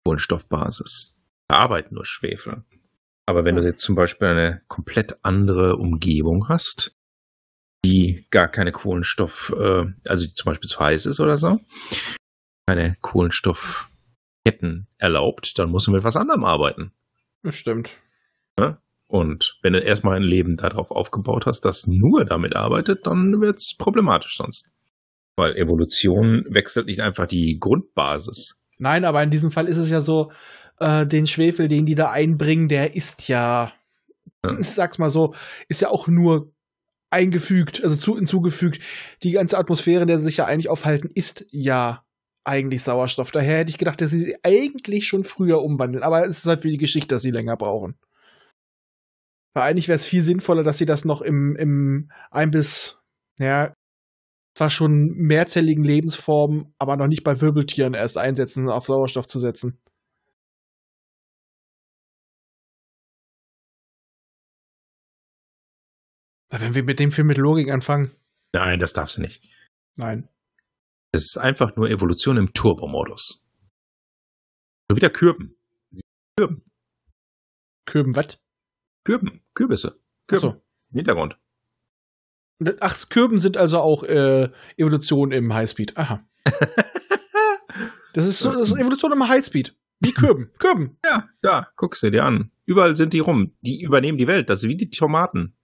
Kohlenstoffbasis. 0.06 1.18
Verarbeiten 1.52 1.96
nur 1.96 2.06
Schwefel. 2.06 2.64
Aber 3.26 3.46
wenn 3.46 3.56
du 3.56 3.64
jetzt 3.64 3.84
zum 3.84 3.96
Beispiel 3.96 4.28
eine 4.28 4.62
komplett 4.68 5.20
andere 5.24 5.76
Umgebung 5.76 6.50
hast, 6.50 6.96
die 7.86 8.26
gar 8.32 8.48
keine 8.48 8.72
Kohlenstoff, 8.72 9.54
äh, 9.58 9.86
also 10.08 10.28
die 10.28 10.34
zum 10.34 10.46
Beispiel 10.46 10.70
zu 10.70 10.80
heiß 10.80 11.06
ist 11.06 11.20
oder 11.20 11.38
so, 11.38 11.60
keine 12.70 12.96
Kohlenstoffketten 13.02 14.88
erlaubt, 15.00 15.58
dann 15.58 15.72
musst 15.72 15.88
du 15.88 15.92
mit 15.92 16.04
was 16.04 16.16
anderem 16.16 16.44
arbeiten. 16.44 16.92
Das 17.42 17.56
stimmt. 17.56 17.98
Ja? 18.60 18.80
Und 19.08 19.58
wenn 19.64 19.74
du 19.74 19.80
erstmal 19.80 20.18
ein 20.18 20.24
Leben 20.24 20.56
darauf 20.56 20.92
aufgebaut 20.92 21.48
hast, 21.48 21.62
das 21.62 21.88
nur 21.88 22.26
damit 22.26 22.56
arbeitet, 22.56 23.08
dann 23.08 23.42
wird 23.42 23.58
es 23.58 23.76
problematisch 23.76 24.38
sonst. 24.38 24.70
Weil 25.36 25.56
Evolution 25.56 26.46
wechselt 26.48 26.86
nicht 26.86 27.02
einfach 27.02 27.26
die 27.26 27.58
Grundbasis. 27.60 28.62
Nein, 28.78 29.04
aber 29.04 29.24
in 29.24 29.32
diesem 29.32 29.50
Fall 29.50 29.68
ist 29.68 29.78
es 29.78 29.90
ja 29.90 30.02
so, 30.02 30.32
äh, 30.80 31.08
den 31.08 31.26
Schwefel, 31.26 31.70
den 31.70 31.88
die 31.88 31.96
da 31.96 32.12
einbringen, 32.12 32.68
der 32.68 32.96
ist 32.96 33.28
ja, 33.30 33.74
ja, 34.46 34.60
ich 34.60 34.70
sag's 34.70 35.00
mal 35.00 35.10
so, 35.10 35.34
ist 35.70 35.82
ja 35.82 35.90
auch 35.90 36.08
nur 36.08 36.54
eingefügt, 37.10 37.84
also 37.84 37.96
zu, 37.96 38.16
hinzugefügt. 38.16 38.80
Die 39.24 39.32
ganze 39.32 39.58
Atmosphäre, 39.58 40.04
in 40.04 40.08
der 40.08 40.20
sie 40.20 40.26
sich 40.26 40.38
ja 40.38 40.46
eigentlich 40.46 40.70
aufhalten, 40.70 41.10
ist 41.16 41.48
ja 41.50 42.04
eigentlich 42.50 42.84
Sauerstoff. 42.84 43.32
Daher 43.32 43.60
hätte 43.60 43.70
ich 43.70 43.78
gedacht, 43.78 44.02
dass 44.02 44.12
sie 44.12 44.20
sie 44.20 44.38
eigentlich 44.43 45.08
schon 45.08 45.24
früher 45.24 45.62
umwandeln. 45.62 46.04
Aber 46.04 46.26
es 46.26 46.39
ist 46.39 46.47
halt 46.47 46.62
für 46.62 46.70
die 46.70 46.78
Geschichte, 46.78 47.16
dass 47.16 47.22
sie 47.22 47.32
länger 47.32 47.56
brauchen. 47.56 47.97
Weil 49.54 49.70
eigentlich 49.70 49.88
wäre 49.88 49.95
es 49.97 50.06
viel 50.06 50.22
sinnvoller, 50.22 50.64
dass 50.64 50.78
sie 50.78 50.86
das 50.86 51.06
noch 51.06 51.22
im, 51.22 51.56
im 51.56 52.12
ein 52.32 52.52
bis, 52.52 53.00
ja, 53.39 53.74
zwar 54.58 54.70
schon 54.70 55.12
mehrzelligen 55.16 55.84
Lebensformen, 55.84 56.74
aber 56.80 56.97
noch 56.97 57.08
nicht 57.08 57.24
bei 57.24 57.39
Wirbeltieren 57.39 57.93
erst 57.93 58.18
einsetzen, 58.18 58.70
auf 58.70 58.86
Sauerstoff 58.86 59.28
zu 59.28 59.39
setzen. 59.39 59.80
Wenn 66.52 66.74
wir 66.74 66.84
mit 66.84 67.00
dem 67.00 67.12
Film 67.12 67.28
mit 67.28 67.38
Logik 67.38 67.70
anfangen. 67.70 68.12
Nein, 68.54 68.80
das 68.80 68.93
darfst 68.93 69.18
du 69.18 69.22
nicht. 69.22 69.43
Nein. 69.97 70.28
Es 71.12 71.26
ist 71.26 71.38
einfach 71.38 71.76
nur 71.76 71.89
Evolution 71.89 72.38
im 72.38 72.53
Turbo-Modus. 72.53 73.47
So 74.89 74.95
wieder 74.95 75.10
Kürben. 75.10 75.55
Kürben. 76.38 76.64
Kürben 77.86 78.16
was? 78.16 78.39
Kürben. 79.03 79.41
Kürbisse. 79.55 79.99
Kürben. 80.28 80.41
So. 80.41 80.49
Im 80.91 80.97
Hintergrund. 80.97 81.38
Ach, 82.82 83.10
Kürben 83.10 83.39
sind 83.39 83.57
also 83.57 83.80
auch 83.80 84.03
äh, 84.03 84.49
Evolution 84.78 85.32
im 85.32 85.53
Highspeed. 85.53 85.97
Aha. 85.97 86.28
das 88.14 88.28
ist 88.28 88.39
so 88.39 88.51
das 88.51 88.72
ist 88.72 88.78
Evolution 88.78 89.14
im 89.14 89.28
Highspeed. 89.28 89.76
Wie 89.99 90.14
Kürben. 90.14 90.51
Kürben. 90.60 90.97
Ja, 91.03 91.30
ja, 91.43 91.68
guck 91.76 91.95
sie 91.95 92.12
dir 92.12 92.24
an. 92.24 92.51
Überall 92.66 92.95
sind 92.95 93.14
die 93.14 93.20
rum. 93.20 93.55
Die 93.62 93.82
übernehmen 93.82 94.18
die 94.18 94.28
Welt. 94.28 94.49
Das 94.49 94.64
ist 94.64 94.70
wie 94.70 94.78
die 94.78 94.89
Tomaten. 94.89 95.55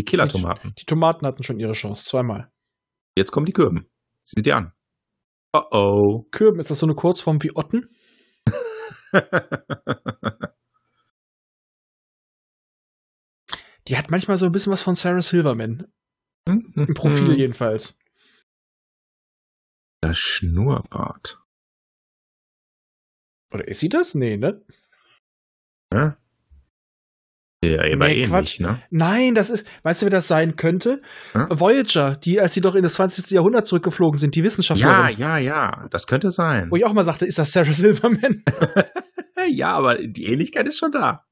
Die 0.00 0.04
Killer-Tomaten. 0.04 0.70
Die, 0.70 0.82
die 0.82 0.86
Tomaten 0.86 1.26
hatten 1.26 1.44
schon 1.44 1.60
ihre 1.60 1.72
Chance, 1.72 2.04
zweimal. 2.04 2.50
Jetzt 3.16 3.30
kommen 3.30 3.46
die 3.46 3.52
Kürben. 3.52 3.86
Sieh 4.24 4.38
sie 4.38 4.42
dir 4.42 4.56
an. 4.56 4.72
Oh 5.52 5.64
oh. 5.70 6.22
Kürben, 6.30 6.58
ist 6.58 6.70
das 6.70 6.78
so 6.78 6.86
eine 6.86 6.94
Kurzform 6.94 7.42
wie 7.42 7.54
Otten? 7.54 7.94
die 13.86 13.96
hat 13.96 14.10
manchmal 14.10 14.38
so 14.38 14.46
ein 14.46 14.52
bisschen 14.52 14.72
was 14.72 14.82
von 14.82 14.94
Sarah 14.94 15.22
Silverman. 15.22 15.86
Im 16.46 16.94
Profil 16.94 17.38
jedenfalls. 17.38 17.98
Das 20.00 20.18
Schnurrbart. 20.18 21.40
Oder 23.52 23.68
ist 23.68 23.80
sie 23.80 23.88
das? 23.88 24.14
Nee, 24.14 24.36
ne? 24.36 24.62
Ja. 25.92 26.18
Ja, 27.72 27.80
aber 27.80 28.08
nee, 28.08 28.22
ähnlich, 28.22 28.60
ne? 28.60 28.82
Nein, 28.90 29.34
das 29.34 29.50
ist, 29.50 29.66
weißt 29.82 30.02
du, 30.02 30.06
wer 30.06 30.10
das 30.10 30.28
sein 30.28 30.56
könnte? 30.56 31.00
Hm? 31.32 31.46
Voyager, 31.50 32.16
die, 32.16 32.40
als 32.40 32.54
sie 32.54 32.60
doch 32.60 32.74
in 32.74 32.82
das 32.82 32.94
20. 32.94 33.30
Jahrhundert 33.30 33.66
zurückgeflogen 33.66 34.18
sind, 34.18 34.34
die 34.34 34.44
Wissenschaftlerin. 34.44 34.94
Ja, 34.94 35.08
ja, 35.08 35.38
ja, 35.38 35.88
das 35.90 36.06
könnte 36.06 36.30
sein. 36.30 36.70
Wo 36.70 36.76
ich 36.76 36.84
auch 36.84 36.92
mal 36.92 37.04
sagte, 37.04 37.26
ist 37.26 37.38
das 37.38 37.52
Sarah 37.52 37.72
Silverman? 37.72 38.42
ja, 39.48 39.74
aber 39.74 39.96
die 39.96 40.26
Ähnlichkeit 40.26 40.66
ist 40.68 40.78
schon 40.78 40.92
da. 40.92 41.24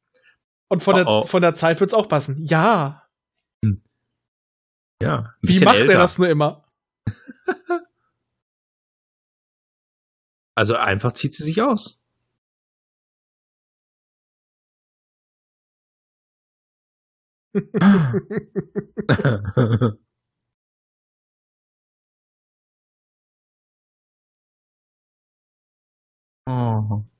Und 0.68 0.82
von, 0.82 0.94
oh, 0.94 0.96
der, 0.96 1.06
oh. 1.06 1.26
von 1.26 1.42
der 1.42 1.54
Zeit 1.54 1.80
wird 1.80 1.90
es 1.90 1.94
auch 1.94 2.08
passen. 2.08 2.44
Ja. 2.46 3.02
Hm. 3.64 3.82
Ja. 5.02 5.34
Wie 5.42 5.60
macht 5.64 5.80
älter. 5.80 5.92
er 5.92 5.98
das 5.98 6.18
nur 6.18 6.28
immer? 6.28 6.64
also 10.54 10.76
einfach 10.76 11.12
zieht 11.12 11.34
sie 11.34 11.44
sich 11.44 11.60
aus. 11.60 12.01
Oh. 26.46 27.04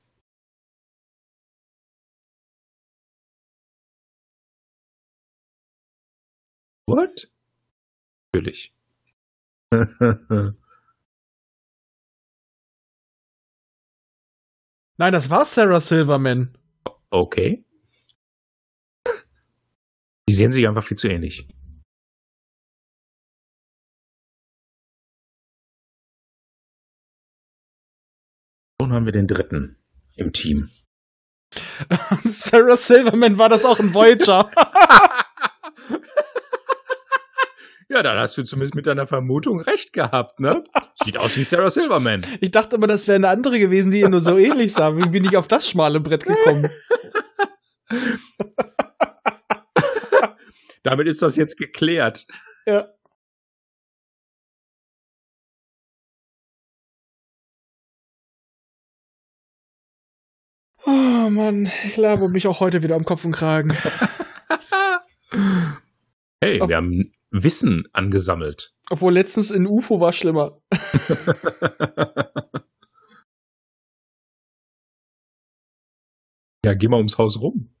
What? 6.85 7.27
Natürlich. 8.33 8.73
Nein, 9.71 10.53
das 15.13 15.29
war 15.29 15.45
Sarah 15.45 15.79
Silverman. 15.79 16.57
Okay. 17.09 17.63
Die 20.29 20.33
sehen 20.33 20.51
sich 20.51 20.67
einfach 20.67 20.83
viel 20.83 20.97
zu 20.97 21.07
ähnlich. 21.07 21.47
Nun 28.81 28.91
haben 28.91 29.05
wir 29.05 29.13
den 29.13 29.27
dritten 29.27 29.77
im 30.15 30.33
Team. 30.33 30.69
Sarah 32.25 32.77
Silverman 32.77 33.37
war 33.37 33.49
das 33.49 33.65
auch 33.65 33.79
ein 33.79 33.93
Voyager. 33.93 34.49
Ja, 37.89 38.01
dann 38.01 38.17
hast 38.17 38.35
du 38.37 38.43
zumindest 38.43 38.73
mit 38.73 38.87
deiner 38.87 39.05
Vermutung 39.05 39.59
recht 39.61 39.93
gehabt, 39.93 40.39
ne? 40.39 40.63
Sieht 41.03 41.15
aus 41.15 41.37
wie 41.37 41.43
Sarah 41.43 41.69
Silverman. 41.69 42.21
Ich 42.41 42.49
dachte 42.49 42.77
immer, 42.77 42.87
das 42.87 43.07
wäre 43.07 43.17
eine 43.17 43.29
andere 43.29 43.59
gewesen, 43.59 43.91
die 43.91 43.99
ihr 43.99 44.09
nur 44.09 44.21
so 44.21 44.35
ähnlich 44.39 44.73
sah. 44.73 44.97
Wie 44.97 45.07
bin 45.07 45.23
ich 45.25 45.37
auf 45.37 45.47
das 45.47 45.69
schmale 45.69 45.99
Brett 45.99 46.25
gekommen? 46.25 46.71
Damit 50.83 51.07
ist 51.07 51.21
das 51.21 51.37
jetzt 51.37 51.57
geklärt. 51.57 52.27
Ja. 52.65 52.89
Oh 60.85 61.29
Mann, 61.29 61.71
ich 61.85 61.95
labe 61.95 62.27
mich 62.27 62.47
auch 62.47 62.59
heute 62.59 62.83
wieder 62.83 62.95
am 62.95 63.05
Kopf 63.05 63.23
und 63.25 63.31
Kragen. 63.31 63.77
Hey, 66.43 66.59
wir 66.59 66.75
haben 66.75 67.13
Wissen 67.31 67.87
angesammelt. 67.93 68.73
Obwohl 68.89 69.13
letztens 69.13 69.49
in 69.49 69.65
UFO 69.65 70.01
war 70.01 70.11
schlimmer. 70.11 70.59
ja, 76.65 76.73
geh 76.73 76.89
mal 76.89 76.97
ums 76.97 77.17
Haus 77.17 77.39
rum. 77.39 77.72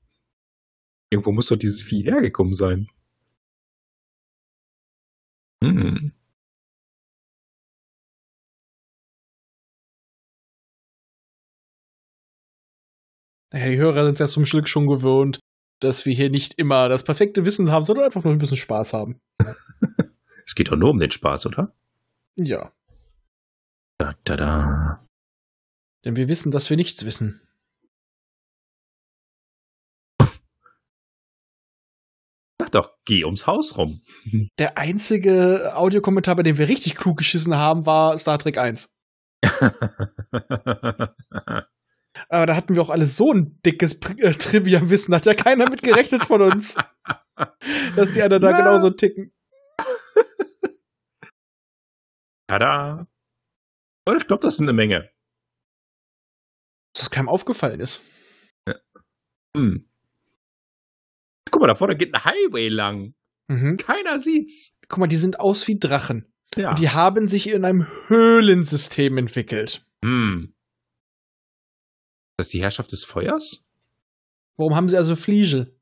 Irgendwo 1.13 1.31
muss 1.31 1.47
doch 1.47 1.57
dieses 1.57 1.83
Vieh 1.83 2.01
hergekommen 2.03 2.55
sein. 2.55 2.87
Hm. 5.63 6.11
Naja, 13.53 13.69
die 13.69 13.77
Hörer 13.77 14.05
sind 14.05 14.17
ja 14.17 14.25
zum 14.25 14.45
Glück 14.45 14.67
schon 14.67 14.87
gewöhnt, 14.87 15.39
dass 15.79 16.07
wir 16.07 16.13
hier 16.15 16.31
nicht 16.31 16.57
immer 16.57 16.89
das 16.89 17.03
perfekte 17.03 17.45
Wissen 17.45 17.69
haben, 17.69 17.85
sondern 17.85 18.05
einfach 18.05 18.23
nur 18.23 18.33
ein 18.33 18.39
bisschen 18.39 18.57
Spaß 18.57 18.93
haben. 18.93 19.19
Es 20.45 20.55
geht 20.55 20.69
doch 20.69 20.75
nur 20.75 20.89
um 20.89 20.99
den 20.99 21.09
Spaß, 21.09 21.45
oder? 21.45 21.73
Ja. 22.35 22.73
Da, 23.97 24.13
da, 24.25 24.35
da. 24.35 25.07
Denn 26.03 26.17
wir 26.17 26.27
wissen, 26.27 26.51
dass 26.51 26.69
wir 26.69 26.75
nichts 26.75 27.05
wissen. 27.05 27.39
Doch, 32.73 32.91
geh 33.05 33.23
ums 33.23 33.45
Haus 33.47 33.77
rum. 33.77 34.01
Der 34.59 34.77
einzige 34.77 35.73
Audiokommentar, 35.75 36.35
bei 36.35 36.43
dem 36.43 36.57
wir 36.57 36.67
richtig 36.67 36.95
klug 36.95 37.17
geschissen 37.17 37.55
haben, 37.55 37.85
war 37.85 38.17
Star 38.17 38.37
Trek 38.39 38.57
1. 38.57 38.93
Aber 42.29 42.45
da 42.45 42.55
hatten 42.55 42.75
wir 42.75 42.81
auch 42.81 42.89
alle 42.89 43.05
so 43.05 43.31
ein 43.31 43.59
dickes 43.65 43.93
äh, 43.95 44.31
Trivia-Wissen, 44.31 45.13
hat 45.15 45.25
ja 45.25 45.33
keiner 45.33 45.69
mit 45.69 45.81
gerechnet 45.81 46.23
von 46.25 46.41
uns. 46.41 46.75
dass 47.95 48.11
die 48.11 48.21
anderen 48.21 48.43
da 48.43 48.51
Ja. 48.51 48.57
genauso 48.57 48.91
ticken. 48.91 49.33
Tada. 52.47 53.07
Und 54.05 54.17
ich 54.17 54.27
glaube, 54.27 54.41
das 54.41 54.55
ist 54.55 54.61
eine 54.61 54.73
Menge. 54.73 55.09
Dass 56.93 57.05
das 57.05 57.09
keinem 57.09 57.29
aufgefallen 57.29 57.79
ist. 57.79 58.01
Hm. 59.55 59.89
Guck 61.53 61.61
mal, 61.61 61.67
da 61.67 61.75
vorne 61.75 61.95
geht 61.95 62.15
ein 62.15 62.25
Highway 62.25 62.67
lang. 62.67 63.13
Mhm. 63.47 63.77
Keiner 63.77 64.19
sieht's. 64.19 64.79
Guck 64.87 64.97
mal, 64.97 65.07
die 65.07 65.17
sind 65.17 65.39
aus 65.39 65.67
wie 65.67 65.77
Drachen. 65.77 66.33
Ja. 66.55 66.71
Und 66.71 66.79
die 66.79 66.89
haben 66.89 67.27
sich 67.27 67.47
in 67.47 67.63
einem 67.63 67.85
Höhlensystem 68.07 69.19
entwickelt. 69.19 69.85
hm. 70.03 70.55
Das 72.37 72.47
ist 72.47 72.53
die 72.53 72.61
Herrschaft 72.63 72.91
des 72.91 73.03
Feuers? 73.05 73.63
Warum 74.57 74.75
haben 74.75 74.89
sie 74.89 74.97
also 74.97 75.15
Fliegel? 75.15 75.79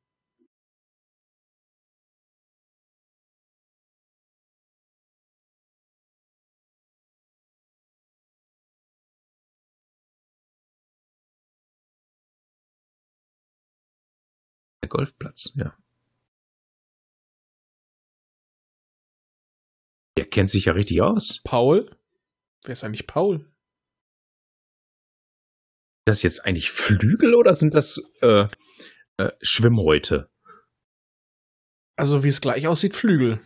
Golfplatz, 14.91 15.53
ja. 15.55 15.75
Der 20.17 20.25
kennt 20.29 20.49
sich 20.49 20.65
ja 20.65 20.73
richtig 20.73 21.01
aus. 21.01 21.41
Paul? 21.43 21.89
Wer 22.65 22.73
ist 22.73 22.83
eigentlich 22.83 23.07
Paul? 23.07 23.47
das 26.05 26.23
jetzt 26.23 26.43
eigentlich 26.45 26.71
Flügel 26.71 27.35
oder 27.35 27.55
sind 27.55 27.73
das 27.75 28.01
äh, 28.21 28.47
äh, 29.17 29.31
Schwimmhäute? 29.41 30.29
Also, 31.95 32.23
wie 32.23 32.27
es 32.29 32.41
gleich 32.41 32.67
aussieht, 32.67 32.95
Flügel. 32.95 33.39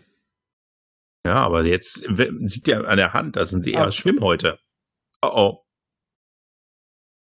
Ja, 1.28 1.36
aber 1.46 1.66
jetzt 1.66 2.08
sieht 2.46 2.68
ja 2.68 2.82
an 2.86 2.98
der 2.98 3.14
Hand, 3.14 3.36
das 3.36 3.50
sind 3.52 3.68
eher 3.68 3.82
Aber- 3.82 3.91
Schwimmhäute. 3.91 4.58
Oh 5.22 5.32
oh. 5.34 5.66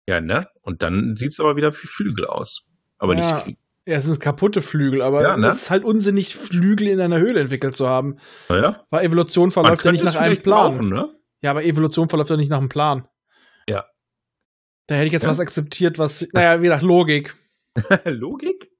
Ja, 0.09 0.20
ne? 0.20 0.49
Und 0.62 0.83
dann 0.83 1.16
sieht 1.16 1.31
es 1.33 1.41
aber 1.41 1.57
wieder 1.57 1.72
wie 1.75 1.87
Flügel 1.89 2.27
aus. 2.27 2.64
Aber 2.99 3.14
Ja. 3.16 3.45
nicht. 3.45 3.59
Ja, 3.87 3.97
es 3.99 4.05
sind 4.05 4.18
kaputte 4.18 4.62
Flügel, 4.62 5.03
aber 5.03 5.22
Ja, 5.22 5.37
ne? 5.37 5.49
es 5.49 5.57
ist 5.62 5.70
halt 5.70 5.85
unsinnig, 5.85 6.35
Flügel 6.37 6.89
in 6.89 7.01
einer 7.01 7.18
Höhle 7.18 7.41
entwickelt 7.41 7.76
zu 7.76 7.87
haben. 7.87 8.18
Ja? 8.49 8.87
Weil 8.91 9.05
Evolution 9.05 9.51
verläuft 9.51 9.85
ja 9.85 9.93
nicht 9.93 10.05
nach 10.05 10.14
einem 10.14 10.41
Plan. 10.43 10.72
brauchen, 10.72 10.89
ne? 10.89 11.14
Ja, 11.43 11.51
aber 11.51 11.64
Evolution 11.64 12.09
verläuft 12.09 12.30
ja 12.30 12.37
nicht 12.37 12.49
nach 12.49 12.59
einem 12.59 12.70
Plan. 12.70 13.07
Ja. 13.68 13.85
Da 14.89 14.95
hätte 14.95 15.07
ich 15.09 15.12
jetzt 15.12 15.24
Ja. 15.24 15.30
was 15.30 15.41
akzeptiert, 15.41 15.99
was, 15.99 16.26
naja, 16.32 16.61
wie 16.61 16.64
gesagt, 16.64 16.82
Logik. 16.82 17.37
Logik. 18.07 18.70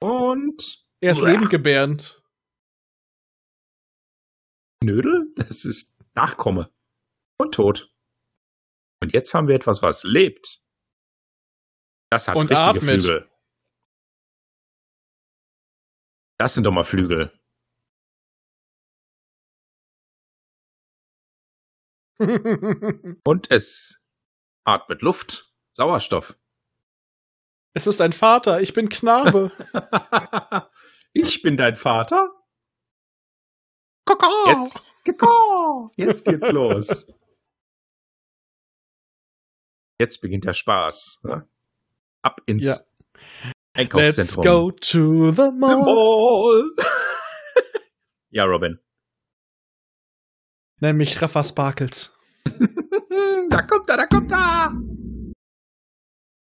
Und 0.00 0.84
Er 1.00 1.12
ist 1.12 1.22
Uah. 1.22 1.30
lebendgebärend. 1.30 2.22
Knödel, 4.82 5.32
das 5.36 5.64
ist 5.64 5.98
Nachkomme. 6.14 6.70
Und 7.38 7.54
tot. 7.54 7.92
Und 9.02 9.12
jetzt 9.12 9.34
haben 9.34 9.48
wir 9.48 9.54
etwas, 9.56 9.82
was 9.82 10.04
lebt. 10.04 10.60
Das 12.10 12.28
hat 12.28 12.36
Und 12.36 12.50
richtige 12.50 12.68
atmet. 12.68 13.02
Flügel. 13.02 13.28
Das 16.38 16.54
sind 16.54 16.64
doch 16.64 16.72
mal 16.72 16.84
Flügel. 16.84 17.32
Und 23.26 23.50
es 23.50 24.00
atmet 24.64 25.02
Luft, 25.02 25.52
Sauerstoff. 25.76 26.38
es 27.74 27.86
ist 27.86 28.00
ein 28.00 28.12
Vater, 28.12 28.60
ich 28.62 28.72
bin 28.72 28.88
Knabe. 28.88 29.52
ich 31.12 31.42
bin 31.42 31.56
dein 31.56 31.76
Vater. 31.76 32.32
Kakao. 34.08 34.62
Jetzt, 34.64 34.94
Kiko, 35.04 35.90
jetzt 35.96 36.24
geht's 36.24 36.48
los. 36.50 37.12
Jetzt 40.00 40.20
beginnt 40.20 40.44
der 40.44 40.52
Spaß. 40.52 41.20
Ne? 41.24 41.48
Ab 42.22 42.40
ins 42.46 42.64
Ja. 42.64 42.76
Let's 43.76 44.18
Einkaufszentrum. 44.18 44.44
go 44.44 44.70
to 44.70 45.30
the 45.32 45.36
The 45.36 45.50
mall. 45.52 45.84
Mall. 45.84 46.74
ja, 48.30 48.44
Robin. 48.44 48.78
Nenn 50.80 50.96
mich 50.96 51.20
Rafa 51.20 51.44
Sparkles. 51.44 52.16
Da 53.48 53.62
kommt 53.62 53.88
er, 53.88 53.96
da 53.96 54.06
kommt 54.06 54.30
er. 54.32 54.72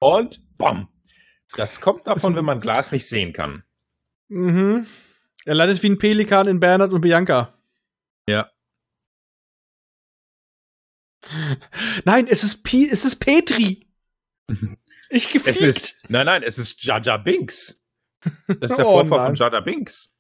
Und 0.01 0.41
bom. 0.57 0.89
Das 1.57 1.81
kommt 1.81 2.07
davon, 2.07 2.35
wenn 2.35 2.45
man 2.45 2.61
Glas 2.61 2.91
nicht 2.93 3.07
sehen 3.09 3.33
kann. 3.33 3.63
Mhm. 4.29 4.87
Er 5.45 5.55
landet 5.55 5.83
wie 5.83 5.91
ein 5.91 5.99
Pelikan 5.99 6.49
in 6.49 6.61
Bernhard 6.61 6.93
und 6.93 7.01
Bianca. 7.03 7.55
Ja. 8.27 8.51
Nein, 12.05 12.27
es 12.29 12.43
ist, 12.43 12.65
Pi 12.65 12.89
es 12.91 13.05
ist 13.05 13.17
Petri. 13.17 13.87
Ich 15.11 15.27
Es 15.27 15.33
gefickt. 15.33 15.61
ist, 15.63 16.11
nein, 16.11 16.27
nein, 16.27 16.43
es 16.43 16.59
ist 16.59 16.83
Jaja 16.85 17.17
Binks. 17.17 17.85
Das 18.47 18.71
ist 18.73 18.77
der 18.79 18.87
Oh, 18.87 18.93
Vorfahr 18.93 19.19
Mann. 19.19 19.27
von 19.29 19.35
Jada 19.37 19.61
Binks. 19.61 20.15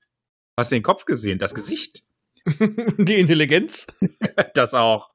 Hast 0.58 0.70
du 0.70 0.76
den 0.76 0.82
Kopf 0.82 1.04
gesehen? 1.04 1.38
Das 1.38 1.54
Gesicht? 1.54 2.04
Die 2.46 3.20
Intelligenz. 3.20 3.86
Das 4.54 4.72
auch. 4.74 5.12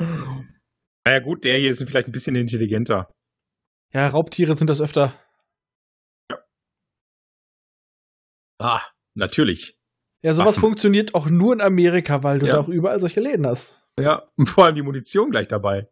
Naja, 0.00 1.20
gut, 1.22 1.44
der 1.44 1.58
hier 1.58 1.70
ist 1.70 1.82
vielleicht 1.86 2.08
ein 2.08 2.12
bisschen 2.12 2.36
intelligenter. 2.36 3.10
Ja, 3.94 4.08
Raubtiere 4.08 4.54
sind 4.56 4.68
das 4.68 4.80
öfter. 4.80 5.12
Ah, 8.58 8.80
natürlich. 9.14 9.78
Ja, 10.22 10.32
sowas 10.34 10.48
Waffen. 10.48 10.60
funktioniert 10.60 11.14
auch 11.14 11.28
nur 11.28 11.52
in 11.52 11.60
Amerika, 11.60 12.22
weil 12.22 12.38
du 12.38 12.46
Ja. 12.46 12.54
da 12.54 12.60
auch 12.60 12.68
überall 12.68 13.00
solche 13.00 13.20
Läden 13.20 13.46
hast. 13.46 13.80
Ja, 14.00 14.28
und 14.36 14.46
vor 14.46 14.64
allem 14.64 14.74
die 14.74 14.82
Munition 14.82 15.30
gleich 15.30 15.48
dabei. 15.48 15.88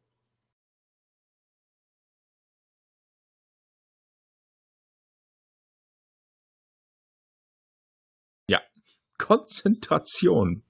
Konzentration, 9.19 10.65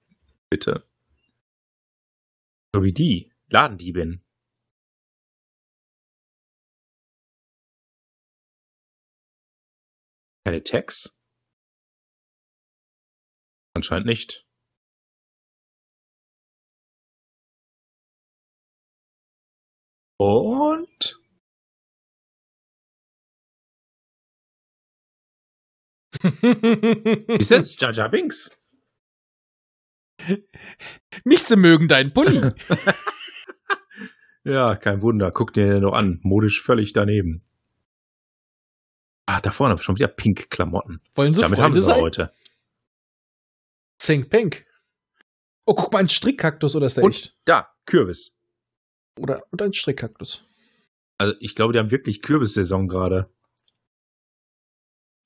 bitte. 0.50 0.86
So 2.74 2.82
wie 2.82 2.92
die 2.92 3.32
Ladendiebin. 3.48 4.22
Keine 10.46 10.62
Tags? 10.62 11.16
Anscheinend 13.76 14.06
nicht. 14.06 14.46
Und 20.18 21.23
ist 27.38 27.80
Jar 27.80 27.92
Jar 27.92 28.08
Binks. 28.08 28.60
Mich 31.24 31.42
sie 31.42 31.56
mögen 31.56 31.88
deinen 31.88 32.12
Bulli. 32.12 32.40
Ja, 34.46 34.76
kein 34.76 35.00
Wunder. 35.00 35.30
Guck 35.30 35.54
dir 35.54 35.64
den 35.66 35.80
noch 35.82 35.94
an. 35.94 36.20
Modisch 36.22 36.60
völlig 36.62 36.92
daneben. 36.92 37.42
Ah, 39.24 39.40
da 39.40 39.52
vorne 39.52 39.78
schon 39.78 39.96
wieder 39.96 40.08
pink 40.08 40.50
Klamotten. 40.50 41.00
Wollen 41.14 41.32
sie 41.32 41.40
Damit 41.40 41.58
haben 41.58 41.72
Freunde 41.72 41.80
sie 41.80 41.86
sein? 41.86 42.00
heute. 42.02 42.30
Zink 43.98 44.28
Pink. 44.28 44.66
Oh, 45.64 45.72
guck 45.74 45.94
mal, 45.94 46.00
ein 46.00 46.10
Strickkaktus 46.10 46.76
oder 46.76 46.84
ist 46.88 46.98
der 46.98 47.04
Und 47.04 47.12
echt? 47.14 47.34
da, 47.46 47.74
Kürbis. 47.86 48.36
Oder 49.18 49.42
und 49.50 49.62
ein 49.62 49.72
Strickkaktus. 49.72 50.44
Also 51.16 51.34
ich 51.40 51.54
glaube, 51.54 51.72
die 51.72 51.78
haben 51.78 51.90
wirklich 51.90 52.20
Kürbissaison 52.20 52.86
gerade. 52.86 53.32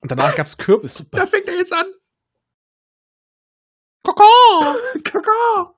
Und 0.01 0.11
danach 0.11 0.35
gab's 0.35 0.57
Kürbissuppe. 0.57 1.09
Da 1.17 1.25
fängt 1.25 1.47
er 1.47 1.57
jetzt 1.57 1.73
an. 1.73 1.87
Koko! 4.03 4.23
Kakao. 5.03 5.75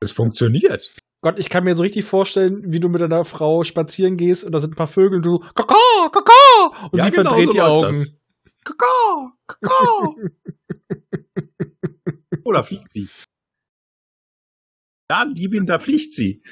Es 0.00 0.12
funktioniert. 0.12 0.94
Gott, 1.20 1.38
ich 1.38 1.50
kann 1.50 1.64
mir 1.64 1.76
so 1.76 1.82
richtig 1.82 2.04
vorstellen, 2.04 2.72
wie 2.72 2.80
du 2.80 2.88
mit 2.88 3.00
deiner 3.00 3.24
Frau 3.24 3.64
spazieren 3.64 4.16
gehst 4.16 4.44
und 4.44 4.52
da 4.52 4.60
sind 4.60 4.72
ein 4.72 4.76
paar 4.76 4.86
Vögel 4.86 5.16
und 5.16 5.26
du 5.26 5.38
Koko, 5.54 5.74
Koko! 6.12 6.88
Und 6.92 6.98
Ja, 6.98 7.04
sie 7.04 7.10
genau 7.10 7.30
verdreht 7.30 7.46
so 7.46 7.52
die 7.52 7.60
Augen. 7.60 8.18
Kakao. 8.64 9.32
Kakao. 9.46 10.14
Oder 12.44 12.62
fliegt 12.62 12.90
sie? 12.90 13.08
Ja, 15.10 15.24
Diebin, 15.24 15.66
da 15.66 15.78
fliegt 15.78 16.14
sie. 16.14 16.42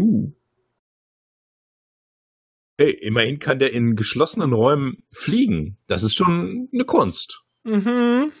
Uh. 0.00 0.32
Hey, 2.80 2.92
immerhin 2.92 3.40
kann 3.40 3.58
der 3.58 3.72
in 3.72 3.96
geschlossenen 3.96 4.52
Räumen 4.52 5.02
fliegen. 5.12 5.78
Das 5.88 6.04
ist 6.04 6.14
schon 6.14 6.68
eine 6.72 6.84
Kunst. 6.84 7.42
Mhm. 7.64 8.32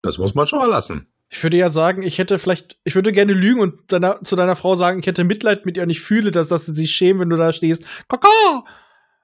Das 0.00 0.16
muss 0.16 0.34
man 0.34 0.46
schon 0.46 0.58
mal 0.58 0.70
lassen. 0.70 1.12
Ich 1.28 1.42
würde 1.42 1.58
ja 1.58 1.68
sagen, 1.68 2.02
ich 2.02 2.18
hätte 2.18 2.38
vielleicht, 2.38 2.78
ich 2.84 2.94
würde 2.94 3.12
gerne 3.12 3.34
lügen 3.34 3.60
und 3.60 3.92
deiner, 3.92 4.22
zu 4.22 4.36
deiner 4.36 4.56
Frau 4.56 4.74
sagen, 4.76 5.00
ich 5.00 5.06
hätte 5.06 5.24
Mitleid 5.24 5.66
mit 5.66 5.76
ihr 5.76 5.82
und 5.82 5.90
ich 5.90 6.00
fühle, 6.00 6.30
dass, 6.30 6.48
dass 6.48 6.64
sie 6.64 6.72
sich 6.72 6.92
schämen, 6.92 7.20
wenn 7.20 7.28
du 7.28 7.36
da 7.36 7.52
stehst. 7.52 7.84
Koko! 8.08 8.64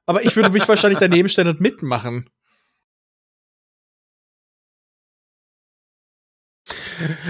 Aber 0.04 0.24
ich 0.24 0.36
würde 0.36 0.50
mich 0.50 0.68
wahrscheinlich 0.68 0.98
daneben 0.98 1.28
stellen 1.30 1.48
und 1.48 1.60
mitmachen. 1.60 2.28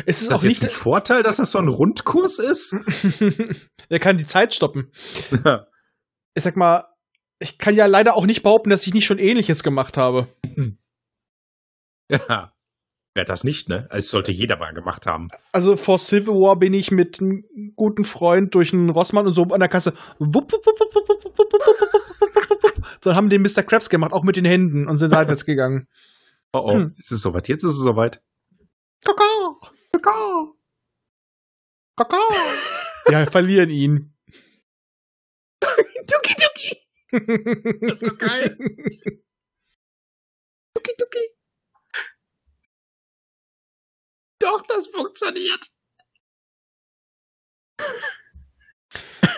Es 0.05 0.21
ist 0.21 0.33
das 0.33 0.41
auch 0.41 0.43
nicht. 0.43 0.65
ein 0.65 0.71
Vorteil, 0.71 1.23
dass 1.23 1.37
das 1.37 1.53
so 1.53 1.59
ein 1.59 1.69
Rundkurs 1.69 2.41
ist? 2.41 2.75
er 3.89 3.99
kann 4.01 4.17
die 4.17 4.27
Zeit 4.27 4.53
stoppen. 4.53 4.91
ich 6.35 6.43
sag 6.43 6.57
mal, 6.57 6.85
ich 7.39 7.59
kann 7.59 7.75
ja 7.75 7.87
leider 7.87 8.17
auch 8.17 8.27
nicht 8.27 8.43
behaupten, 8.43 8.71
dass 8.71 8.87
ich 8.87 8.95
nicht 8.95 9.07
schon 9.07 9.19
Ähnliches 9.19 9.63
gemacht 9.63 9.97
habe. 9.97 10.29
Ja. 12.11 12.53
Wer 13.15 13.25
das 13.25 13.43
nicht, 13.43 13.69
ne? 13.69 13.89
Es 13.91 14.09
sollte 14.09 14.31
jeder 14.31 14.57
mal 14.57 14.73
gemacht 14.73 15.07
haben. 15.07 15.29
Also 15.51 15.77
vor 15.77 15.99
Civil 15.99 16.35
War 16.35 16.57
bin 16.57 16.73
ich 16.73 16.93
mit 16.93 17.21
einem 17.21 17.45
guten 17.75 18.05
Freund 18.05 18.55
durch 18.55 18.73
einen 18.73 18.91
Rossmann 18.91 19.27
und 19.27 19.35
so 19.35 19.43
an 19.43 19.61
der 19.61 19.69
Kasse. 19.69 19.95
So 23.03 23.15
haben 23.15 23.29
den 23.31 23.43
Mr. 23.43 23.63
Krabs 23.63 23.91
gemacht, 23.91 24.13
auch 24.13 24.23
mit 24.23 24.37
den 24.37 24.45
Händen 24.45 24.87
und 24.87 24.99
sind 24.99 25.11
seitwärts 25.11 25.45
gegangen. 25.45 25.89
Oh 26.53 26.61
oh, 26.65 26.73
hm. 26.75 26.95
ist 26.99 27.11
es 27.11 27.23
soweit. 27.23 27.49
Jetzt 27.49 27.65
ist 27.65 27.73
es 27.73 27.81
soweit. 27.81 28.21
Kaka! 29.05 29.23
Kaka! 29.93 30.53
Kaka! 31.97 32.17
Ja, 33.07 33.21
wir 33.21 33.31
verlieren 33.31 33.71
ihn. 33.71 34.15
Das 37.13 37.93
ist 37.95 38.01
so 38.03 38.15
geil. 38.17 38.57
Duki 40.75 40.93
Duki. 40.99 41.19
Doch, 44.41 44.63
das 44.67 44.87
funktioniert. 44.89 45.71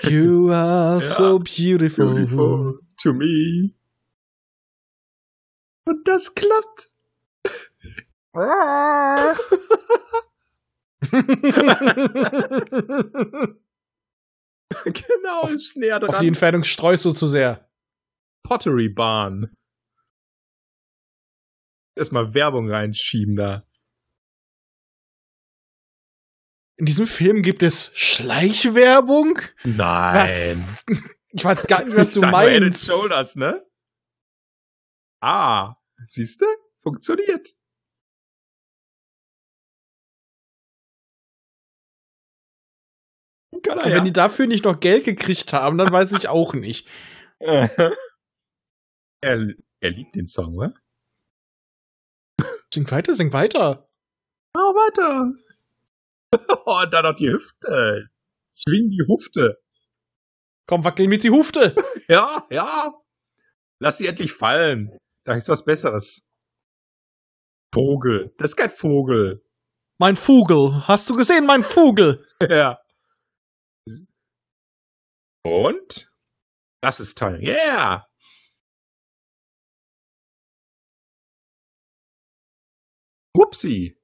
You 0.04 0.50
are 0.50 1.00
Ja. 1.00 1.02
so 1.06 1.38
beautiful. 1.38 2.14
Beautiful 2.14 2.80
to 3.02 3.12
me. 3.12 3.74
Und 5.86 6.06
das 6.06 6.34
klappt. 6.34 6.90
genau, 14.92 15.46
ist 15.48 15.76
näher 15.76 15.96
Auf 15.96 16.02
die 16.02 16.06
dran. 16.12 16.26
Entfernung 16.28 16.64
streust 16.64 17.04
du 17.04 17.12
zu 17.12 17.26
sehr. 17.26 17.68
Pottery 18.42 18.88
Barn. 18.88 19.54
Erstmal 21.94 22.32
Werbung 22.34 22.70
reinschieben 22.70 23.36
da. 23.36 23.64
In 26.78 26.86
diesem 26.86 27.06
Film 27.06 27.42
gibt 27.42 27.62
es 27.62 27.92
Schleichwerbung? 27.94 29.38
Nein. 29.64 30.14
Was? 30.14 30.84
Ich 31.34 31.42
weiß 31.46 31.66
gar 31.66 31.82
nicht, 31.82 31.96
was 31.96 32.10
du 32.12 32.20
sag 32.20 32.34
Head 32.42 32.60
meinst. 32.60 32.84
Shoulders, 32.84 33.36
ne? 33.36 33.64
Ah, 35.22 35.76
siehst 36.06 36.42
du? 36.42 36.46
Funktioniert. 36.82 37.54
Kann 43.62 43.78
Aber 43.78 43.90
Wenn 43.90 44.04
die 44.04 44.12
dafür 44.12 44.46
nicht 44.46 44.64
noch 44.64 44.80
Geld 44.80 45.04
gekriegt 45.04 45.52
haben, 45.52 45.78
dann 45.78 45.92
weiß 45.92 46.12
ich 46.12 46.28
auch 46.28 46.54
nicht. 46.54 46.88
er, 47.38 47.80
er 49.20 49.90
liebt 49.90 50.16
den 50.16 50.26
Song, 50.26 50.56
oder? 50.56 50.74
Sing 52.72 52.90
weiter, 52.90 53.14
sing 53.14 53.32
weiter. 53.32 53.88
Ah, 54.54 54.58
weiter. 54.58 55.32
Oh, 56.64 56.80
und 56.82 56.90
dann 56.94 57.04
noch 57.04 57.14
die 57.14 57.28
Hüfte. 57.30 58.08
Schwing 58.54 58.88
die 58.88 59.04
Hüfte. 59.06 59.60
Komm, 60.66 60.82
wackel 60.82 61.08
mit 61.08 61.22
die 61.22 61.30
Hufte. 61.30 61.74
Ja, 62.08 62.46
ja. 62.50 62.94
Lass 63.78 63.98
sie 63.98 64.06
endlich 64.06 64.32
fallen. 64.32 64.96
Da 65.24 65.34
ist 65.34 65.48
was 65.48 65.64
Besseres. 65.64 66.22
Vogel. 67.72 68.34
Das 68.38 68.52
ist 68.52 68.56
kein 68.56 68.70
Vogel. 68.70 69.44
Mein 69.98 70.16
Vogel. 70.16 70.86
Hast 70.88 71.08
du 71.10 71.16
gesehen, 71.16 71.46
mein 71.46 71.62
Vogel? 71.62 72.26
Ja. 72.40 72.78
Und? 75.44 76.12
Das 76.82 77.00
ist 77.00 77.18
toll. 77.18 77.38
Yeah! 77.42 78.06
Upsi. 83.36 83.98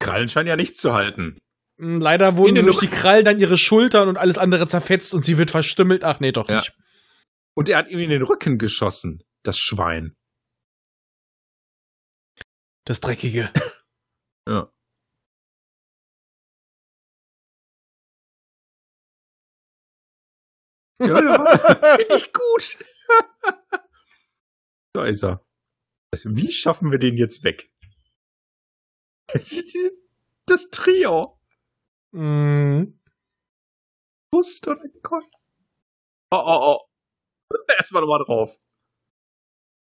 Krallen 0.00 0.28
scheinen 0.28 0.48
ja 0.48 0.56
nichts 0.56 0.80
zu 0.80 0.92
halten. 0.92 1.38
Hm, 1.80 2.00
Leider 2.00 2.36
wurden 2.36 2.54
durch 2.64 2.80
die 2.80 2.88
Krallen 2.88 3.24
dann 3.24 3.38
ihre 3.40 3.58
Schultern 3.58 4.08
und 4.08 4.16
alles 4.16 4.38
andere 4.38 4.66
zerfetzt 4.66 5.14
und 5.14 5.24
sie 5.24 5.38
wird 5.38 5.50
verstümmelt. 5.50 6.04
Ach 6.04 6.20
nee, 6.20 6.32
doch 6.32 6.48
Ja. 6.48 6.56
nicht. 6.56 6.72
Und 7.54 7.68
er 7.68 7.78
hat 7.78 7.88
ihm 7.88 7.98
in 7.98 8.10
den 8.10 8.22
Rücken 8.22 8.58
geschossen. 8.58 9.22
Das 9.44 9.58
Schwein. 9.58 10.14
Das 12.86 13.00
Dreckige. 13.00 13.50
Ja. 14.48 14.72
Ja, 21.06 21.22
ja. 21.22 21.56
Finde 21.96 22.16
ich 22.16 22.32
gut. 22.32 22.78
da 24.92 25.06
ist 25.06 25.24
er. 25.24 25.44
Wie 26.24 26.52
schaffen 26.52 26.90
wir 26.90 26.98
den 26.98 27.16
jetzt 27.16 27.42
weg? 27.42 27.70
Das 30.46 30.70
Trio. 30.70 31.38
Mhm. 32.12 33.00
Brust 34.30 34.68
oder 34.68 34.84
Gott. 35.02 35.24
Oh, 36.30 36.42
oh, 36.44 36.78
oh. 37.50 37.56
Erstmal 37.78 38.02
nochmal 38.02 38.24
drauf. 38.24 38.58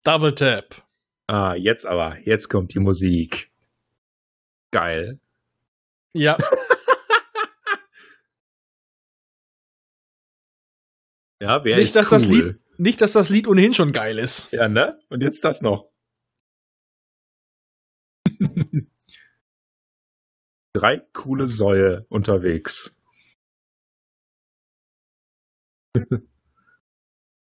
Double 0.04 0.34
Tap. 0.34 0.82
Ah, 1.26 1.54
jetzt 1.54 1.86
aber. 1.86 2.18
Jetzt 2.20 2.48
kommt 2.48 2.74
die 2.74 2.80
Musik. 2.80 3.50
Geil. 4.70 5.20
Ja. 6.12 6.36
Ja, 11.40 11.64
wer 11.64 11.76
Nicht, 11.76 11.94
dass 11.96 12.06
cool? 12.06 12.10
das 12.18 12.26
Lied- 12.26 12.60
Nicht, 12.78 13.00
dass 13.00 13.12
das 13.12 13.28
Lied 13.30 13.46
ohnehin 13.48 13.74
schon 13.74 13.92
geil 13.92 14.18
ist. 14.18 14.50
Ja, 14.52 14.68
ne? 14.68 14.98
Und 15.08 15.20
jetzt 15.22 15.44
das 15.44 15.60
noch. 15.62 15.90
Drei 20.74 20.98
coole 21.12 21.46
Säue 21.46 22.04
unterwegs. 22.08 22.96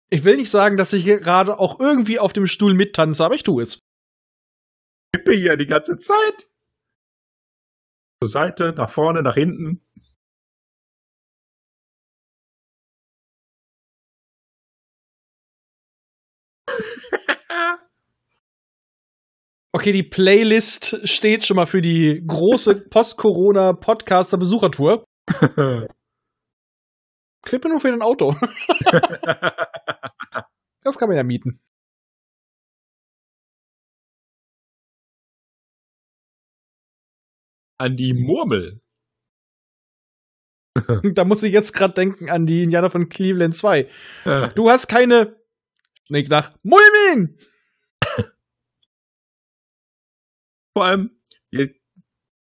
Ich 0.09 0.23
will 0.23 0.38
nicht 0.38 0.49
sagen, 0.49 0.77
dass 0.77 0.93
ich 0.93 1.03
gerade 1.03 1.59
auch 1.59 1.81
irgendwie 1.81 2.17
auf 2.17 2.31
dem 2.31 2.45
Stuhl 2.47 2.73
mittanze, 2.73 3.25
aber 3.25 3.35
ich 3.35 3.43
tue 3.43 3.61
es. 3.63 3.79
Kippe 5.13 5.33
hier 5.33 5.57
die 5.57 5.65
ganze 5.65 5.97
Zeit. 5.97 6.49
Zur 8.23 8.29
Seite, 8.29 8.71
nach 8.71 8.89
vorne, 8.89 9.21
nach 9.21 9.33
hinten. 9.35 9.85
Okay, 19.78 19.91
die 19.91 20.01
Playlist 20.01 21.07
steht 21.07 21.45
schon 21.45 21.55
mal 21.55 21.67
für 21.67 21.84
die 21.84 22.23
große 22.25 22.73
Post-Corona-Podcaster-Besuchertour. 22.89 25.05
Quippe 27.45 27.69
nur 27.69 27.80
für 27.80 27.91
dein 27.91 28.01
Auto. 28.01 28.36
Das 30.84 30.97
kann 30.97 31.09
man 31.09 31.17
ja 31.17 31.23
mieten. 31.23 31.59
An 37.78 37.97
die 37.97 38.13
Murmel. 38.13 38.82
Da 41.13 41.25
muss 41.25 41.43
ich 41.43 41.53
jetzt 41.53 41.73
gerade 41.73 41.93
denken 41.93 42.28
an 42.30 42.47
die 42.47 42.63
Indianer 42.63 42.89
von 42.89 43.09
Cleveland 43.09 43.55
2. 43.55 43.88
Du 44.55 44.69
hast 44.69 44.88
keine. 44.88 45.36
Nee, 46.07 46.23
nach 46.30 46.57
Mulming! 46.63 47.38
Vor 50.78 50.86
allem, 50.86 51.09
der 51.51 51.69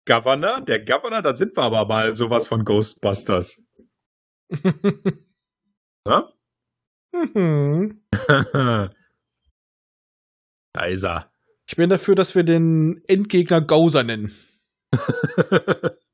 Governor, 0.06 0.60
der 0.60 0.84
Governor, 0.84 1.20
da 1.20 1.34
sind 1.34 1.56
wir 1.56 1.64
aber 1.64 1.84
mal 1.84 2.14
sowas 2.14 2.46
von 2.46 2.64
Ghostbusters. 2.64 3.60
Ja? 6.06 6.32
Mhm. 7.12 8.06
da 10.72 10.84
ist 10.86 11.04
er. 11.04 11.32
Ich 11.66 11.74
bin 11.76 11.90
dafür, 11.90 12.14
dass 12.14 12.36
wir 12.36 12.44
den 12.44 13.02
Endgegner 13.08 13.60
Gauser 13.60 14.04
nennen. 14.04 14.32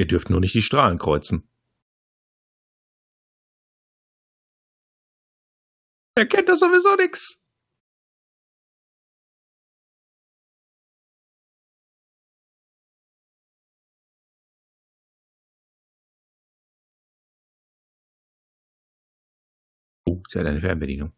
Ihr 0.00 0.06
dürft 0.06 0.30
nur 0.30 0.40
nicht 0.40 0.54
die 0.54 0.62
Strahlen 0.62 0.98
kreuzen. 0.98 1.46
Er 6.16 6.26
kennt 6.26 6.48
das 6.48 6.60
sowieso 6.60 6.96
nix. 6.96 7.44
Oh, 20.06 20.22
ist 20.26 20.34
ja 20.34 20.42
deine 20.42 20.60
Fernbedienung. 20.60 21.12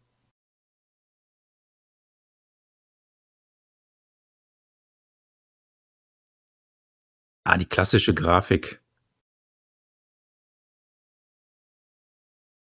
Ah, 7.53 7.57
die 7.57 7.67
klassische 7.67 8.15
Grafik. 8.15 8.81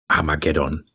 Armageddon. 0.08 0.90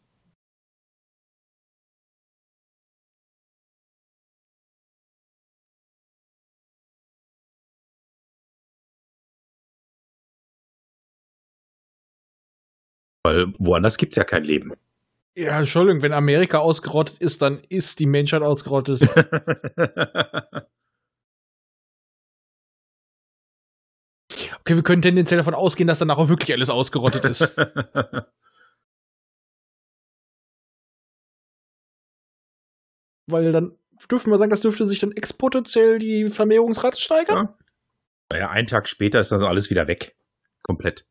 Weil 13.23 13.53
woanders 13.59 13.97
gibt's 13.97 14.17
ja 14.17 14.25
kein 14.25 14.43
Leben. 14.43 14.73
Ja, 15.37 15.57
Entschuldigung, 15.61 16.03
wenn 16.03 16.13
Amerika 16.13 16.59
ausgerottet 16.59 17.19
ist, 17.19 17.43
dann 17.43 17.61
ist 17.69 18.01
die 18.01 18.07
Menschheit 18.07 18.43
ausgerottet. 18.43 19.03
Okay, 24.69 24.77
wir 24.77 24.83
können 24.83 25.01
tendenziell 25.01 25.39
davon 25.39 25.55
ausgehen, 25.55 25.87
dass 25.87 25.99
danach 25.99 26.19
auch 26.19 26.29
wirklich 26.29 26.53
alles 26.53 26.69
ausgerottet 26.69 27.25
ist. 27.25 27.41
Weil 33.27 33.51
dann 33.51 33.79
dürfen 34.11 34.31
wir 34.31 34.37
sagen, 34.37 34.51
das 34.51 34.61
dürfte 34.61 34.85
sich 34.85 34.99
dann 34.99 35.13
exponentiell 35.13 35.99
die 35.99 36.29
Vermehrungsrate 36.29 37.01
steigern. 37.01 37.47
Ja. 37.47 37.57
naja, 38.31 38.51
einen 38.51 38.67
Tag 38.67 38.89
später 38.89 39.21
ist 39.21 39.33
dann 39.33 39.43
alles 39.43 39.71
wieder 39.71 39.87
weg. 39.89 40.15
Komplett. 40.63 41.07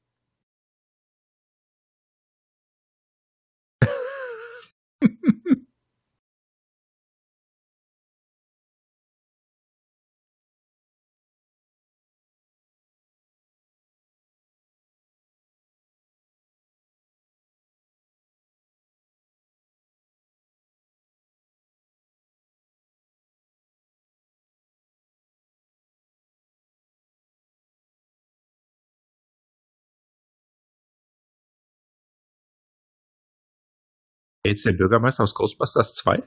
Jetzt 34.48 34.64
der 34.66 34.72
Bürgermeister 34.72 35.24
aus 35.24 35.34
Ghostbusters 35.36 35.94
2? 35.96 36.24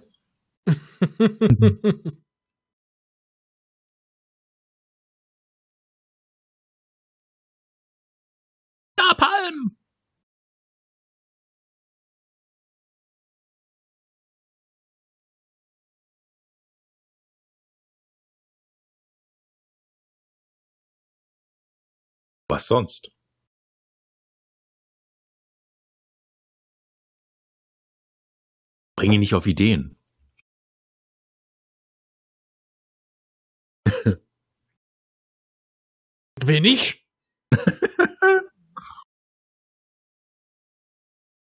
Napalm! 8.98 9.76
Was 22.50 22.66
sonst? 22.66 23.10
Bring 29.00 29.12
ihn 29.12 29.20
nicht 29.20 29.32
auf 29.32 29.46
Ideen. 29.46 29.96
Wenig? 36.44 37.08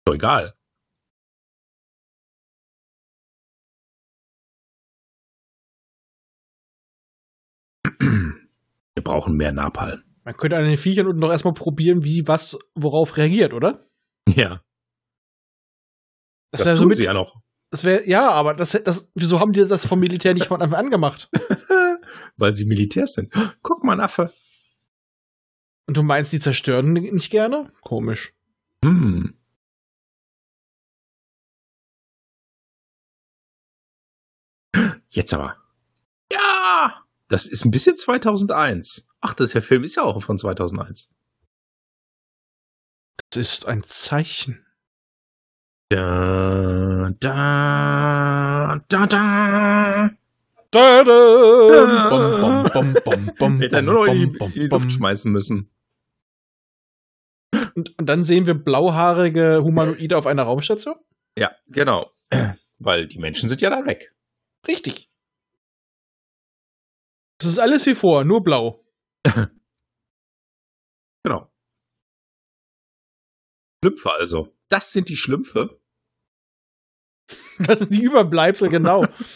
Doch 0.05 0.13
egal. 0.13 0.53
Wir 7.99 9.03
brauchen 9.03 9.35
mehr 9.35 9.51
Napalm. 9.51 10.03
Man 10.26 10.38
könnte 10.38 10.57
an 10.57 10.65
den 10.65 10.77
Viechern 10.77 11.07
unten 11.07 11.22
noch 11.22 11.31
erstmal 11.31 11.55
probieren, 11.55 12.03
wie 12.03 12.27
was 12.27 12.59
worauf 12.76 13.18
reagiert, 13.18 13.55
oder? 13.55 13.84
Ja. 14.30 14.61
Das, 16.52 16.61
Das, 16.61 16.69
so 16.78 16.84
tun 16.84 16.90
mit, 16.90 16.98
sie 16.98 17.06
ja 17.06 17.14
noch. 17.14 17.41
das 17.69 17.84
wäre, 17.84 18.07
ja, 18.07 18.30
aber 18.30 18.53
das, 18.53 18.72
das, 18.84 19.10
wieso 19.15 19.40
haben 19.40 19.53
die 19.53 19.65
das 19.68 19.86
vom 19.86 19.99
Militär 19.99 20.34
nicht 20.34 20.48
von 20.48 20.61
Anfang 20.61 20.80
an 20.80 20.90
gemacht? 20.91 21.30
Weil 22.38 22.56
sie 22.56 22.65
Militärs 22.65 23.14
sind. 23.14 23.34
Guck 23.61 23.84
mal, 23.84 23.94
ein 23.94 24.02
Affe. 24.02 24.34
Und 25.88 25.98
du 25.98 26.03
meinst, 26.03 26.32
die 26.34 26.40
zerstören 26.40 26.94
nicht 26.94 27.32
gerne? 27.32 27.72
Komisch. 27.82 28.34
Hm. 28.84 29.34
Jetzt 35.10 35.34
aber. 35.34 35.57
Ja! 36.32 37.06
Das 37.28 37.45
ist 37.45 37.65
ein 37.65 37.72
bisschen 37.72 37.98
2001. 37.98 39.07
Ach, 39.19 39.34
das 39.34 39.52
der 39.52 39.61
Film 39.61 39.84
ist 39.84 39.95
ja 39.95 40.03
auch 40.03 40.22
von 40.23 40.38
2001. 40.38 41.10
Das 43.30 43.41
ist 43.41 43.65
ein 43.65 43.84
Zeichen. 43.84 44.65
Da, 45.91 47.11
da, 47.19 48.80
da, 48.88 49.05
da. 49.07 50.09
Da, 50.72 51.03
da, 51.03 52.09
bom, 52.09 52.72
bom, 52.72 52.72
bom, 52.72 52.93
bom, 53.03 53.35
bom, 53.38 53.59
Hätte 53.59 53.76
er 53.76 53.81
nur 53.81 53.93
noch 53.95 54.05
in 54.05 54.19
die, 54.19 54.26
bom, 54.27 54.53
in 54.53 54.61
die 54.61 54.68
Luft 54.68 54.89
schmeißen 54.89 55.30
müssen. 55.30 55.69
Und, 57.76 57.99
und 57.99 58.05
dann 58.05 58.23
sehen 58.23 58.47
wir 58.47 58.53
blauhaarige 58.53 59.63
Humanoide 59.65 60.18
auf 60.18 60.27
einer 60.27 60.43
Raumstation? 60.43 60.95
Ja, 61.38 61.51
genau. 61.68 62.09
Weil 62.80 63.07
die 63.09 63.19
Menschen 63.19 63.49
sind 63.49 63.59
ja 63.59 63.69
da 63.69 63.85
weg. 63.85 64.15
Richtig. 64.69 65.09
Das 67.39 67.49
ist 67.49 67.59
alles 67.59 67.85
wie 67.85 67.95
vor, 67.95 68.23
nur 68.23 68.41
blau. 68.41 68.81
Genau. 71.23 71.51
Schlümpfe 73.84 74.11
also. 74.13 74.55
Das 74.69 74.93
sind 74.93 75.09
die 75.09 75.18
Schlümpfe. 75.18 75.81
Das 77.68 77.78
sind 77.80 77.94
die 77.94 78.02
Überbleibsel, 78.02 78.70
genau. 78.70 79.06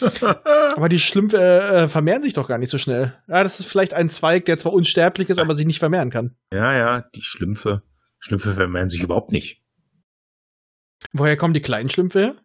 Aber 0.74 0.88
die 0.88 0.98
Schlümpfe 0.98 1.36
äh, 1.38 1.84
äh, 1.84 1.88
vermehren 1.88 2.22
sich 2.22 2.32
doch 2.32 2.48
gar 2.48 2.58
nicht 2.58 2.70
so 2.70 2.78
schnell. 2.78 3.14
Ja, 3.28 3.44
das 3.44 3.60
ist 3.60 3.66
vielleicht 3.66 3.94
ein 3.94 4.08
Zweig, 4.08 4.46
der 4.46 4.58
zwar 4.58 4.72
unsterblich 4.72 5.28
ist, 5.28 5.38
aber 5.38 5.54
sich 5.54 5.66
nicht 5.66 5.78
vermehren 5.78 6.10
kann. 6.10 6.34
ja, 6.52 6.76
ja, 6.76 7.02
die 7.14 7.22
Schlümpfe. 7.22 7.82
Schlümpfe 8.18 8.52
vermehren 8.54 8.88
sich 8.88 9.00
überhaupt 9.02 9.30
nicht. 9.30 9.62
Woher 11.12 11.36
kommen 11.36 11.54
die 11.54 11.60
kleinen 11.60 11.88
Schlümpfe 11.88 12.18
her? 12.18 12.36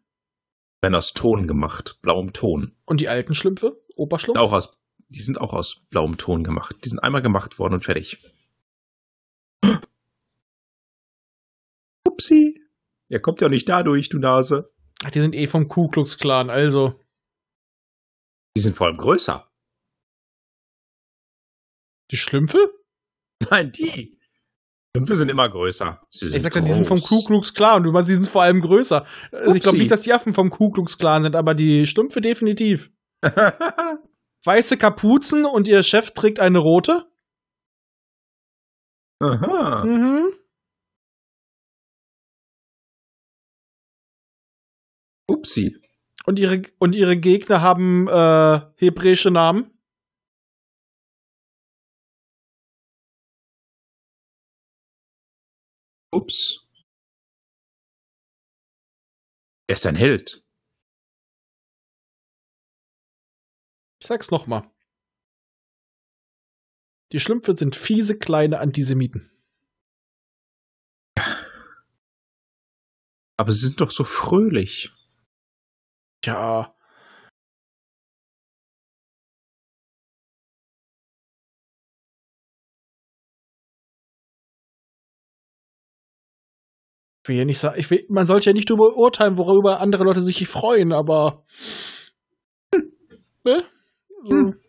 Werden 0.84 0.96
aus 0.96 1.14
Ton 1.14 1.48
gemacht. 1.48 1.98
Blauem 2.04 2.32
Ton. 2.34 2.76
Und 2.86 3.02
die 3.02 3.10
alten 3.10 3.34
Schlümpfe? 3.34 3.82
Oberschlumpf? 3.96 4.40
Auch 4.40 4.52
aus, 4.52 4.78
die 5.10 5.22
sind 5.22 5.42
auch 5.42 5.54
aus 5.54 5.88
blauem 5.90 6.18
Ton 6.18 6.44
gemacht. 6.44 6.76
Die 6.84 6.90
sind 6.90 7.00
einmal 7.00 7.22
gemacht 7.22 7.58
worden 7.58 7.76
und 7.76 7.84
fertig. 7.84 8.20
Upsi. 12.08 12.62
Er 13.10 13.20
kommt 13.20 13.42
ja 13.42 13.50
nicht 13.50 13.68
dadurch, 13.68 14.10
du 14.10 14.20
Nase. 14.20 14.72
Ach, 15.04 15.12
die 15.12 15.20
sind 15.20 15.36
eh 15.36 15.48
vom 15.48 15.68
Ku 15.68 15.88
Klux 15.88 16.18
Klan, 16.18 16.50
also. 16.50 17.00
Die 18.56 18.62
sind 18.62 18.76
vor 18.76 18.88
allem 18.88 18.98
größer. 18.98 19.50
Die 22.12 22.18
Schlümpfe? 22.18 22.74
Nein, 23.50 23.72
die. 23.72 24.20
Schlümpfe 24.94 25.16
sind 25.16 25.30
immer 25.30 25.50
größer. 25.50 26.02
Sind 26.10 26.36
Ich 26.36 26.42
sagte, 26.42 26.62
die 26.62 26.74
sind 26.74 26.86
vom. 26.86 27.00
Ku 27.00 27.24
Klux 27.24 27.54
Klan 27.54 27.78
und 27.78 27.84
du 27.86 27.92
meinst, 27.92 28.10
die 28.10 28.16
sind 28.16 28.28
vor 28.28 28.44
allem 28.44 28.62
größer. 28.62 29.06
Also 29.32 29.56
ich 29.56 29.64
glaube 29.64 29.78
nicht, 29.78 29.90
dass 29.90 30.02
die 30.02 30.14
Affen 30.14 30.34
vom 30.34 30.50
Ku 30.50 30.70
Klux 30.70 30.98
Klan 30.98 31.24
sind, 31.24 31.36
aber 31.36 31.56
die 31.56 31.88
Schlümpfe 31.88 32.20
definitiv. 32.20 32.92
Weiße 34.44 34.78
Kapuzen 34.78 35.46
und 35.46 35.68
ihr 35.68 35.84
Chef 35.84 36.12
trägt 36.12 36.40
eine 36.40 36.60
rote. 36.60 37.06
Aha. 39.20 39.86
Mhm. 39.86 40.34
Upsi. 45.42 45.76
Und 46.26 46.38
ihre, 46.38 46.62
und 46.78 46.94
ihre 46.94 47.18
Gegner 47.18 47.62
haben 47.62 48.08
äh, 48.08 48.62
hebräische 48.76 49.32
Namen. 49.32 49.72
Ups. 56.12 56.68
Er 59.68 59.74
ist 59.74 59.88
ein 59.88 59.96
Held. 59.96 60.44
Ich 64.00 64.08
sag's 64.08 64.30
nochmal. 64.30 64.70
Die 67.14 67.20
Schlümpfe 67.20 67.54
sind 67.54 67.76
fiese 67.76 68.18
kleine 68.18 68.60
Antisemiten. 68.60 69.32
Aber 73.38 73.52
sie 73.52 73.66
sind 73.66 73.82
doch 73.82 73.90
so 73.90 74.04
fröhlich. 74.04 74.92
Tja. 76.22 76.74
Ich 87.24 87.30
will 87.30 87.36
ja 87.36 87.46
nicht 87.46 87.60
sagen, 87.60 87.80
ich 87.80 87.90
will, 87.92 88.04
man 88.10 88.26
sollte 88.26 88.50
ja 88.50 88.54
nicht 88.54 88.70
darüber 88.70 88.96
urteilen, 88.96 89.38
worüber 89.38 89.80
andere 89.80 90.04
Leute 90.04 90.22
sich 90.22 90.48
freuen, 90.48 90.92
aber. 90.92 91.46
Ne? 93.44 93.64
Hm. 94.30 94.60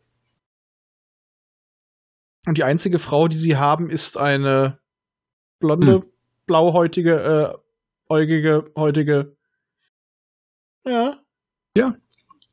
Und 2.46 2.56
die 2.58 2.64
einzige 2.64 2.98
Frau, 2.98 3.28
die 3.28 3.36
sie 3.36 3.56
haben, 3.58 3.90
ist 3.90 4.16
eine 4.16 4.80
blonde, 5.60 6.02
blauhäutige, 6.46 7.20
äh, 7.20 7.58
äugige, 8.08 8.72
häutige. 8.74 9.36
Ja. 10.86 11.21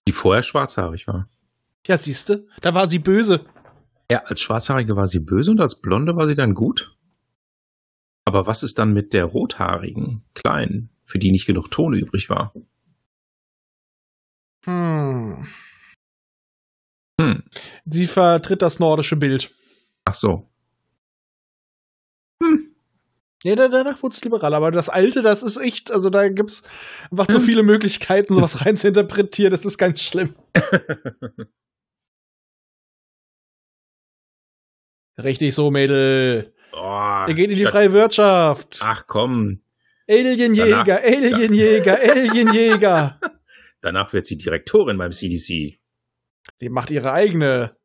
Die 0.10 0.12
vorher 0.12 0.44
schwarzhaarig 0.44 1.08
war. 1.08 1.30
Ja, 1.86 1.98
siehste, 1.98 2.48
da 2.62 2.74
war 2.74 2.90
sie 2.90 3.00
böse. 3.00 3.46
Ja, 4.12 4.24
als 4.26 4.42
Schwarzhaarige 4.42 4.96
war 4.96 5.08
sie 5.08 5.20
böse 5.20 5.52
und 5.52 5.62
als 5.62 5.80
Blonde 5.80 6.16
war 6.16 6.28
sie 6.28 6.36
dann 6.36 6.56
gut. 6.56 6.96
Aber 8.26 8.48
was 8.48 8.64
ist 8.64 8.80
dann 8.80 8.92
mit 8.92 9.14
der 9.14 9.26
Rothaarigen, 9.26 10.24
Kleinen, 10.34 10.90
für 11.04 11.20
die 11.20 11.32
nicht 11.32 11.46
genug 11.46 11.70
Ton 11.70 11.94
übrig 11.94 12.30
war? 12.30 12.54
Hm. 14.66 15.48
Hm. 17.22 17.44
Sie 17.86 18.08
vertritt 18.08 18.62
das 18.62 18.80
nordische 18.80 19.16
Bild. 19.16 19.54
Ach 20.06 20.16
so. 20.16 20.50
Nee, 23.46 23.56
da- 23.56 23.70
danach 23.70 24.04
wurde 24.04 24.16
es 24.16 24.24
liberal, 24.24 24.54
aber 24.54 24.70
das 24.72 24.90
alte, 24.90 25.22
das 25.22 25.44
ist 25.44 25.58
echt, 25.58 25.92
also 25.92 26.10
da 26.10 26.28
gibt's 26.28 26.64
einfach 27.10 27.28
so 27.30 27.38
Hm. 27.40 27.46
viele 27.46 27.64
Möglichkeiten, 27.64 28.34
sowas 28.34 28.66
rein 28.66 28.76
zu 28.76 28.88
interpretieren, 28.90 29.52
das 29.52 29.64
ist 29.66 29.78
ganz 29.78 30.02
schlimm. 30.02 30.36
Richtig 35.22 35.54
so, 35.54 35.70
Mädel. 35.70 36.54
oh, 36.74 37.26
Er 37.28 37.34
geht 37.34 37.52
in 37.52 37.58
die 37.58 37.66
freie 37.66 37.92
Wirtschaft. 37.92 38.80
Ach 38.82 39.06
komm, 39.08 39.62
Alienjäger, 40.10 41.02
Alienjäger, 41.04 42.00
Alienjäger. 42.10 43.20
danach 43.82 44.14
wird 44.14 44.26
sie 44.26 44.38
Direktorin 44.38 44.98
beim 44.98 45.12
CDC. 45.12 45.78
Die 46.62 46.70
macht 46.70 46.90
ihre 46.92 47.12
eigene 47.12 47.76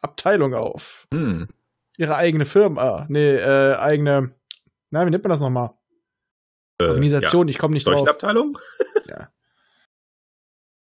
Abteilung 0.00 0.54
auf. 0.54 1.06
Hm. 1.12 1.48
Ihre 1.96 2.16
eigene 2.16 2.44
Firma. 2.44 3.06
Nee, 3.08 3.36
äh, 3.36 3.74
eigene. 3.76 4.34
Na, 4.90 5.04
wie 5.06 5.10
nennt 5.10 5.22
man 5.24 5.30
das 5.30 5.40
nochmal? 5.40 5.70
Äh, 6.80 6.84
Organisation, 6.86 7.48
ich 7.48 7.58
komme 7.58 7.72
Ja. 7.72 7.74
nicht 7.74 7.86
drauf. 7.86 7.94
Seuchenabteilung? 7.98 8.58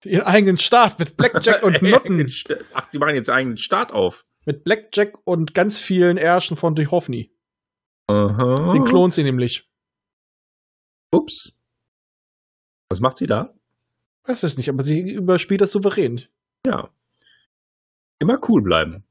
Ihren 0.05 0.21
eigenen 0.25 0.57
Staat 0.57 0.97
mit 0.99 1.17
Blackjack 1.17 1.63
und 1.63 1.81
Nutten. 1.81 2.25
Ach, 2.73 2.89
sie 2.89 2.99
machen 2.99 3.15
jetzt 3.15 3.29
einen 3.29 3.57
Start 3.57 3.91
auf. 3.91 4.25
mit 4.45 4.63
Blackjack 4.63 5.17
und 5.25 5.53
ganz 5.53 5.77
vielen 5.77 6.17
Ärschen 6.17 6.55
von 6.55 6.73
Duchovny. 6.73 7.33
Aha. 8.07 8.73
Den 8.73 8.85
klont 8.85 9.13
sie 9.13 9.23
nämlich. 9.23 9.69
Ups. 11.11 11.59
Was 12.89 13.01
macht 13.01 13.17
sie 13.17 13.27
da? 13.27 13.53
Weiß 14.23 14.43
es 14.43 14.57
nicht, 14.57 14.69
aber 14.69 14.83
sie 14.83 15.01
überspielt 15.11 15.59
das 15.61 15.71
souverän. 15.71 16.21
Ja. 16.65 16.89
Immer 18.19 18.39
cool 18.47 18.61
bleiben. 18.61 19.03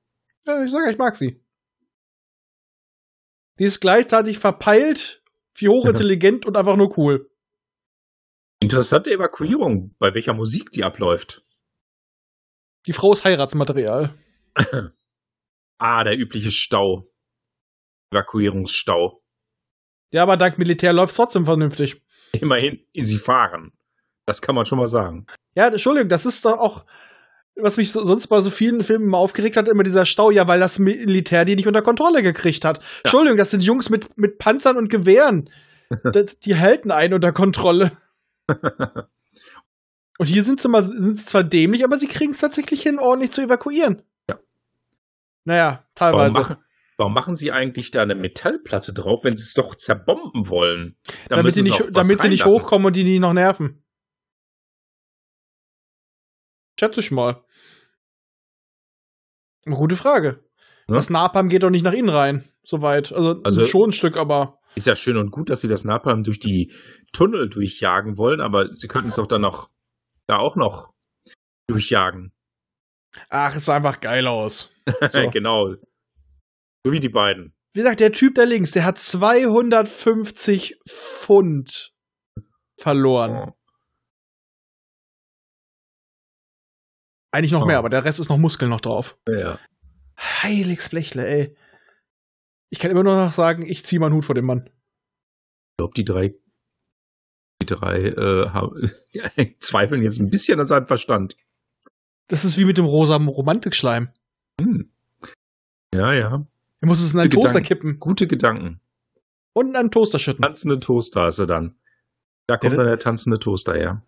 Ja, 0.46 0.64
ich 0.64 0.70
sage, 0.70 0.90
ich 0.90 0.98
mag 0.98 1.16
sie. 1.16 1.40
Die 3.58 3.64
ist 3.64 3.80
gleichzeitig 3.80 4.38
verpeilt, 4.38 5.22
wie 5.56 5.68
hochintelligent 5.68 6.46
und 6.46 6.56
einfach 6.56 6.76
nur 6.76 6.96
cool. 6.98 7.30
Interessante 8.60 9.10
Evakuierung, 9.10 9.94
bei 9.98 10.14
welcher 10.14 10.34
Musik 10.34 10.70
die 10.72 10.84
abläuft. 10.84 11.44
Die 12.86 12.92
Frau 12.92 13.12
ist 13.12 13.24
Heiratsmaterial. 13.24 14.14
ah, 15.78 16.04
der 16.04 16.18
übliche 16.18 16.50
Stau. 16.50 17.08
Evakuierungsstau. 18.12 19.22
Ja, 20.10 20.22
aber 20.22 20.36
dank 20.36 20.58
Militär 20.58 20.92
läuft 20.92 21.14
trotzdem 21.14 21.44
vernünftig. 21.44 22.02
Immerhin, 22.32 22.84
sie 22.94 23.18
fahren. 23.18 23.72
Das 24.26 24.40
kann 24.40 24.54
man 24.54 24.64
schon 24.64 24.78
mal 24.78 24.88
sagen. 24.88 25.26
Ja, 25.54 25.68
Entschuldigung, 25.68 26.08
das 26.08 26.26
ist 26.26 26.44
doch 26.44 26.58
auch, 26.58 26.86
was 27.60 27.76
mich 27.76 27.92
so, 27.92 28.04
sonst 28.04 28.26
bei 28.28 28.40
so 28.40 28.50
vielen 28.50 28.82
Filmen 28.82 29.06
mal 29.06 29.18
aufgeregt 29.18 29.56
hat, 29.56 29.68
immer 29.68 29.82
dieser 29.82 30.06
Stau, 30.06 30.30
ja, 30.30 30.46
weil 30.48 30.60
das 30.60 30.78
Militär 30.78 31.44
die 31.44 31.56
nicht 31.56 31.66
unter 31.66 31.82
Kontrolle 31.82 32.22
gekriegt 32.22 32.64
hat. 32.64 32.78
Ja. 32.78 32.84
Entschuldigung, 33.04 33.38
das 33.38 33.50
sind 33.50 33.62
Jungs 33.62 33.90
mit, 33.90 34.16
mit 34.16 34.38
Panzern 34.38 34.76
und 34.76 34.88
Gewehren. 34.88 35.50
das, 36.12 36.38
die 36.38 36.56
halten 36.56 36.90
einen 36.90 37.14
unter 37.14 37.32
Kontrolle. 37.32 37.92
und 40.18 40.26
hier 40.26 40.44
sind 40.44 40.60
sie, 40.60 40.68
mal, 40.68 40.84
sind 40.84 41.18
sie 41.18 41.24
zwar 41.24 41.44
dämlich, 41.44 41.84
aber 41.84 41.98
sie 41.98 42.08
kriegen 42.08 42.32
es 42.32 42.38
tatsächlich 42.38 42.82
hin, 42.82 42.98
ordentlich 42.98 43.32
zu 43.32 43.42
evakuieren. 43.42 44.02
Ja. 44.28 44.38
Naja, 45.44 45.84
teilweise. 45.94 46.34
Warum 46.34 46.48
machen, 46.48 46.56
warum 46.96 47.14
machen 47.14 47.36
sie 47.36 47.52
eigentlich 47.52 47.90
da 47.90 48.02
eine 48.02 48.14
Metallplatte 48.14 48.92
drauf, 48.92 49.24
wenn 49.24 49.36
sie 49.36 49.42
es 49.42 49.54
doch 49.54 49.74
zerbomben 49.74 50.48
wollen? 50.48 50.96
Da 51.28 51.36
damit 51.36 51.54
sie 51.54 51.62
nicht, 51.62 51.82
damit 51.92 52.20
sie 52.20 52.28
nicht 52.28 52.44
hochkommen 52.44 52.86
und 52.86 52.96
die 52.96 53.04
nicht 53.04 53.20
noch 53.20 53.32
nerven. 53.32 53.82
Schätze 56.78 57.00
ich 57.00 57.10
mal. 57.10 57.42
Eine 59.66 59.76
gute 59.76 59.96
Frage. 59.96 60.44
Ja? 60.88 60.96
Das 60.96 61.10
Napalm 61.10 61.48
geht 61.48 61.62
doch 61.62 61.70
nicht 61.70 61.84
nach 61.84 61.92
innen 61.92 62.08
rein, 62.08 62.48
soweit. 62.62 63.12
Also, 63.12 63.40
also 63.42 63.64
schon 63.66 63.88
ein 63.88 63.92
Stück, 63.92 64.16
aber. 64.16 64.58
Ist 64.74 64.86
ja 64.86 64.96
schön 64.96 65.16
und 65.16 65.30
gut, 65.30 65.50
dass 65.50 65.60
sie 65.60 65.68
das 65.68 65.84
Napalm 65.84 66.22
durch 66.22 66.38
die 66.38 66.72
Tunnel 67.12 67.48
durchjagen 67.48 68.16
wollen, 68.16 68.40
aber 68.40 68.72
sie 68.72 68.86
könnten 68.86 69.08
es 69.08 69.16
doch 69.16 69.26
dann 69.26 69.40
noch 69.40 69.70
da 70.26 70.36
auch 70.36 70.56
noch 70.56 70.92
durchjagen. 71.68 72.32
Ach, 73.30 73.56
es 73.56 73.64
sah 73.64 73.76
einfach 73.76 74.00
geil 74.00 74.26
aus. 74.26 74.72
So. 75.10 75.28
genau. 75.28 75.74
So 76.84 76.92
wie 76.92 77.00
die 77.00 77.10
beiden. 77.10 77.54
Wie 77.74 77.80
gesagt, 77.80 78.00
der 78.00 78.12
Typ 78.12 78.34
da 78.36 78.44
links, 78.44 78.70
der 78.70 78.86
hat 78.86 78.98
250 78.98 80.78
Pfund 80.88 81.92
verloren. 82.80 83.52
Eigentlich 87.30 87.52
noch 87.52 87.62
oh. 87.62 87.66
mehr, 87.66 87.78
aber 87.78 87.90
der 87.90 88.04
Rest 88.04 88.20
ist 88.20 88.28
noch 88.28 88.38
Muskeln 88.38 88.70
noch 88.70 88.80
drauf. 88.80 89.18
Ja. 89.28 89.58
Heiliges 90.18 90.88
Blechle, 90.88 91.26
ey. 91.26 91.56
Ich 92.70 92.78
kann 92.78 92.90
immer 92.90 93.02
nur 93.02 93.14
noch 93.14 93.32
sagen, 93.32 93.64
ich 93.66 93.84
ziehe 93.84 94.00
meinen 94.00 94.14
Hut 94.14 94.24
vor 94.24 94.34
dem 94.34 94.46
Mann. 94.46 94.66
Ich 94.66 95.76
glaube, 95.78 95.94
die 95.94 96.04
drei, 96.04 96.34
die 97.62 97.66
drei 97.66 98.00
äh, 98.02 98.48
haben, 98.50 98.90
zweifeln 99.60 100.02
jetzt 100.02 100.18
ein 100.18 100.30
bisschen 100.30 100.60
an 100.60 100.66
seinem 100.66 100.86
Verstand. 100.86 101.36
Das 102.28 102.44
ist 102.44 102.58
wie 102.58 102.64
mit 102.64 102.78
dem 102.78 102.84
rosa 102.84 103.16
Romantikschleim. 103.16 104.08
Hm. 104.60 104.90
Ja, 105.94 106.12
ja. 106.12 106.46
Er 106.80 106.86
muss 106.86 107.00
es 107.00 107.14
in 107.14 107.20
einen 107.20 107.30
Toaster 107.30 107.60
kippen. 107.60 107.98
Gute 107.98 108.26
Gedanken. 108.26 108.80
Und 109.54 109.68
in 109.68 109.76
einen 109.76 109.90
Toaster 109.90 110.18
schütten. 110.18 110.42
Tanzende 110.42 110.78
Toaster 110.78 111.22
hast 111.22 111.38
du 111.38 111.46
dann. 111.46 111.74
Da 112.46 112.56
kommt 112.56 112.72
ja, 112.72 112.78
dann 112.78 112.86
der 112.86 112.98
tanzende 112.98 113.38
Toaster 113.38 113.74
her 113.74 114.02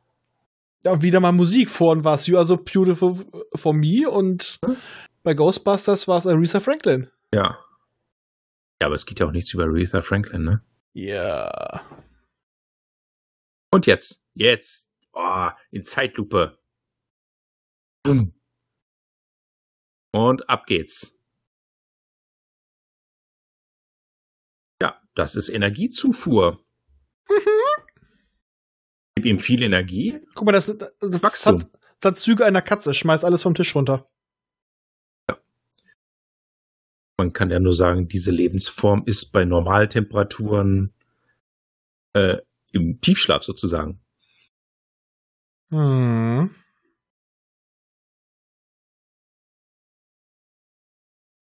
ja, 0.85 1.02
wieder 1.02 1.20
mal 1.20 1.32
Musik. 1.32 1.70
Vorhin 1.70 2.05
war 2.05 2.15
es 2.15 2.27
You 2.27 2.36
Are 2.36 2.47
So 2.47 2.57
Beautiful 2.57 3.24
for 3.55 3.73
Me 3.73 4.09
und 4.09 4.59
hm? 4.65 4.77
bei 5.23 5.35
Ghostbusters 5.35 6.09
war 6.09 6.19
es 6.19 6.27
Aretha 6.27 6.61
Franklin. 6.61 7.11
Ja. 7.35 7.59
Ja, 8.81 8.86
aber 8.86 8.94
es 8.94 9.05
geht 9.05 9.20
ja 9.20 9.27
auch 9.27 9.32
nichts 9.32 9.52
über 9.52 9.65
Aretha 9.65 10.01
Franklin, 10.02 10.44
ne? 10.44 10.62
Ja. 10.94 11.82
Und 13.73 13.86
jetzt, 13.86 14.23
jetzt, 14.35 14.90
oh, 15.12 15.48
in 15.70 15.85
Zeitlupe. 15.85 16.59
Und 20.12 20.48
ab 20.48 20.66
geht's. 20.66 21.20
Ja, 24.82 25.01
das 25.15 25.36
ist 25.36 25.51
Energiezufuhr. 25.51 26.65
Gib 29.20 29.26
ihm 29.26 29.38
viel 29.38 29.62
Energie. 29.62 30.18
Guck 30.34 30.47
mal, 30.47 30.52
das, 30.52 30.64
das, 30.78 30.94
das 30.98 31.44
hat, 31.44 31.66
das 32.01 32.12
hat 32.12 32.18
Züge 32.18 32.47
einer 32.47 32.62
Katze. 32.62 32.94
Schmeißt 32.94 33.22
alles 33.22 33.42
vom 33.42 33.52
Tisch 33.52 33.76
runter. 33.76 34.09
Ja. 35.28 35.36
Man 37.18 37.34
kann 37.34 37.51
ja 37.51 37.60
nur 37.60 37.74
sagen, 37.74 38.09
diese 38.09 38.30
Lebensform 38.30 39.02
ist 39.05 39.26
bei 39.26 39.44
Normaltemperaturen 39.44 40.94
äh, 42.14 42.38
im 42.72 43.02
Tiefschlaf 43.02 43.42
sozusagen. 43.42 44.01
Hm. 45.70 46.55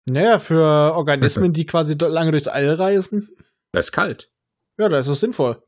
Naja, 0.06 0.40
für 0.40 0.96
Organismen, 0.96 1.54
die 1.54 1.68
quasi 1.68 1.94
lange 2.00 2.32
durchs 2.32 2.48
All 2.48 2.74
reisen. 2.74 3.30
Da 3.74 3.80
ist 3.80 3.92
kalt. 3.92 4.32
Ja, 4.80 4.90
da 4.90 4.98
ist 4.98 5.08
es 5.08 5.20
sinnvoll. 5.20 5.62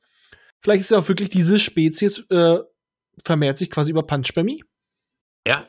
Vielleicht 0.62 0.82
ist 0.82 0.92
ja 0.92 1.00
auch 1.00 1.08
wirklich 1.08 1.30
diese 1.30 1.60
Spezies 1.60 2.20
äh, 2.30 2.60
vermehrt 3.24 3.58
sich 3.58 3.70
quasi 3.70 3.92
über 3.92 4.04
Panspermie. 4.04 4.64
Ja, 5.48 5.68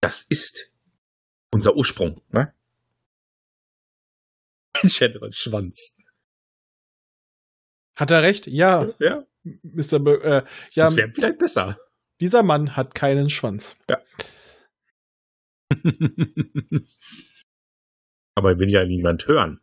das 0.00 0.22
ist 0.22 0.72
unser 1.52 1.76
Ursprung, 1.76 2.20
ne? 2.30 2.52
General 4.82 5.32
Schwanz. 5.32 5.96
Hat 7.96 8.10
er 8.10 8.22
recht? 8.22 8.46
Ja. 8.46 8.88
Ja. 8.98 9.24
Mr. 9.44 9.98
Be 9.98 10.22
äh, 10.22 10.42
ja, 10.72 10.84
das 10.84 10.96
wäre 10.96 11.10
vielleicht 11.12 11.38
besser. 11.38 11.78
Dieser 12.20 12.42
Mann 12.42 12.76
hat 12.76 12.94
keinen 12.94 13.30
Schwanz. 13.30 13.76
Ja. 13.88 14.02
Aber 18.34 18.58
will 18.58 18.70
ja 18.70 18.84
niemand 18.84 19.26
hören. 19.26 19.60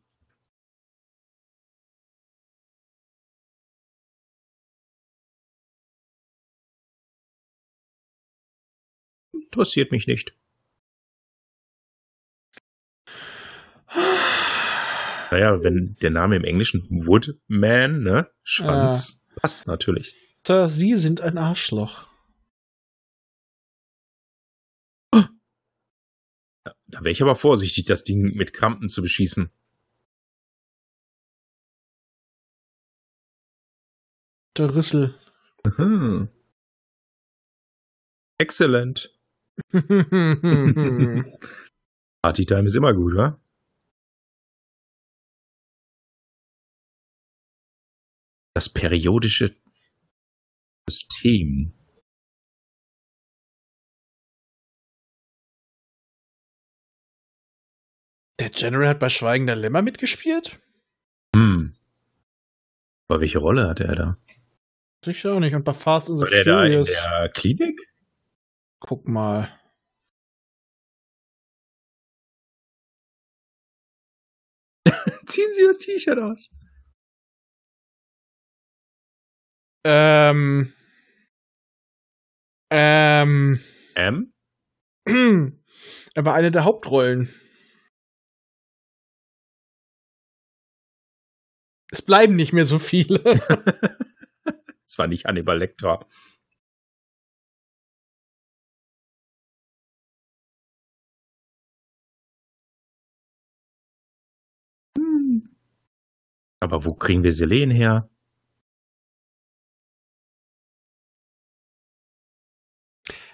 Interessiert 9.55 9.93
mich 9.93 10.05
nicht. 10.05 10.33
Naja, 15.31 15.63
wenn 15.63 15.95
der 16.01 16.09
Name 16.09 16.35
im 16.35 16.43
Englischen 16.43 16.83
Woodman, 17.07 18.03
ne? 18.03 18.29
Schwanz, 18.43 19.23
ja. 19.29 19.41
passt 19.41 19.65
natürlich. 19.65 20.17
Sir, 20.45 20.69
Sie 20.69 20.95
sind 20.95 21.21
ein 21.21 21.37
Arschloch. 21.37 22.07
Da 26.87 26.99
wäre 26.99 27.11
ich 27.11 27.21
aber 27.21 27.35
vorsichtig, 27.35 27.85
das 27.85 28.03
Ding 28.03 28.35
mit 28.35 28.53
Krampen 28.53 28.89
zu 28.89 29.01
beschießen. 29.01 29.49
Der 34.57 34.75
Rüssel. 34.75 35.17
Mhm. 35.77 36.29
Exzellent. 38.37 39.14
Partytime 42.21 42.67
ist 42.67 42.75
immer 42.75 42.93
gut, 42.93 43.15
wa? 43.15 43.39
Das 48.53 48.69
periodische 48.69 49.55
System. 50.89 51.73
Der 58.39 58.49
General 58.49 58.89
hat 58.89 58.99
bei 58.99 59.09
Schweigender 59.09 59.55
Lämmer 59.55 59.81
mitgespielt? 59.81 60.59
Hm. 61.35 61.75
Aber 63.07 63.21
welche 63.21 63.39
Rolle 63.39 63.67
hatte 63.67 63.85
er 63.85 63.95
da? 63.95 64.17
Sicher 65.03 65.33
auch 65.33 65.39
nicht. 65.39 65.55
Und 65.55 65.63
bei 65.63 65.73
Fast 65.73 66.09
and 66.09 66.19
the 66.19 66.25
War 66.25 66.43
Furious. 66.43 66.87
Der 66.87 66.95
da 66.95 67.15
in 67.17 67.21
der 67.21 67.29
Klinik? 67.29 67.94
Guck 68.79 69.07
mal. 69.07 69.49
Ziehen 75.27 75.53
Sie 75.53 75.63
das 75.63 75.77
T-Shirt 75.79 76.19
aus. 76.19 76.49
Ähm. 79.83 80.73
Ähm. 82.71 83.59
M? 83.95 84.33
Er 86.15 86.25
war 86.25 86.33
eine 86.33 86.51
der 86.51 86.63
Hauptrollen. 86.63 87.29
Es 91.91 92.01
bleiben 92.01 92.35
nicht 92.35 92.53
mehr 92.53 92.65
so 92.65 92.79
viele. 92.79 93.19
Es 94.87 94.99
war 94.99 95.07
nicht 95.07 95.25
Hannibal 95.25 95.57
Lecter. 95.57 96.07
Aber 106.65 106.83
wo 106.83 106.95
kriegen 106.95 107.21
wir 107.21 107.31
Selen 107.31 107.69
her? 107.69 108.09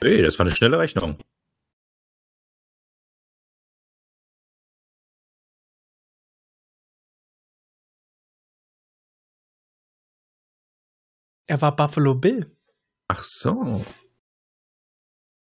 Hey, 0.04 0.22
das 0.22 0.38
war 0.38 0.46
eine 0.46 0.54
schnelle 0.54 0.78
Rechnung. 0.78 1.18
Er 11.48 11.62
war 11.62 11.74
Buffalo 11.74 12.16
Bill. 12.16 12.54
Ach 13.08 13.24
so. 13.24 13.86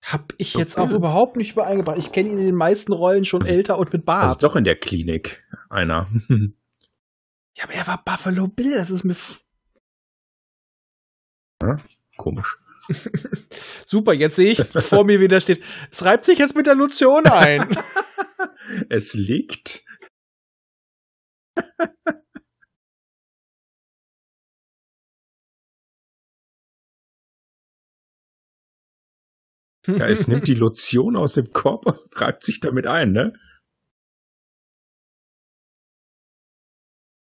Hab 0.03 0.35
ich 0.37 0.55
okay. 0.55 0.63
jetzt 0.63 0.77
auch 0.77 0.91
überhaupt 0.91 1.37
nicht 1.37 1.53
übereingebracht. 1.53 1.97
Ich 1.97 2.13
kenne 2.13 2.29
ihn 2.29 2.39
in 2.39 2.45
den 2.45 2.55
meisten 2.55 2.93
Rollen 2.93 3.25
schon 3.25 3.41
also, 3.41 3.55
älter 3.55 3.79
und 3.79 3.95
mit 3.95 4.05
Bart. 4.05 4.25
Also 4.25 4.47
doch 4.47 4.57
in 4.57 4.65
der 4.65 4.77
Klinik 4.77 5.43
einer. 5.71 6.11
Ja, 7.57 7.65
aber 7.65 7.75
er 7.75 7.87
war 7.87 8.03
Buffalo 8.05 8.49
Bill. 8.49 8.73
Das 8.75 8.91
ist 8.91 9.05
mir 9.05 9.13
f- 9.13 9.45
Komisch. 12.17 12.59
super. 13.87 14.13
Jetzt 14.13 14.37
sehe 14.37 14.53
ich 14.53 14.59
vor 14.65 15.05
mir, 15.05 15.21
wie 15.21 15.29
der 15.29 15.41
steht. 15.41 15.63
Es 15.91 16.05
reibt 16.05 16.25
sich 16.25 16.39
jetzt 16.39 16.57
mit 16.57 16.67
der 16.67 16.75
Lotion 16.75 17.27
ein. 17.27 17.77
Es 18.89 19.15
liegt. 19.15 19.85
Ja, 29.87 30.07
es 30.09 30.29
nimmt 30.29 30.47
die 30.49 30.55
Lotion 30.55 31.17
aus 31.17 31.35
dem 31.35 31.53
Korb 31.53 31.87
und 31.87 31.99
reibt 32.21 32.45
sich 32.45 32.61
damit 32.61 32.87
ein, 32.87 33.13
ne? 33.13 33.33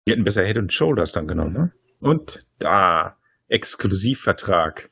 Die 0.07 0.13
hätten 0.13 0.25
besser 0.25 0.45
Head 0.45 0.59
and 0.59 0.73
Shoulders 0.73 1.13
dann 1.13 1.27
genommen, 1.27 1.53
ne? 1.53 1.73
Und 2.01 2.47
da, 2.59 3.19
Exklusivvertrag. 3.49 4.91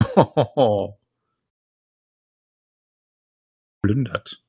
Plündert. 3.82 4.42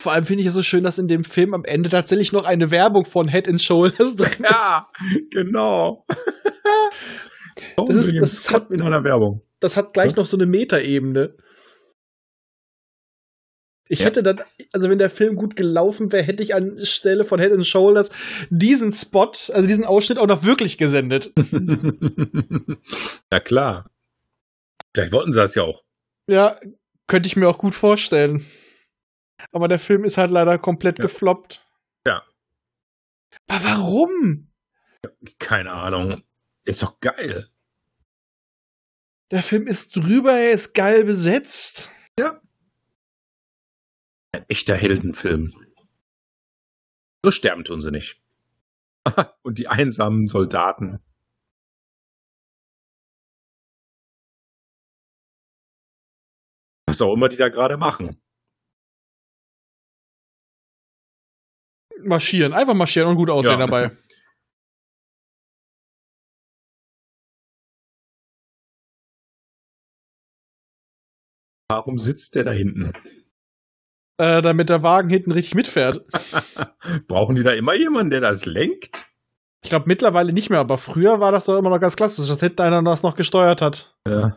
Vor 0.00 0.12
allem 0.12 0.24
finde 0.24 0.42
ich 0.42 0.48
es 0.48 0.54
so 0.54 0.62
schön, 0.62 0.82
dass 0.84 0.98
in 0.98 1.06
dem 1.06 1.22
Film 1.24 1.54
am 1.54 1.64
Ende 1.64 1.88
tatsächlich 1.88 2.32
noch 2.32 2.44
eine 2.44 2.70
Werbung 2.72 3.04
von 3.04 3.28
Head 3.28 3.48
and 3.48 3.62
Shoulders 3.62 4.16
drin 4.16 4.28
ist. 4.32 4.40
Ja, 4.42 4.90
genau. 5.30 6.04
Das 7.76 7.96
ist- 7.96 8.14
das 8.20 8.50
hat- 8.50 8.70
mit 8.70 8.82
einer 8.82 9.04
Werbung. 9.04 9.42
Das 9.60 9.76
hat 9.76 9.92
gleich 9.92 10.16
noch 10.16 10.26
so 10.26 10.36
eine 10.36 10.46
Metaebene. 10.46 11.36
Ich 13.92 13.98
Ja. 13.98 14.06
hätte 14.06 14.22
dann, 14.22 14.40
also 14.72 14.88
wenn 14.88 14.96
der 14.96 15.10
Film 15.10 15.36
gut 15.36 15.54
gelaufen 15.54 16.12
wäre, 16.12 16.22
hätte 16.22 16.42
ich 16.42 16.54
anstelle 16.54 17.24
von 17.24 17.38
Head 17.38 17.52
and 17.52 17.66
Shoulders 17.66 18.10
diesen 18.48 18.90
Spot, 18.90 19.30
also 19.52 19.66
diesen 19.68 19.84
Ausschnitt 19.84 20.16
auch 20.18 20.26
noch 20.26 20.44
wirklich 20.44 20.78
gesendet. 20.78 21.30
Na 23.30 23.38
klar. 23.40 23.90
Vielleicht 24.94 25.12
wollten 25.12 25.32
sie 25.32 25.38
das 25.40 25.54
ja 25.54 25.64
auch. 25.64 25.84
Ja, 26.26 26.58
könnte 27.06 27.26
ich 27.26 27.36
mir 27.36 27.46
auch 27.48 27.58
gut 27.58 27.74
vorstellen. 27.74 28.46
Aber 29.50 29.68
der 29.68 29.78
Film 29.78 30.04
ist 30.04 30.16
halt 30.16 30.30
leider 30.30 30.56
komplett 30.58 30.98
Ja. 30.98 31.02
gefloppt. 31.02 31.62
Ja. 32.06 32.22
Aber 33.48 33.64
warum? 33.64 34.48
Keine 35.38 35.70
Ahnung. 35.72 36.22
Ist 36.64 36.82
doch 36.82 36.98
geil. 37.00 37.50
Der 39.30 39.42
Film 39.42 39.66
ist 39.66 39.96
drüber, 39.96 40.32
er 40.32 40.52
ist 40.52 40.72
geil 40.72 41.04
besetzt. 41.04 41.90
Ein 44.34 44.44
echter 44.48 44.76
Heldenfilm. 44.76 45.52
Nur 47.22 47.32
sterben 47.32 47.64
tun 47.64 47.80
sie 47.80 47.90
nicht. 47.90 48.20
Und 49.42 49.58
die 49.58 49.68
einsamen 49.68 50.26
Soldaten. 50.26 51.00
Was 56.86 57.00
auch 57.02 57.12
immer 57.14 57.28
die 57.28 57.36
da 57.36 57.48
gerade 57.48 57.76
machen. 57.76 58.20
Marschieren, 62.04 62.52
einfach 62.52 62.74
marschieren 62.74 63.08
und 63.10 63.16
gut 63.16 63.30
aussehen 63.30 63.60
Ja. 63.60 63.66
dabei. 63.66 63.96
Warum 71.70 71.98
sitzt 71.98 72.34
der 72.34 72.44
da 72.44 72.52
hinten? 72.52 72.92
Äh, 74.18 74.42
damit 74.42 74.68
der 74.68 74.82
Wagen 74.82 75.08
hinten 75.08 75.32
richtig 75.32 75.54
mitfährt. 75.54 76.00
Brauchen 77.08 77.34
die 77.34 77.42
da 77.42 77.52
immer 77.52 77.74
jemanden, 77.74 78.10
der 78.10 78.20
das 78.20 78.44
lenkt? 78.44 79.06
Ich 79.62 79.70
glaube 79.70 79.84
mittlerweile 79.88 80.32
nicht 80.32 80.50
mehr, 80.50 80.58
aber 80.60 80.76
früher 80.78 81.18
war 81.20 81.32
das 81.32 81.46
doch 81.46 81.58
immer 81.58 81.70
noch 81.70 81.80
ganz 81.80 81.96
klassisch, 81.96 82.28
dass 82.28 82.40
hinten 82.40 82.60
einer 82.62 82.82
das 82.82 83.02
noch 83.02 83.16
gesteuert 83.16 83.62
hat. 83.62 83.94
Ja. 84.06 84.36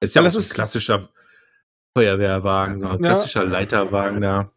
Ist 0.00 0.14
ja 0.14 0.20
Weil 0.22 0.28
auch 0.28 0.32
das 0.32 0.34
so 0.34 0.38
ein 0.38 0.42
ist- 0.42 0.54
klassischer 0.54 1.08
Feuerwehrwagen, 1.96 2.84
ein 2.84 2.90
Ja. 2.92 2.96
klassischer 2.98 3.44
Leiterwagen 3.44 4.20
da. 4.20 4.50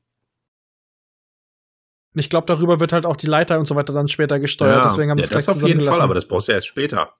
Ich 2.15 2.29
glaube, 2.29 2.45
darüber 2.45 2.79
wird 2.79 2.93
halt 2.93 3.05
auch 3.07 3.15
die 3.17 3.25
Leiter 3.27 3.57
und 3.59 3.65
so 3.67 3.75
weiter 3.75 3.91
dann 3.93 4.07
später 4.07 4.39
gesteuert. 4.39 4.85
Deswegen 4.85 5.09
haben 5.09 5.17
ja, 5.17 5.25
das 5.27 5.49
auf 5.49 5.63
jeden 5.67 5.81
Fall, 5.81 5.99
aber 6.01 6.13
das 6.13 6.27
brauchst 6.27 6.47
du 6.47 6.51
erst 6.51 6.67
später. 6.67 7.13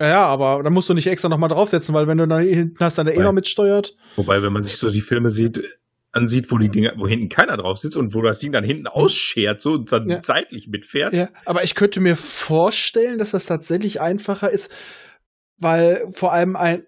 ja, 0.00 0.08
ja, 0.08 0.26
aber 0.26 0.62
da 0.62 0.70
musst 0.70 0.88
du 0.88 0.94
nicht 0.94 1.08
extra 1.08 1.28
nochmal 1.28 1.50
draufsetzen, 1.50 1.94
weil 1.94 2.06
wenn 2.06 2.16
du 2.16 2.26
da 2.26 2.38
hinten 2.38 2.82
hast, 2.82 2.96
dann 2.96 3.04
der 3.06 3.16
eh 3.16 3.22
noch 3.22 3.32
mitsteuert. 3.32 3.94
Wobei, 4.16 4.42
wenn 4.42 4.52
man 4.52 4.62
sich 4.62 4.78
so 4.78 4.88
die 4.88 5.02
Filme 5.02 5.28
sieht, 5.28 5.62
ansieht, 6.12 6.50
wo 6.50 6.58
die 6.58 6.68
Dinger, 6.68 6.92
wo 6.96 7.06
hinten 7.06 7.28
keiner 7.28 7.56
drauf 7.56 7.78
sitzt 7.78 7.96
und 7.96 8.14
wo 8.14 8.22
das 8.22 8.38
Ding 8.40 8.52
dann 8.52 8.64
hinten 8.64 8.86
ausschert, 8.88 9.60
so 9.60 9.72
und 9.72 9.92
dann 9.92 10.08
Ja. 10.08 10.20
zeitlich 10.20 10.66
mitfährt. 10.68 11.14
Ja, 11.14 11.28
aber 11.44 11.62
ich 11.64 11.74
könnte 11.74 12.00
mir 12.00 12.16
vorstellen, 12.16 13.18
dass 13.18 13.30
das 13.30 13.46
tatsächlich 13.46 14.00
einfacher 14.00 14.50
ist, 14.50 14.74
weil 15.58 16.04
vor 16.12 16.32
allem 16.32 16.56
ein, 16.56 16.84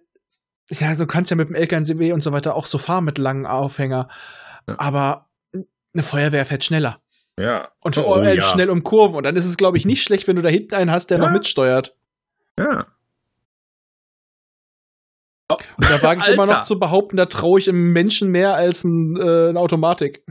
ja, 0.71 0.95
du 0.97 1.07
kannst 1.07 1.31
ja 1.31 1.37
mit 1.37 1.49
dem 1.49 1.55
LKNCW 1.55 2.13
und 2.13 2.23
so 2.23 2.33
weiter 2.33 2.57
auch 2.57 2.67
so 2.67 2.79
fahren 2.79 3.05
mit 3.05 3.19
langen 3.19 3.47
Aufhänger, 3.47 4.09
Ja. 4.69 4.75
aber 4.79 5.27
eine 5.95 6.03
Feuerwehr 6.03 6.45
fährt 6.47 6.65
schneller 6.65 6.99
Ja. 7.39 7.69
und 7.81 7.99
Oh, 7.99 8.17
äh, 8.17 8.35
ja. 8.37 8.41
schnell 8.41 8.71
um 8.71 8.83
Kurven 8.83 9.17
und 9.17 9.25
dann 9.25 9.37
ist 9.37 9.47
es, 9.47 9.57
glaube 9.57 9.77
ich, 9.77 9.85
nicht 9.85 10.03
schlecht, 10.03 10.27
wenn 10.27 10.37
du 10.37 10.43
da 10.43 10.49
hinten 10.49 10.75
einen 10.75 10.91
hast, 10.91 11.11
der 11.11 11.19
noch 11.19 11.31
mitsteuert. 11.31 11.95
Ja. 12.59 12.87
Da 15.89 16.03
wage 16.03 16.23
ich 16.23 16.29
immer 16.29 16.47
noch 16.47 16.63
zu 16.63 16.79
behaupten, 16.79 17.17
da 17.17 17.27
traue 17.27 17.59
ich 17.59 17.69
einem 17.69 17.93
Menschen 17.93 18.31
mehr 18.31 18.55
als 18.55 18.85
ein, 18.85 19.17
äh, 19.17 19.49
eine 19.49 19.59
Automatik. 19.59 20.25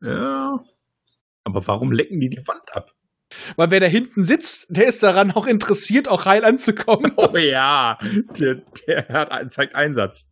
Ja. 0.00 0.64
Aber 1.44 1.66
warum 1.66 1.92
lecken 1.92 2.20
die 2.20 2.30
die 2.30 2.46
Wand 2.46 2.74
ab? 2.74 2.94
Weil 3.56 3.70
wer 3.70 3.80
da 3.80 3.86
hinten 3.86 4.24
sitzt, 4.24 4.66
der 4.70 4.86
ist 4.86 5.02
daran 5.02 5.30
auch 5.30 5.46
interessiert, 5.46 6.08
auch 6.08 6.24
heil 6.24 6.44
anzukommen. 6.44 7.12
Oh 7.16 7.36
ja, 7.36 7.98
der, 8.38 8.56
der 8.86 9.08
hat, 9.08 9.52
zeigt 9.52 9.74
Einsatz. 9.74 10.30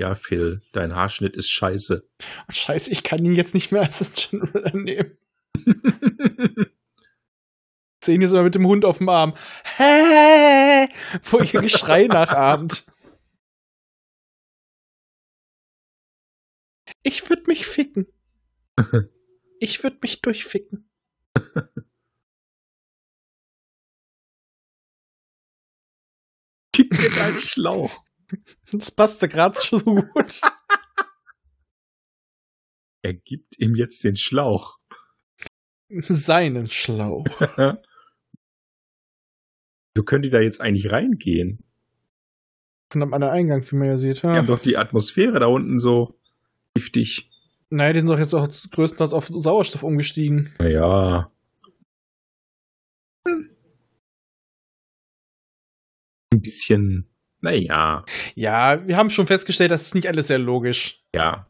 Ja, 0.00 0.14
Phil, 0.14 0.62
dein 0.72 0.94
Haarschnitt 0.94 1.34
ist 1.34 1.50
scheiße. 1.50 2.08
Scheiße, 2.48 2.92
ich 2.92 3.02
kann 3.02 3.24
ihn 3.24 3.34
jetzt 3.34 3.54
nicht 3.54 3.72
mehr 3.72 3.82
als 3.82 3.98
das 3.98 4.14
General 4.14 4.70
nehmen. 4.72 5.18
Sehen 8.08 8.22
hier 8.22 8.28
so 8.30 8.42
mit 8.42 8.54
dem 8.54 8.66
Hund 8.66 8.86
auf 8.86 8.96
dem 8.98 9.10
Arm. 9.10 9.36
Hä? 9.76 10.88
Wo 11.24 11.40
ihr 11.40 11.60
Geschrei 11.60 12.06
nachahmt. 12.06 12.90
Ich 17.02 17.28
würde 17.28 17.42
mich 17.46 17.66
ficken. 17.66 18.06
Ich 19.60 19.82
würde 19.82 19.98
mich 20.00 20.22
durchficken. 20.22 20.88
Gib 26.72 26.96
mir 26.96 27.10
deinen 27.10 27.40
Schlauch. 27.40 28.04
Das 28.70 28.92
passte 28.92 29.28
gerade 29.28 29.58
so 29.58 29.80
gut. 29.80 30.40
Er 33.02 33.14
gibt 33.14 33.58
ihm 33.58 33.74
jetzt 33.74 34.04
den 34.04 34.14
Schlauch. 34.14 34.78
Seinen 35.90 36.70
Schlauch. 36.70 37.26
So 39.98 40.04
können 40.04 40.22
die 40.22 40.28
da 40.30 40.38
jetzt 40.38 40.60
eigentlich 40.60 40.92
reingehen. 40.92 41.58
Von 42.92 43.02
einem 43.02 43.12
anderen 43.14 43.32
Eingang, 43.34 43.68
wie 43.68 43.74
man 43.74 43.88
ja 43.88 43.96
sieht. 43.96 44.22
Die 44.22 44.26
Ja. 44.28 44.34
haben 44.36 44.46
doch 44.46 44.60
die 44.60 44.76
Atmosphäre 44.76 45.40
da 45.40 45.46
unten 45.46 45.80
so 45.80 46.14
giftig. 46.74 47.28
Naja, 47.70 47.92
die 47.94 47.98
sind 47.98 48.08
doch 48.08 48.18
jetzt 48.20 48.32
auch 48.32 48.46
größtenteils 48.70 49.12
auf 49.12 49.26
Sauerstoff 49.26 49.82
umgestiegen. 49.82 50.54
Naja. 50.60 51.32
Ein 56.32 56.42
bisschen, 56.42 57.08
naja, 57.40 58.04
Ja, 58.36 58.86
wir 58.86 58.96
haben 58.96 59.10
schon 59.10 59.26
festgestellt, 59.26 59.70
das 59.72 59.82
ist 59.82 59.94
nicht 59.96 60.06
alles 60.06 60.28
sehr 60.28 60.38
logisch. 60.38 61.02
ja. 61.14 61.44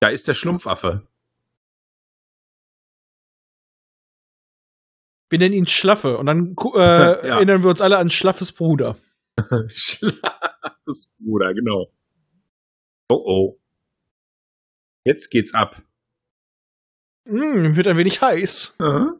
Da 0.00 0.08
ist 0.08 0.26
der 0.26 0.34
Schlumpfaffe. 0.34 1.06
Wir 5.32 5.38
nennen 5.38 5.54
ihn 5.54 5.66
Schlaffe 5.66 6.18
und 6.18 6.26
dann 6.26 6.54
äh, 6.74 6.78
Ja. 6.78 7.36
erinnern 7.36 7.62
wir 7.62 7.70
uns 7.70 7.80
alle 7.80 7.96
an 7.96 8.10
Schlaffes 8.10 8.52
Bruder. 8.52 8.98
Schlaffes 9.68 11.08
Bruder, 11.18 11.54
genau. 11.54 11.90
Oh 13.08 13.22
oh. 13.24 13.60
Jetzt 15.04 15.30
geht's 15.30 15.54
ab. 15.54 15.80
Mm, 17.24 17.74
wird 17.76 17.88
ein 17.88 17.96
wenig 17.96 18.20
heiß. 18.20 18.76
Aha. 18.78 19.14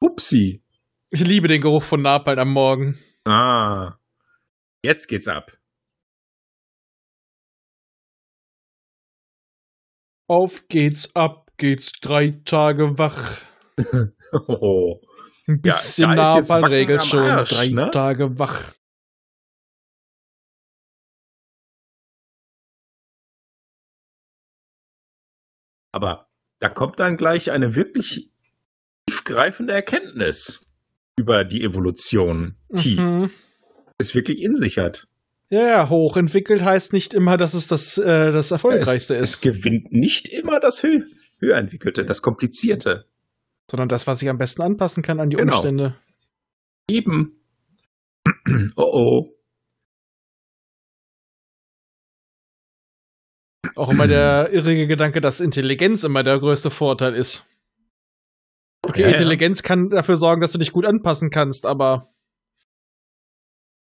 Upsi. 0.00 0.62
Ich 1.08 1.26
liebe 1.26 1.48
den 1.48 1.62
Geruch 1.62 1.82
von 1.82 2.02
Napalm 2.02 2.38
am 2.38 2.52
Morgen. 2.52 2.98
Ah. 3.24 3.96
Jetzt 4.82 5.06
geht's 5.06 5.28
ab. 5.28 5.56
Auf 10.28 10.68
geht's, 10.68 11.14
ab 11.16 11.50
geht's, 11.56 11.92
drei 12.02 12.32
Tage 12.44 12.98
wach. 12.98 13.38
Oh. 14.48 14.98
Ein 15.48 15.60
Ja, 15.64 15.74
bisschen 15.74 16.10
ist 16.12 16.16
nah, 16.16 16.34
regelt 16.68 17.00
am 17.00 17.06
schon. 17.06 17.18
Arsch, 17.20 17.50
drei 17.50 17.68
ne? 17.68 17.90
Tage 17.90 18.38
wach. 18.38 18.72
Aber 25.92 26.28
da 26.60 26.68
kommt 26.68 26.98
dann 27.00 27.16
gleich 27.16 27.50
eine 27.50 27.74
wirklich 27.74 28.30
tiefgreifende 29.08 29.72
Erkenntnis 29.72 30.70
über 31.18 31.44
die 31.44 31.62
Evolution, 31.62 32.56
die 32.70 32.98
Mhm. 32.98 33.30
es 33.98 34.14
wirklich 34.14 34.40
in 34.42 34.54
sich 34.54 34.78
hat. 34.78 35.06
Ja, 35.50 35.66
ja, 35.66 35.88
hochentwickelt 35.90 36.62
heißt 36.64 36.94
nicht 36.94 37.12
immer, 37.12 37.36
dass 37.36 37.52
es 37.52 37.66
das, 37.66 37.98
äh, 37.98 38.32
das 38.32 38.52
Erfolgreichste 38.52 39.14
es, 39.16 39.22
ist, 39.22 39.34
Es 39.34 39.40
gewinnt 39.42 39.92
nicht 39.92 40.28
immer 40.28 40.60
das 40.60 40.82
Hö 40.82 41.02
höher 41.40 41.58
entwickelte, 41.58 42.04
das 42.06 42.22
komplizierte. 42.22 43.06
Sondern 43.72 43.88
das, 43.88 44.06
was 44.06 44.18
sich 44.18 44.28
am 44.28 44.36
besten 44.36 44.60
anpassen 44.60 45.02
kann 45.02 45.18
an 45.18 45.30
die 45.30 45.36
Genau. 45.38 45.54
Umstände. 45.54 45.98
Eben. 46.88 47.40
Oh 48.76 48.82
oh. 48.92 49.38
Auch 53.74 53.88
immer 53.88 54.06
der 54.06 54.50
irrige 54.52 54.86
Gedanke, 54.86 55.22
dass 55.22 55.40
Intelligenz 55.40 56.04
immer 56.04 56.22
der 56.22 56.38
größte 56.38 56.70
Vorteil 56.70 57.14
ist. 57.14 57.48
Okay, 58.82 59.00
Ja, 59.02 59.06
ja. 59.08 59.12
Intelligenz 59.14 59.62
kann 59.62 59.88
dafür 59.88 60.18
sorgen, 60.18 60.42
dass 60.42 60.52
du 60.52 60.58
dich 60.58 60.72
gut 60.72 60.84
anpassen 60.84 61.30
kannst, 61.30 61.64
aber 61.64 62.08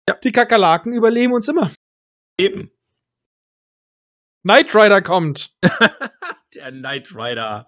Ja. 0.07 0.15
die 0.23 0.31
Kakerlaken 0.31 0.93
überleben 0.93 1.33
uns 1.33 1.49
immer. 1.49 1.69
Eben. 2.39 2.71
Knight 4.43 4.73
Rider 4.73 5.01
kommt. 5.01 5.53
Der 6.53 6.71
Knight 6.71 7.13
Rider 7.13 7.67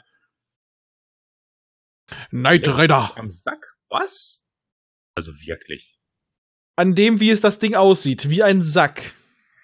Knight 2.30 2.68
Ja. 2.68 2.76
Rider. 2.76 3.18
am 3.18 3.30
Sack. 3.30 3.76
Was? 3.90 4.44
Also 5.16 5.32
wirklich. 5.40 6.00
An 6.76 6.96
dem, 6.96 7.20
wie 7.20 7.30
es 7.30 7.42
das 7.42 7.60
Ding 7.60 7.76
aussieht, 7.76 8.30
wie 8.30 8.44
ein 8.44 8.62
Sack. 8.62 9.14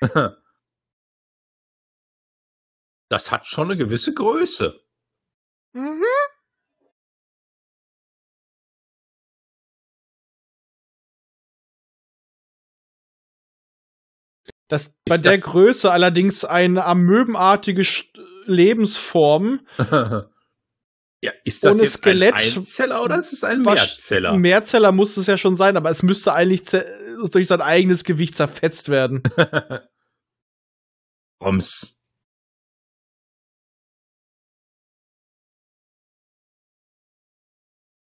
Das 3.11 3.31
hat 3.31 3.47
schon 3.47 3.71
eine 3.71 3.75
gewisse 3.75 4.13
Größe. 4.13 4.79
Mhm. 5.73 6.03
Das 14.67 14.93
bei 15.07 15.17
der 15.17 15.33
das- 15.33 15.41
Größe 15.41 15.91
allerdings 15.91 16.45
eine 16.45 16.85
amöbenartige 16.85 17.81
St- 17.81 18.19
Lebensform. 18.45 19.65
ja, 21.21 21.31
ist 21.43 21.63
das 21.63 21.75
Ohne 21.75 21.83
jetzt 21.83 21.97
Skelett- 21.97 22.33
ein 22.33 22.57
Einzeller 22.57 23.03
oder 23.03 23.19
ist 23.19 23.33
es 23.33 23.43
ein 23.43 23.61
Mehrzeller? 23.61 24.31
Ein 24.31 24.39
Mehrzeller 24.39 24.91
muss 24.93 25.17
es 25.17 25.27
ja 25.27 25.37
schon 25.37 25.57
sein, 25.57 25.75
aber 25.75 25.89
es 25.89 26.01
müsste 26.01 26.33
eigentlich 26.33 26.63
durch 27.31 27.47
sein 27.47 27.61
eigenes 27.61 28.03
Gewicht 28.05 28.37
zerfetzt 28.37 28.87
werden. 28.89 29.21
Roms. 31.43 31.99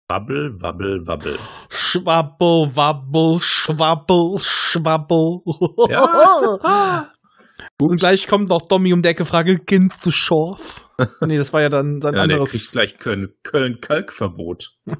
Wabbel, 0.08 0.60
wabbel, 0.60 1.06
wabbel. 1.06 1.38
Schwabbel, 1.70 2.70
wabbel, 2.76 3.40
schwabbel, 3.40 4.38
schwabbel. 4.38 5.40
Ja. 5.88 7.10
Und 7.80 7.96
gleich 7.98 8.26
kommt 8.28 8.48
noch 8.48 8.62
Tommy 8.62 8.92
um 8.92 9.02
die 9.02 9.08
Ecke, 9.08 9.24
frage, 9.24 9.58
kennst 9.58 10.04
du 10.06 10.10
Schorf? 10.10 10.88
nee, 11.20 11.36
das 11.36 11.52
war 11.52 11.60
ja 11.62 11.68
dann 11.68 12.00
sein 12.00 12.14
Ja, 12.14 12.26
der 12.26 12.38
kriegt 12.38 12.48
anderes. 12.50 12.70
gleich 12.72 12.98
Köln- 12.98 13.34
Köln-Kalk-Verbot. 13.42 14.76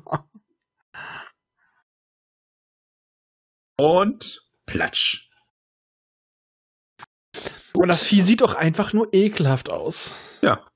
Und 3.78 4.47
Platsch. 4.66 5.28
Und 7.74 7.89
das 7.89 8.05
Vieh 8.06 8.20
sieht 8.20 8.43
doch 8.43 8.55
einfach 8.55 8.93
nur 8.93 9.09
ekelhaft 9.12 9.70
aus. 9.70 10.14
Ja. 10.43 10.66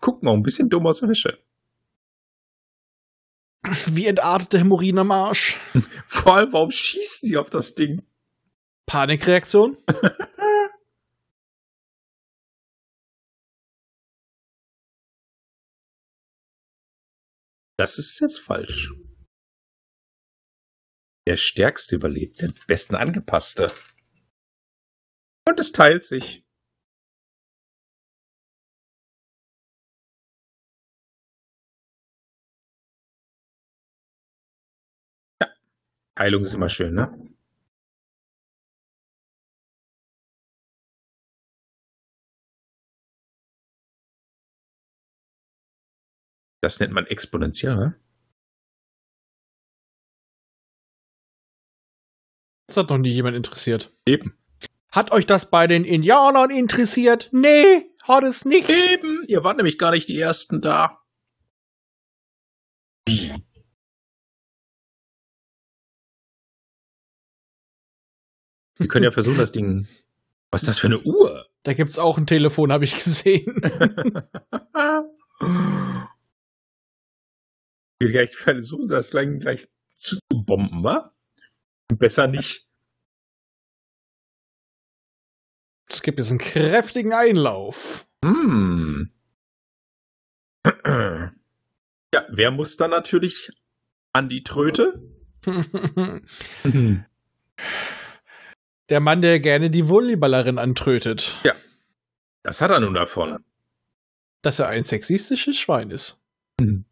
Guck 0.00 0.22
mal, 0.22 0.32
ein 0.32 0.42
bisschen 0.42 0.68
dumm 0.68 0.86
aus 0.86 1.00
der 1.00 1.08
Wäsche. 1.08 1.38
Wie 3.86 4.06
entartete 4.06 4.58
Hämorrhoiden 4.58 4.98
am 5.00 5.10
Arsch. 5.10 5.58
Vor 6.06 6.36
allem, 6.36 6.52
warum 6.52 6.70
schießen 6.70 7.28
die 7.28 7.36
auf 7.36 7.50
das 7.50 7.74
Ding? 7.74 8.02
Panikreaktion? 8.86 9.76
Das 17.80 17.96
ist 17.96 18.20
jetzt 18.20 18.40
falsch. 18.40 18.92
Der 21.26 21.38
Stärkste 21.38 21.96
überlebt, 21.96 22.42
der 22.42 22.52
besten 22.66 22.94
Angepasste. 22.94 23.72
Und 25.48 25.58
es 25.58 25.72
teilt 25.72 26.04
sich. 26.04 26.44
Ja, 35.40 35.48
Heilung 36.18 36.44
ist 36.44 36.52
immer 36.52 36.68
schön, 36.68 36.92
ne? 36.92 37.29
Das 46.60 46.78
nennt 46.78 46.92
man 46.92 47.06
exponentiell, 47.06 47.76
ne? 47.76 48.00
Das 52.66 52.76
hat 52.76 52.90
noch 52.90 52.98
nie 52.98 53.10
jemand 53.10 53.36
interessiert. 53.36 53.92
Eben. 54.06 54.38
Hat 54.92 55.10
euch 55.10 55.26
das 55.26 55.50
bei 55.50 55.66
den 55.66 55.84
Indianern 55.84 56.50
interessiert? 56.50 57.28
Nee, 57.32 57.86
hat 58.04 58.22
es 58.22 58.44
nicht. 58.44 58.68
Eben. 58.68 59.24
Ihr 59.26 59.42
wart 59.42 59.56
nämlich 59.56 59.78
gar 59.78 59.90
nicht 59.90 60.08
die 60.08 60.18
Ersten 60.18 60.60
da. 60.60 61.00
Wie? 63.06 63.34
Wir 68.76 68.88
können 68.88 69.04
ja 69.04 69.10
versuchen, 69.10 69.38
das 69.38 69.52
Ding. 69.52 69.88
Was 70.50 70.62
ist 70.62 70.68
das 70.68 70.78
für 70.78 70.86
eine 70.86 71.00
Uhr? 71.00 71.46
Da 71.64 71.74
gibt's 71.74 71.98
auch 71.98 72.18
ein 72.18 72.26
Telefon, 72.26 72.72
habe 72.72 72.84
ich 72.84 72.94
gesehen. 72.94 73.60
Wir 78.00 78.10
gleich 78.10 78.34
versuchen, 78.34 78.88
das 78.88 79.10
gleich, 79.10 79.38
gleich 79.38 79.68
zu 79.94 80.18
bomben, 80.28 80.82
wa? 80.82 81.14
Besser 81.88 82.26
nicht. 82.26 82.66
Es 85.86 86.02
gibt 86.02 86.18
jetzt 86.18 86.30
einen 86.30 86.38
kräftigen 86.38 87.12
Einlauf. 87.12 88.06
Hm. 88.24 89.12
Ja, 92.12 92.26
wer 92.28 92.50
muss 92.50 92.76
dann 92.76 92.90
natürlich 92.90 93.52
an 94.12 94.28
die 94.28 94.42
Tröte? 94.42 95.00
Der 98.88 98.98
Mann, 98.98 99.22
der 99.22 99.38
gerne 99.38 99.70
die 99.70 99.86
Volleyballerin 99.86 100.58
antrötet. 100.58 101.38
Das 102.42 102.60
hat 102.60 102.72
er 102.72 102.80
nun 102.80 102.94
davon. 102.94 103.44
Dass 104.42 104.58
er 104.58 104.66
ein 104.66 104.82
sexistisches 104.82 105.56
Schwein 105.56 105.92
ist. 105.92 106.20
Hm. 106.60 106.84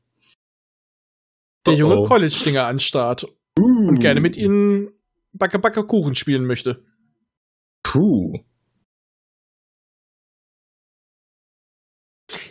Der 1.66 1.74
junge 1.74 1.96
Oh, 1.98 2.02
oh. 2.04 2.06
College-Dinger 2.06 2.64
anstarrt 2.66 3.26
und 3.58 4.00
gerne 4.00 4.20
mit 4.20 4.36
ihnen 4.36 4.90
Backe 5.32 5.58
Backe 5.58 5.84
Kuchen 5.84 6.14
spielen 6.14 6.46
möchte. 6.46 6.84
Puh. 7.82 8.38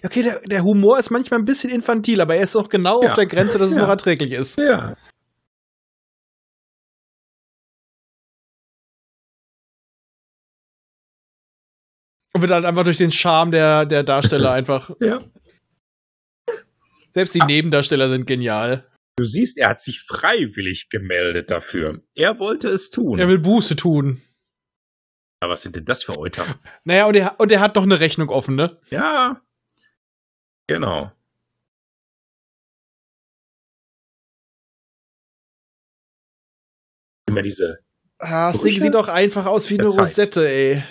Okay, 0.04 0.24
der, 0.24 0.42
der 0.42 0.64
Humor 0.64 0.98
ist 1.00 1.12
manchmal 1.12 1.40
ein 1.40 1.46
bisschen 1.46 1.70
infantil, 1.70 2.22
aber 2.22 2.36
er 2.36 2.42
ist 2.44 2.56
auch 2.56 2.70
genau 2.70 3.02
Ja. 3.04 3.10
auf 3.10 3.14
der 3.14 3.28
Grenze, 3.28 3.58
dass 3.58 3.70
es 3.72 3.76
Ja. 3.78 3.84
noch 3.84 3.90
erträglich 3.90 4.32
ist. 4.32 4.58
Ja. 4.58 4.96
Und 12.34 12.42
wird 12.42 12.52
halt 12.52 12.66
einfach 12.66 12.84
durch 12.84 12.98
den 12.98 13.12
Charme 13.12 13.52
der, 13.52 13.86
der 13.86 14.04
Darsteller 14.04 14.52
einfach. 14.60 14.92
Ja. 15.00 15.22
Selbst 17.12 17.34
die 17.36 17.42
Ah. 17.42 17.46
Nebendarsteller 17.46 18.10
sind 18.10 18.28
genial. 18.28 18.88
Du 19.18 19.24
siehst, 19.26 19.58
er 19.58 19.70
hat 19.70 19.82
sich 19.82 20.02
freiwillig 20.02 20.90
gemeldet 20.90 21.50
dafür. 21.50 22.04
Er 22.14 22.38
wollte 22.38 22.70
es 22.70 22.92
tun. 22.92 23.18
Er 23.18 23.28
will 23.28 23.40
Buße 23.40 23.76
tun. 23.76 24.22
Aber 25.40 25.54
was 25.54 25.64
sind 25.64 25.76
denn 25.76 25.86
das 25.86 26.04
für 26.04 26.18
Euter? 26.18 26.60
Naja, 26.84 27.08
und 27.08 27.16
er, 27.16 27.40
und 27.40 27.52
er 27.52 27.60
hat 27.60 27.76
noch 27.76 27.84
eine 27.84 28.00
Rechnung 28.00 28.30
offen, 28.30 28.56
ne? 28.56 28.80
Ja. 28.90 29.42
Genau. 30.68 31.12
Immer 37.28 37.42
diese. 37.42 37.80
Ah, 38.20 38.52
das 38.52 38.62
Ding 38.62 38.80
sieht 38.80 38.94
doch 38.94 39.08
einfach 39.08 39.46
aus 39.46 39.70
wie 39.70 39.80
eine 39.80 39.90
Zeit. 39.90 40.00
Rosette, 40.00 40.48
ey. 40.48 40.84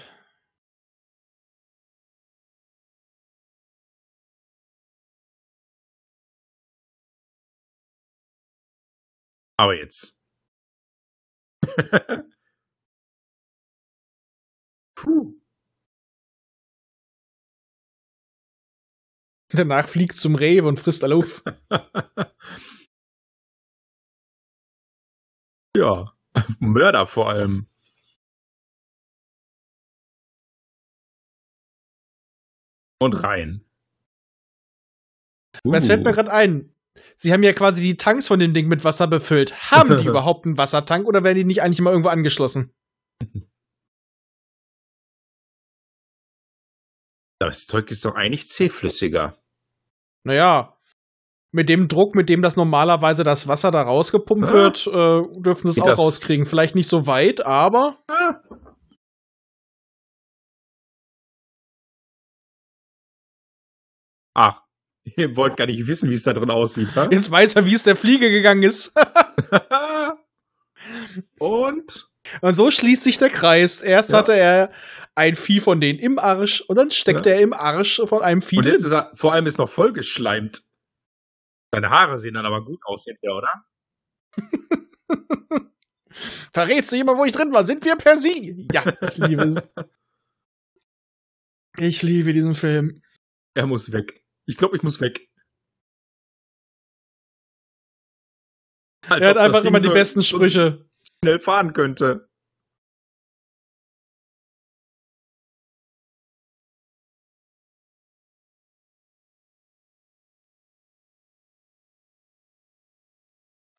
Aber 9.58 9.74
jetzt. 9.74 10.18
Puh. 14.94 15.34
Danach 19.50 19.88
fliegt 19.88 20.16
zum 20.16 20.34
Rewe 20.34 20.66
und 20.68 20.78
frisst 20.80 21.04
alle 21.04 21.14
auf. 21.16 21.42
ja, 25.76 26.12
Mörder 26.58 27.06
vor 27.06 27.28
allem. 27.30 27.68
Und 32.98 33.12
rein. 33.22 33.64
Uh. 35.64 35.72
Was 35.72 35.86
fällt 35.86 36.04
mir 36.04 36.12
gerade 36.12 36.32
ein? 36.32 36.75
Sie 37.16 37.32
haben 37.32 37.42
ja 37.42 37.52
quasi 37.52 37.82
die 37.82 37.96
Tanks 37.96 38.28
von 38.28 38.38
dem 38.38 38.54
Ding 38.54 38.68
mit 38.68 38.84
Wasser 38.84 39.06
befüllt. 39.06 39.70
Haben 39.70 39.96
die 39.98 40.06
überhaupt 40.06 40.46
einen 40.46 40.56
Wassertank 40.58 41.06
oder 41.08 41.22
werden 41.24 41.36
die 41.38 41.44
nicht 41.44 41.62
eigentlich 41.62 41.80
mal 41.80 41.90
irgendwo 41.90 42.08
angeschlossen? 42.10 42.72
Das 47.38 47.66
Zeug 47.66 47.90
ist 47.90 48.04
doch 48.04 48.14
eigentlich 48.14 48.48
zähflüssiger. 48.48 49.36
Naja, 50.24 50.76
mit 51.52 51.68
dem 51.68 51.86
Druck, 51.88 52.14
mit 52.14 52.28
dem 52.30 52.42
das 52.42 52.56
normalerweise 52.56 53.24
das 53.24 53.46
Wasser 53.46 53.70
da 53.70 53.82
rausgepumpt 53.82 54.48
Ah. 54.48 54.52
wird, 54.52 54.86
äh, 54.86 55.40
dürfen 55.40 55.70
sie 55.70 55.78
es 55.80 55.82
auch 55.82 55.86
das? 55.86 55.98
rauskriegen. 55.98 56.46
Vielleicht 56.46 56.74
nicht 56.74 56.88
so 56.88 57.06
weit, 57.06 57.44
aber 57.44 57.98
Ah. 58.08 58.40
Ah, 64.34 64.65
ihr 65.16 65.36
wollt 65.36 65.56
gar 65.56 65.66
nicht 65.66 65.86
wissen, 65.86 66.10
wie 66.10 66.14
es 66.14 66.22
da 66.24 66.32
drin 66.32 66.50
aussieht, 66.50 66.94
wa? 66.96 67.08
jetzt 67.10 67.30
weiß 67.30 67.54
er, 67.56 67.66
wie 67.66 67.74
es 67.74 67.82
der 67.84 67.96
Fliege 67.96 68.30
gegangen 68.30 68.62
ist. 68.62 68.92
Und? 71.38 72.08
Und 72.40 72.54
so 72.54 72.70
schließt 72.70 73.02
sich 73.04 73.18
der 73.18 73.30
Kreis. 73.30 73.80
Erst 73.80 74.10
Ja. 74.10 74.18
hatte 74.18 74.34
er 74.34 74.70
ein 75.14 75.34
Vieh 75.36 75.60
von 75.60 75.80
denen 75.80 75.98
im 75.98 76.18
Arsch 76.18 76.60
und 76.62 76.76
dann 76.76 76.90
steckte 76.90 77.30
er 77.30 77.40
im 77.40 77.52
Arsch 77.54 78.00
von 78.04 78.22
einem 78.22 78.40
Vieh 78.42 78.58
Und 78.58 78.66
jetzt 78.66 78.84
ist 78.84 78.90
er, 78.92 79.10
vor 79.14 79.32
allem 79.32 79.46
ist 79.46 79.58
noch 79.58 79.70
vollgeschleimt. 79.70 80.62
Seine 81.72 81.90
Haare 81.90 82.18
sehen 82.18 82.34
dann 82.34 82.44
aber 82.46 82.64
gut 82.64 82.80
aus 82.84 83.04
hinterher, 83.04 83.36
oder? 83.36 83.48
Verrätst 86.52 86.92
du 86.92 86.96
jemand, 86.96 87.18
wo 87.18 87.24
ich 87.24 87.32
drin 87.32 87.52
war? 87.52 87.64
Sind 87.66 87.84
wir 87.84 87.96
per 87.96 88.18
Sie? 88.18 88.66
Ja, 88.72 88.84
ich 89.02 89.16
liebe 89.18 89.42
es. 89.44 89.70
Ich 91.78 92.02
liebe 92.02 92.32
diesen 92.32 92.54
Film. 92.54 93.02
Er 93.54 93.66
muss 93.66 93.92
weg. 93.92 94.22
Ich 94.48 94.56
glaube, 94.56 94.76
ich 94.76 94.82
muss 94.82 95.00
weg. 95.00 95.28
Als 99.08 99.22
Er 99.22 99.30
hat 99.30 99.36
einfach 99.36 99.64
immer 99.64 99.80
die 99.80 99.86
so- 99.86 99.92
besten 99.92 100.22
Sprüche. 100.22 100.88
Schnell 101.22 101.38
fahren 101.38 101.72
könnte. 101.72 102.28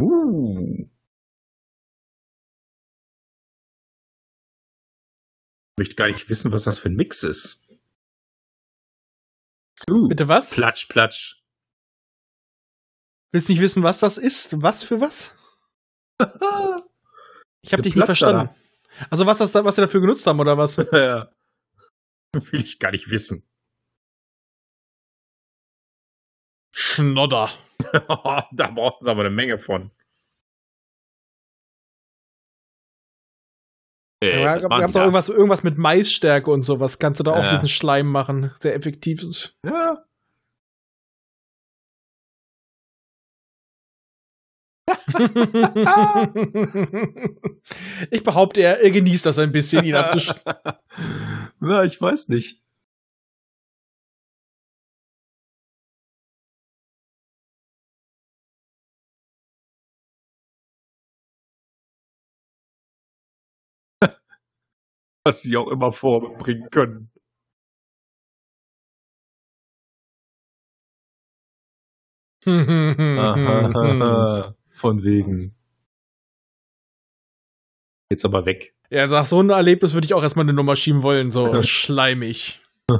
Uh. 0.01 0.87
Ich 5.73 5.79
möchte 5.79 5.95
gar 5.95 6.07
nicht 6.07 6.27
wissen, 6.29 6.51
was 6.51 6.63
das 6.63 6.79
für 6.79 6.89
ein 6.89 6.95
Mix 6.95 7.23
ist. 7.23 7.66
Uh, 9.89 10.07
Bitte 10.07 10.27
was? 10.27 10.51
Platsch, 10.51 10.87
platsch. 10.87 11.41
Willst 13.31 13.49
nicht 13.49 13.61
wissen, 13.61 13.83
was 13.83 13.99
das 13.99 14.17
ist? 14.17 14.61
Was 14.61 14.83
für 14.83 15.01
was? 15.01 15.35
Ich 17.63 17.73
habe 17.73 17.81
dich 17.83 17.95
nicht 17.95 18.05
verstanden. 18.05 18.49
Also 19.09 19.25
was 19.25 19.39
das 19.39 19.51
da, 19.51 19.65
was 19.65 19.75
sie 19.75 19.81
dafür 19.81 19.99
genutzt 19.99 20.25
haben 20.25 20.39
oder 20.39 20.57
was? 20.57 20.77
Ja. 20.93 21.29
Will 22.33 22.61
ich 22.61 22.79
gar 22.79 22.91
nicht 22.91 23.09
wissen. 23.09 23.43
Schnodder. 26.71 27.49
da 27.91 28.71
braucht 28.71 29.01
es 29.01 29.07
aber 29.07 29.21
eine 29.21 29.29
Menge 29.31 29.59
von. 29.59 29.91
Äh, 34.19 34.41
Ja, 34.41 34.57
gab 34.57 34.91
die 34.91 34.97
auch 34.97 35.01
irgendwas, 35.01 35.29
irgendwas 35.29 35.63
mit 35.63 35.77
Maisstärke 35.77 36.49
und 36.49 36.63
sowas. 36.63 36.97
Kannst 36.99 37.19
du 37.19 37.23
da 37.23 37.33
auch 37.33 37.43
Ja. 37.43 37.55
diesen 37.55 37.69
Schleim 37.69 38.07
machen? 38.07 38.51
Sehr 38.59 38.75
effektiv. 38.75 39.53
Ja. 39.63 40.03
ich 48.11 48.23
behaupte, 48.23 48.61
er, 48.61 48.81
er 48.81 48.91
genießt 48.91 49.25
das 49.25 49.39
ein 49.39 49.51
bisschen, 49.51 49.83
ihn 49.85 49.95
abzusch... 49.95 50.29
ja, 51.61 51.83
ich 51.83 51.99
weiß 52.01 52.29
nicht. 52.29 52.61
Was 65.27 65.41
sie 65.41 65.57
auch 65.57 65.67
immer 65.67 65.91
vorbringen 65.91 66.69
können. 66.71 67.11
Von 74.71 75.03
wegen. 75.03 75.53
Jetzt 78.09 78.23
aber 78.23 78.45
weg. 78.45 78.73
Ja, 78.89 79.09
sag, 79.09 79.25
so 79.25 79.41
ein 79.41 79.49
Erlebnis 79.49 79.93
würde 79.93 80.05
ich 80.05 80.13
auch 80.13 80.23
erstmal 80.23 80.45
eine 80.45 80.53
Nummer 80.53 80.77
schieben 80.77 81.03
wollen, 81.03 81.29
so 81.29 81.61
schleimig. 81.61 82.61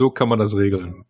so 0.00 0.10
kann 0.10 0.30
man 0.30 0.38
das 0.38 0.56
regeln. 0.56 1.04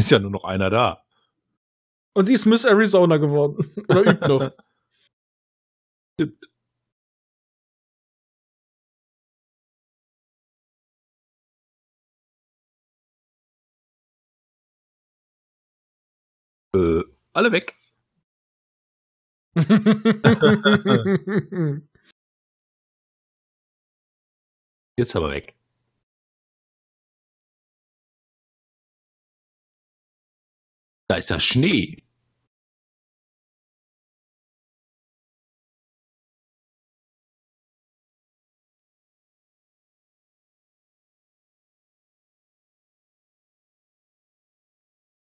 Ist 0.00 0.10
ja 0.10 0.18
nur 0.18 0.30
noch 0.30 0.44
einer 0.44 0.70
da. 0.70 1.04
Und 2.14 2.26
sie 2.26 2.34
ist 2.34 2.46
Miss 2.46 2.64
Arizona 2.64 3.18
geworden. 3.18 3.70
Oder 3.88 4.02
übt 4.02 4.26
noch. 4.28 4.50
Stimmt. 6.14 6.46
Äh, 16.74 17.02
alle 17.34 17.52
weg. 17.52 17.74
Jetzt 24.96 25.16
aber 25.16 25.30
weg. 25.30 25.59
Da 31.10 31.16
ist 31.16 31.28
ja 31.28 31.40
Schnee. 31.40 31.96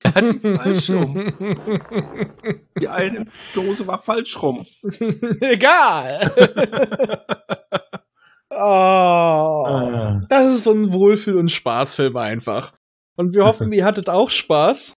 Er 0.03 0.13
hat 0.13 0.23
die 0.23 0.39
falsch 0.39 0.91
rum. 0.91 1.15
Die 2.79 2.87
eine 2.87 3.25
Dose 3.55 3.87
war 3.87 3.99
falsch 4.03 4.39
rum. 4.39 4.67
Egal. 5.41 6.31
oh, 8.51 10.19
das 10.29 10.45
ist 10.45 10.63
so 10.65 10.73
ein 10.73 10.93
Wohlfühl- 10.93 11.39
und 11.39 11.49
Spaßfilm 11.49 12.15
einfach. 12.17 12.71
Und 13.15 13.33
wir 13.33 13.45
hoffen, 13.45 13.71
ihr 13.71 13.85
hattet 13.85 14.11
auch 14.11 14.29
Spaß. 14.29 14.93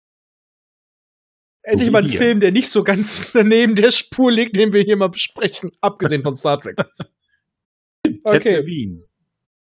Endlich 1.64 1.92
mal 1.92 2.04
ein. 2.04 2.10
Film, 2.10 2.40
der 2.40 2.52
nicht 2.52 2.70
so 2.70 2.84
ganz 2.84 3.32
daneben 3.34 3.76
der 3.76 3.92
Spur 3.92 4.32
liegt, 4.32 4.58
den 4.58 4.74
wir 4.74 4.82
hier 4.82 4.98
mal 4.98 5.10
besprechen, 5.10 5.72
abgesehen 5.82 6.24
von 6.24 6.36
Star 6.36 6.60
Trek. 6.60 6.76
Ted 8.06 8.20
Okay. 8.26 8.58
Levine. 8.58 9.04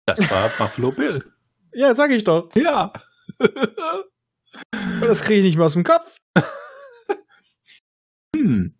Das 0.05 0.19
war 0.29 0.49
Buffalo 0.49 0.91
Bill. 0.91 1.23
Ja, 1.73 1.93
sag 1.93 2.09
ich 2.09 2.23
doch. 2.23 2.49
Ja. 2.55 2.91
Das 5.01 5.21
kriege 5.21 5.41
ich 5.41 5.45
nicht 5.45 5.57
mehr 5.57 5.67
aus 5.67 5.73
dem 5.73 5.83
Kopf. 5.83 6.15
hm. 8.35 8.73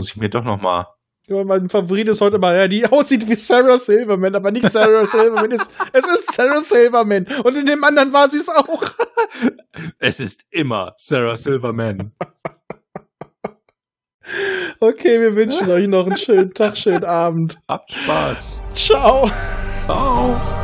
Muss 0.00 0.08
ich 0.08 0.16
mir 0.16 0.30
doch 0.30 0.42
noch 0.44 0.62
mal 0.62 0.86
Mein 1.26 1.70
Favorit 1.70 2.08
ist 2.08 2.20
heute 2.20 2.38
mal, 2.38 2.54
ja, 2.54 2.68
die 2.68 2.86
aussieht 2.90 3.28
wie 3.28 3.34
Sarah 3.34 3.78
Silverman, 3.78 4.34
aber 4.34 4.50
nicht 4.50 4.70
Sarah 4.70 5.06
Silverman. 5.06 5.52
es, 5.52 5.68
es 5.92 6.06
ist 6.06 6.32
Sarah 6.34 6.58
Silverman. 6.58 7.26
Und 7.44 7.56
in 7.56 7.64
dem 7.64 7.82
anderen 7.82 8.12
war 8.12 8.28
sie 8.28 8.38
es 8.38 8.48
auch. 8.48 8.82
es 9.98 10.20
ist 10.20 10.44
immer 10.50 10.94
Sarah 10.98 11.36
Silverman. 11.36 12.12
Okay, 14.80 15.20
wir 15.20 15.34
wünschen 15.34 15.70
euch 15.70 15.86
noch 15.86 16.06
einen 16.06 16.16
schönen 16.16 16.52
Tag, 16.52 16.76
schönen 16.76 17.04
Abend. 17.04 17.58
Habt 17.68 17.92
Spaß. 17.92 18.64
Ciao. 18.72 19.30
Ciao. 19.86 20.63